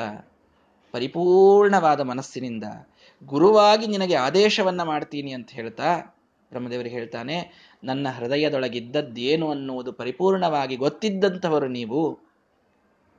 ಪರಿಪೂರ್ಣವಾದ 0.93 2.01
ಮನಸ್ಸಿನಿಂದ 2.01 2.65
ಗುರುವಾಗಿ 3.23 3.87
ನಿನಗೆ 3.87 4.15
ಆದೇಶವನ್ನ 4.15 4.83
ಮಾಡ್ತೀನಿ 4.83 5.33
ಅಂತ 5.33 5.51
ಹೇಳ್ತಾ 5.51 6.21
ಬ್ರಹ್ಮದೇವರಿಗೆ 6.53 6.95
ಹೇಳ್ತಾನೆ 6.95 7.37
ನನ್ನ 7.85 8.09
ಹೃದಯದೊಳಗಿದ್ದದ್ದೇನು 8.09 9.51
ಅನ್ನುವುದು 9.51 9.93
ಪರಿಪೂರ್ಣವಾಗಿ 9.93 10.77
ಗೊತ್ತಿದ್ದಂಥವರು 10.77 11.69
ನೀವು, 11.69 12.19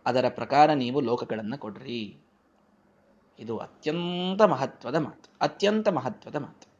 ಅದರ 0.05 0.25
ಪ್ರಕಾರ 0.29 0.73
ನೀವು 0.73 1.01
ಲೋಕಗಳನ್ನು 1.01 1.57
ಕೊಡ್ರಿ. 1.57 2.17
ಇದು 3.39 3.57
ಅತ್ಯಂತ 3.57 4.41
ಮಹತ್ವದ 4.41 4.95
ಮಾತು, 4.95 5.29
ಅತ್ಯಂತ 5.41 5.87
ಮಹತ್ವದ 5.87 6.35
ಮಾತು. 6.35 6.75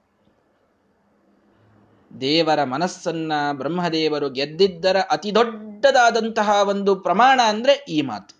ದೇವರ 2.22 2.64
ಮನಸ್ಸನ್ನ 2.64 3.34
ಬ್ರಹ್ಮದೇವರು 3.52 4.30
ಗೆದ್ದಿದ್ದರ 4.30 4.98
ಅತಿ 5.00 5.36
ದೊಡ್ಡದಾದಂತಹ 5.36 6.70
ಒಂದು 6.70 6.96
ಪ್ರಮಾಣ 6.96 7.40
ಅಂದ್ರೆ 7.46 7.86
ಈ 7.90 8.02
ಮಾತು. 8.02 8.36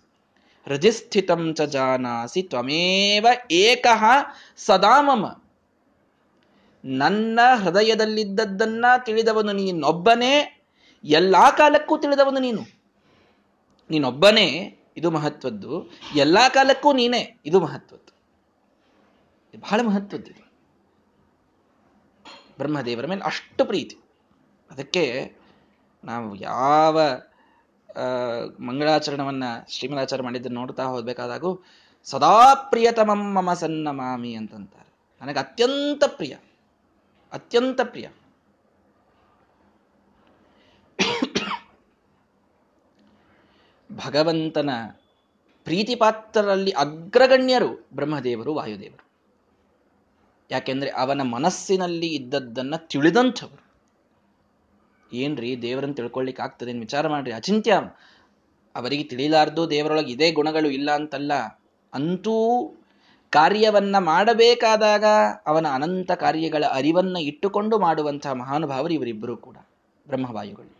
ಹೃದಯಸ್ಥಿತಂ 0.66 1.54
ಚ 1.54 1.60
ಜಾನಾಸಿ 1.60 2.42
ತ್ವಮೇವ 2.42 3.26
ಏಕಃ 3.50 4.04
ಸದಾಮಮ. 4.56 5.45
ನನ್ನ 6.86 7.40
ಹೃದಯದಲ್ಲಿದ್ದದ್ದನ್ನ 7.54 8.84
ತಿಳಿದವನು 9.04 9.52
ನೀನೊಬ್ಬನೇ, 9.52 10.64
ಎಲ್ಲಾ 11.04 11.50
ಕಾಲಕ್ಕೂ 11.50 11.98
ತಿಳಿದವನು 11.98 12.38
ನೀನು. 12.38 12.62
ನೀನೊಬ್ಬನೇ, 13.90 14.78
ಇದು 14.96 15.10
ಮಹತ್ವದ್ದು. 15.10 15.90
ಎಲ್ಲಾ 16.16 16.48
ಕಾಲಕ್ಕೂ 16.48 16.92
ನೀನೇ, 16.92 17.40
ಇದು 17.46 17.60
ಮಹತ್ವದ್ದು. 17.60 18.16
ಬಹಳ 19.60 19.80
ಮಹತ್ವದ್ದು 19.80 20.30
ಇದು. 20.30 20.46
ಬ್ರಹ್ಮದೇವರ 22.58 23.06
ಮೇಲೆ 23.06 23.22
ಅಷ್ಟು 23.22 23.64
ಪ್ರೀತಿ. 23.64 23.96
ಅದಕ್ಕೆ 24.70 25.32
ನಾವು 26.04 26.36
ಯಾವ 26.36 27.00
ಮಂಗಳಾಚರಣವನ್ನ 28.60 29.44
ಶ್ರೀಮದಾಚಾರ 29.68 30.22
ಮಾಡಿದ್ದನ್ನು 30.22 30.60
ನೋಡ್ತಾ 30.60 30.84
ಹೋಗ್ಬೇಕಾದಾಗೂ, 30.84 31.64
ಸದಾ 32.04 32.54
ಪ್ರಿಯತಮಂ 32.54 33.34
ಮಮ 33.34 33.52
ಸನ್ನಮಾಮಿ 33.52 34.34
ಅಂತಂತಾರೆ. 34.34 34.94
ನನಗೆ 35.20 35.38
ಅತ್ಯಂತ 35.38 36.04
ಪ್ರಿಯ. 36.04 36.36
ಅತ್ಯಂತ 37.36 37.80
ಪ್ರಿಯ. 37.84 38.08
ಭಗವಂತನ 44.06 44.70
ಪ್ರೀತಿಪಾತ್ರರಲ್ಲಿ 45.64 46.70
ಅಗ್ರಗಣ್ಯರು 46.70 47.88
ಬ್ರಹ್ಮದೇವರು, 47.94 48.54
ವಾಯುದೇವರು. 48.54 49.04
ಯಾಕೆಂದ್ರೆ 50.50 50.90
ಅವನ 50.90 51.22
ಮನಸ್ಸಿನಲ್ಲಿ 51.22 52.06
ಇದ್ದದ್ದನ್ನ 52.06 52.74
ತಿಳಿದಂಥವರು. 52.76 53.64
ಏನ್ರಿ 55.12 55.62
ದೇವರನ್ನು 55.62 55.94
ತಿಳ್ಕೊಳ್ಳಿಕ್ಕೆ 55.94 56.42
ಆಗ್ತದೆ 56.42 56.72
ವಿಚಾರ 56.72 57.08
ಮಾಡ್ರಿ, 57.08 57.32
ಅಚಿಂತ್ಯ. 57.32 57.80
ಅವರಿಗೆ 58.74 59.04
ತಿಳಿಲಾರ್ದು 59.04 59.70
ದೇವರೊಳಗೆ 59.70 60.12
ಇದೇ 60.12 60.32
ಗುಣಗಳು 60.32 60.68
ಇಲ್ಲ 60.70 60.90
ಅಂತಲ್ಲ, 60.90 61.32
ಅಂತೂ 61.92 62.36
ಕಾರ್ಯವನ್ನ 63.30 63.98
ಮಾಡಬೇಕಾದಾಗ 63.98 65.04
ಅವನ 65.46 65.66
ಅನಂತ 65.74 66.12
ಕಾರ್ಯಗಳ 66.12 66.64
ಅರಿವನ್ನ 66.64 67.16
ಇಟ್ಟುಕೊಂಡು 67.16 67.78
ಮಾಡುವಂತಹ 67.78 68.32
ಮಹಾನುಭಾವರು 68.32 68.92
ಇವರಿಬ್ಬರು 68.94 69.36
ಕೂಡ 69.36 69.56
ಬ್ರಹ್ಮವಾಯುಗಳು. 70.06 70.76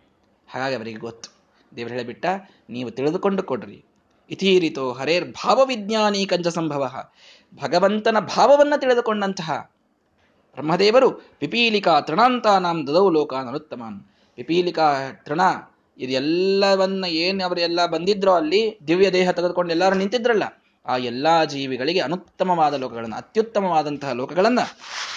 ಹಾಗಾಗಿ 0.48 0.74
ಅವರಿಗೆ 0.74 0.98
ಗೊತ್ತು. 0.98 1.36
ದೇವರು 1.76 1.94
ಹೇಳಿಬಿಟ್ಟ, 1.94 2.26
ನೀವು 2.70 2.90
ತಿಳಿದುಕೊಂಡು 2.90 3.42
ಕೊಡ್ರಿ. 3.42 3.84
ಇತೀರಿತೋ 4.30 4.92
ಹರೇರ್ 4.92 5.30
ಭಾವವಿಜ್ಞಾನಿ 5.30 6.26
ಕಂಜ 6.26 6.48
ಸಂಭವ. 6.48 6.94
ಭಗವಂತನ 7.62 8.18
ಭಾವವನ್ನು 8.18 8.80
ತಿಳಿದುಕೊಂಡಂತಹ 8.80 9.70
ಬ್ರಹ್ಮದೇವರು 10.52 11.10
ಪಿಪೀಲಿಕಾ 11.10 12.00
ತೃಣಾಂತಾನಾಂ 12.00 12.86
ದದೌ 12.86 13.10
ಲೋಕಾನ್ 13.10 13.48
ಅನುತ್ತಮಾನ್ 13.48 14.00
ಪಿಪೀಲಿಕಾ 14.34 15.12
ತೃಣ 15.12 15.40
ಇದೆಲ್ಲವನ್ನ 15.98 17.04
ಏನು 17.04 17.44
ಅವರೆಲ್ಲ 17.44 17.86
ಬಂದಿದ್ರೋ 17.86 18.32
ಅಲ್ಲಿ 18.32 18.78
ದಿವ್ಯ 18.88 19.12
ದೇಹ 19.12 19.30
ತೆಗೆದುಕೊಂಡು 19.30 19.70
ಎಲ್ಲರೂ 19.70 19.96
ನಿಂತಿದ್ರಲ್ಲ 19.96 20.65
ಆ 20.86 20.96
ಎಲ್ಲಾ 20.96 21.44
ಜೀವಿಗಳಿಗೆ 21.44 22.00
ಅನುತ್ತಮವಾದ 22.00 22.74
ಲೋಕಗಳನ್ನು, 22.74 23.16
ಅತ್ಯುತ್ತಮವಾದಂತಹ 23.16 24.12
ಲೋಕಗಳನ್ನು 24.12 24.62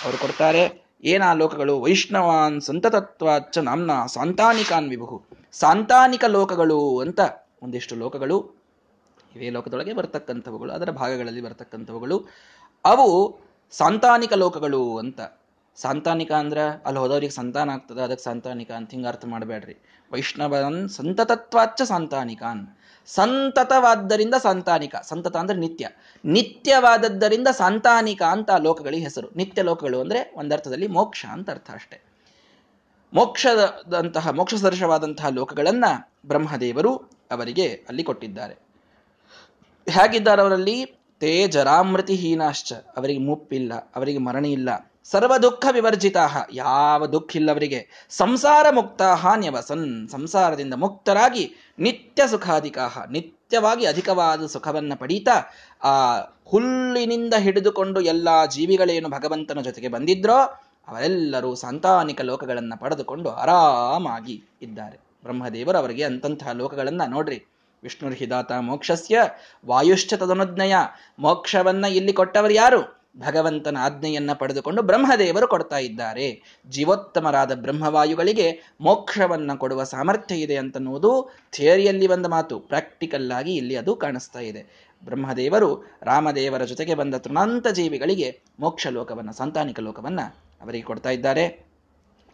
ಅವರು 0.05 0.17
ಕೊಡ್ತಾರೆ. 0.17 0.89
ಏನಾ 1.03 1.33
ಲೋಕಗಳು? 1.33 1.79
ವೈಷ್ಣವಾನ್ 1.79 2.61
ಸಂತತತ್ವಾಚ್ಚ 2.61 3.57
ನಾಮ್ನ 3.57 3.91
ಸಾಂತಾನಿಕಾನ್ 4.05 4.89
ವಿಭು 4.89 5.21
ಸಾಂತಾನಿಕ 5.51 6.23
ಲೋಕಗಳು 6.27 6.99
ಅಂತ 6.99 7.19
ಒಂದಿಷ್ಟು 7.63 7.95
ಲೋಕಗಳು. 7.95 8.55
ಇವೇ 9.35 9.49
ಲೋಕದೊಳಗೆ 9.49 9.93
ಬರ್ತಕ್ಕಂಥವುಗಳು, 9.93 10.73
ಅದರ 10.73 10.89
ಭಾಗಗಳಲ್ಲಿ 10.89 11.41
ಬರ್ತಕ್ಕಂಥವುಗಳು. 11.41 12.25
ಅವು 12.85 13.39
ಸಾಂತಾನಿಕ 13.71 14.33
ಲೋಕಗಳು 14.33 14.97
ಅಂತ. 14.97 15.19
ಸಾಂತಾನಿಕ 15.81 16.31
ಅಂದ್ರೆ 16.31 16.61
ಅಲ್ಲಿ 16.61 16.99
ಹೋದವ್ರಿಗೆ 16.99 17.31
ಸಂತಾನ 17.31 17.69
ಆಗ್ತದೆ, 17.69 18.01
ಅದಕ್ಕೆ 18.01 18.23
ಸಾಂತಾನಿಕ 18.23 18.71
ಅಂತ 18.71 18.91
ಹಿಂಗೆ 18.91 19.07
ಅರ್ಥ 19.07 19.25
ಮಾಡಬೇಡ್ರಿ 19.25 19.77
ವೈಷ್ಣವನ್ 20.11 20.89
ಸಂತತತ್ವಾಚ 20.89 21.81
ಸಾಂತಾನಿಕಾನ್. 21.81 22.67
ಸಂತತವಾದ್ದರಿಂದ 23.07 24.33
ಸಾಂತಾನಿಕ. 24.41 24.95
ಸಂತತ 24.95 25.35
ಅಂದ್ರೆ 25.35 25.57
ನಿತ್ಯ. 25.57 25.89
ನಿತ್ಯವಾದದ್ದರಿಂದ 26.25 27.47
ಸಾಂತಾನಿಕ 27.47 28.21
ಅಂತ 28.21 28.49
ಲೋಕಗಳಿಗೆ 28.51 29.03
ಹೆಸರು. 29.03 29.29
ನಿತ್ಯ 29.35 29.61
ಲೋಕಗಳು 29.61 30.01
ಅಂದ್ರೆ 30.01 30.33
ಒಂದರ್ಥದಲ್ಲಿ 30.35 30.87
ಮೋಕ್ಷ 30.87 31.25
ಅಂತ 31.31 31.49
ಅರ್ಥ 31.49 31.71
ಅಷ್ಟೆ. 31.71 32.01
ಮೋಕ್ಷದಂತಹ 33.13 34.29
ಮೋಕ್ಷ 34.29 34.55
ಸದೃಶವಾದಂತಹ 34.55 35.27
ಲೋಕಗಳನ್ನ 35.27 35.85
ಬ್ರಹ್ಮದೇವರು 36.25 36.95
ಅವರಿಗೆ 37.31 37.67
ಅಲ್ಲಿ 37.67 38.03
ಕೊಟ್ಟಿದ್ದಾರೆ. 38.03 38.53
ಹೇಗಿದ್ದಾರೆ 39.89 40.41
ಅವರಲ್ಲಿ 40.41 40.85
ತೇ 41.19 41.47
ಜರಾಮೃತಿ 41.47 42.15
ಹೀನಾಶ್ಚ 42.15 42.73
ಅವರಿಗೆ 42.73 43.19
ಮುಪ್ಪಿಲ್ಲ 43.19 43.73
ಅವರಿಗೆ 43.95 44.17
ಮರಣ 44.17 44.45
ಇಲ್ಲ 44.45 44.88
ಸರ್ವ 45.11 45.37
ದುಃಖ 45.37 45.65
ವಿವರ್ಜಿತಾ 45.71 46.27
ಯಾವ 46.53 47.05
ದುಃಖ 47.05 47.35
ಇಲ್ಲವರಿಗೆ 47.35 48.07
ಸಂಸಾರ 48.09 48.65
ಮುಕ್ತ 48.69 49.01
ನ್ಯವಸನ್. 49.35 50.09
ಸಂಸಾರದಿಂದ 50.09 50.73
ಮುಕ್ತರಾಗಿ 50.73 51.53
ನಿತ್ಯ 51.79 52.27
ಸುಖಾಧಿಕಾಹ. 52.27 53.05
ನಿತ್ಯವಾಗಿ 53.11 53.85
ಅಧಿಕವಾದ 53.85 54.45
ಸುಖವನ್ನು 54.45 54.99
ಪಡೀತಾ 54.99 55.31
ಆ 55.83 56.19
ಹುಲ್ಲಿನಿಂದ 56.45 57.33
ಹಿಡಿದುಕೊಂಡು 57.37 58.01
ಎಲ್ಲ 58.01 58.45
ಜೀವಿಗಳೇನು 58.45 59.09
ಭಗವಂತನ 59.09 59.61
ಜೊತೆಗೆ 59.61 59.87
ಬಂದಿದ್ರೋ 59.87 60.37
ಅವರೆಲ್ಲರೂ 60.87 61.55
ಸಾಂತಾನಿಕ 61.55 62.21
ಲೋಕಗಳನ್ನು 62.21 62.79
ಪಡೆದುಕೊಂಡು 62.79 63.29
ಆರಾಮಾಗಿ 63.29 64.43
ಇದ್ದಾರೆ. 64.61 64.97
ಬ್ರಹ್ಮದೇವರು 65.23 65.77
ಅವರಿಗೆ 65.77 66.03
ಅಂತಂತಹ 66.03 66.51
ಲೋಕಗಳನ್ನು 66.51 67.09
ನೋಡ್ರಿ. 67.09 67.45
ವಿಷ್ಣುರ್ಹಿದಾತ 67.83 68.51
ಮೋಕ್ಷಸ್ಯ, 68.51 69.21
ವಾಯುಶ್ಚ 69.65 70.13
ತದನುಜ್ಞಯ 70.13 70.75
ಮೋಕ್ಷವನ್ನ 71.19 71.85
ಇಲ್ಲಿ 71.85 72.13
ಕೊಟ್ಟವರು 72.13 72.53
ಯಾರು? 72.53 72.98
ಭಗವಂತನ 73.17 73.77
ಆಜ್ಞೆಯನ್ನ 73.79 74.33
ಪಡೆದುಕೊಂಡು 74.33 74.81
ಬ್ರಹ್ಮದೇವರು 74.81 75.47
ಕೊಡ್ತಾ 75.47 75.77
ಇದ್ದಾರೆ. 75.77 76.59
ಜೀವೋತ್ತಮರಾದ 76.69 77.55
ಬ್ರಹ್ಮವಾಯುಗಳಿಗೆ 77.55 78.75
ಮೋಕ್ಷವನ್ನ 78.81 79.51
ಕೊಡುವ 79.57 79.83
ಸಾಮರ್ಥ್ಯ 79.83 80.35
ಇದೆ 80.35 80.55
ಅಂತನ್ನುವುದು 80.55 81.33
ಥಿಯರಿಯಲ್ಲಿ 81.51 82.07
ಬಂದ 82.07 82.25
ಮಾತು. 82.25 82.59
ಪ್ರಾಕ್ಟಿಕಲ್ 82.59 83.31
ಆಗಿ 83.31 83.55
ಇಲ್ಲಿ 83.55 83.75
ಅದು 83.75 83.95
ಕಾಣಿಸ್ತಾ 83.95 84.39
ಇದೆ. 84.39 84.89
ಬ್ರಹ್ಮದೇವರು 85.05 85.99
ರಾಮದೇವರ 86.01 86.65
ಜೊತೆಗೆ 86.65 86.95
ಬಂದ 86.95 87.15
ತೃಣಾಂತ 87.15 87.67
ಜೀವಿಗಳಿಗೆ 87.67 88.41
ಮೋಕ್ಷ 88.59 88.87
ಲೋಕವನ್ನ, 88.87 89.31
ಸಂತಾನಿಕ 89.31 89.79
ಲೋಕವನ್ನ 89.79 90.21
ಅವರಿಗೆ 90.61 90.83
ಕೊಡ್ತಾ 90.83 91.09
ಇದ್ದಾರೆ. 91.09 91.65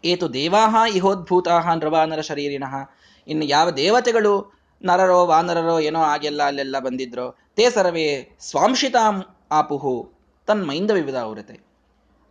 ಏತು 0.05 0.34
ದೇವಾಹ 0.34 0.95
ಇಹೋದ್ಭೂತಾಹ 0.95 1.73
ನೃವಾನರ 1.73 2.21
ಶರೀರಿನಃ 2.21 2.76
ಇನ್ನು 3.28 3.45
ಯಾವ 3.45 3.69
ದೇವತೆಗಳು 3.69 4.53
ನರರೋ, 4.86 5.26
ವಾನರರೋ, 5.26 5.80
ಏನೋ 5.80 5.99
ಆಗೆಲ್ಲ 5.99 6.43
ಅಲ್ಲೆಲ್ಲ 6.43 6.80
ಬಂದಿದ್ರೋ, 6.80 7.36
ತೇ 7.55 7.69
ಸರ್ವೇ 7.69 8.38
ಸ್ವಾಂಶಿತಾಂ 8.39 9.23
ಆಪುಹು. 9.51 10.14
ತನ್ಮೈಂದ 10.48 10.91
ವಿವಿಧ 10.91 11.16
ಆವೃತೆ 11.16 11.56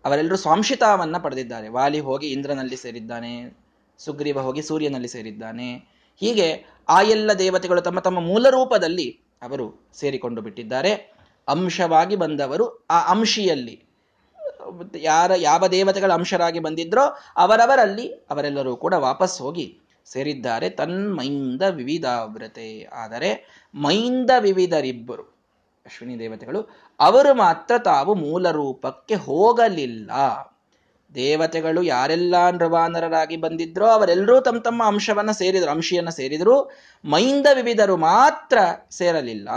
ಅವರೆಲ್ಲರೂ 0.04 0.36
ಸ್ವಾಂಶಿತಾವನ್ನ 0.36 1.16
ಪಡೆದಿದ್ದಾರೆ. 1.18 1.68
ವಾಲಿ 1.68 2.00
ಹೋಗಿ 2.00 2.26
ಇಂದ್ರನಲ್ಲಿ 2.26 2.76
ಸೇರಿದ್ದಾನೆ, 2.76 3.58
ಸುಗ್ರೀವ 3.98 4.40
ಹೋಗಿ 4.40 4.62
ಸೂರ್ಯನಲ್ಲಿ 4.62 5.08
ಸೇರಿದ್ದಾನೆ. 5.08 5.68
ಹೀಗೆ 6.20 6.64
ಆ 6.88 7.02
ಎಲ್ಲ 7.02 7.32
ದೇವತೆಗಳು 7.32 7.80
ತಮ್ಮ 7.80 8.00
ತಮ್ಮ 8.00 8.20
ಮೂಲ 8.20 8.50
ರೂಪದಲ್ಲಿ 8.50 9.20
ಅವರು 9.42 9.90
ಸೇರಿಕೊಂಡು 9.94 10.42
ಬಿಟ್ಟಿದ್ದಾರೆ. 10.42 10.92
ಅಂಶವಾಗಿ 11.48 12.16
ಬಂದವರು 12.16 12.86
ಆ 12.90 13.10
ಅಂಶಿಯಲ್ಲಿ. 13.10 13.84
ಯಾರ, 14.96 15.30
ಯಾವ 15.36 15.66
ದೇವತೆಗಳ 15.66 16.12
ಅಂಶರಾಗಿ 16.12 16.60
ಬಂದಿದ್ರೋ 16.60 17.04
ಅವರವರಲ್ಲಿ 17.36 18.08
ಅವರೆಲ್ಲರೂ 18.08 18.76
ಕೂಡ 18.76 18.94
ವಾಪಸ್ 18.94 19.42
ಹೋಗಿ 19.42 19.78
ಸೇರಿದ್ದಾರೆ. 20.06 20.70
ತನ್ಮೈಂದ 20.70 21.62
ವಿವಿಧಾವ್ರತೆ 21.62 22.84
ಆದರೆ 22.84 23.30
ಮೈಂದ 23.74 24.30
ವಿವಿಧರಿಬ್ಬರು 24.38 25.34
ಅಶ್ವಿನಿ 25.86 26.18
ದೇವತೆಗಳು 26.18 26.60
ಅವರು 27.00 27.34
ಮಾತ್ರ 27.34 27.78
ತಾವು 27.78 28.14
ಮೂಲ 28.14 28.50
ರೂಪಕ್ಕೆ 28.50 29.14
ಹೋಗಲಿಲ್ಲ. 29.14 30.10
ದೇವತೆಗಳು 31.14 31.82
ಯಾರೆಲ್ಲ 31.82 32.50
ನೃವಾನರರಾಗಿ 32.50 33.36
ಬಂದಿದ್ರೋ 33.36 33.86
ಅವರೆಲ್ಲರೂ 33.86 34.40
ತಮ್ಮ 34.40 34.60
ತಮ್ಮ 34.60 34.86
ಅಂಶವನ್ನ 34.86 35.30
ಸೇರಿದ್ರು, 35.30 35.70
ಅಂಶಿಯನ್ನ 35.70 36.08
ಸೇರಿದ್ರು, 36.08 36.70
ಮೈಂದ 37.04 37.46
ವಿವಿಧರು 37.54 37.96
ಮಾತ್ರ 37.96 38.58
ಸೇರಲಿಲ್ಲ. 38.90 39.48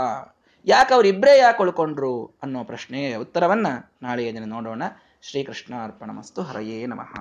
ಯಾಕೆ 0.66 0.94
ಅವರಿಬ್ಬರೇ 0.94 1.38
ಯಾಕೆ 1.38 1.62
ಉಳ್ಕೊಂಡ್ರು 1.62 2.24
ಅನ್ನೋ 2.42 2.64
ಪ್ರಶ್ನೆಯ 2.64 3.16
ಉತ್ತರವನ್ನ 3.16 3.66
ನಾಳೆಯ 4.02 4.32
ದಿನ 4.32 4.44
ನೋಡೋಣ. 4.44 4.82
ಶ್ರೀಕೃಷ್ಣ 5.22 5.74
ಅರ್ಪಣ 5.84 6.10
ಮಸ್ತು. 6.10 6.42
ಹರಯೇ 6.42 6.86
ನಮಃ. 6.86 7.16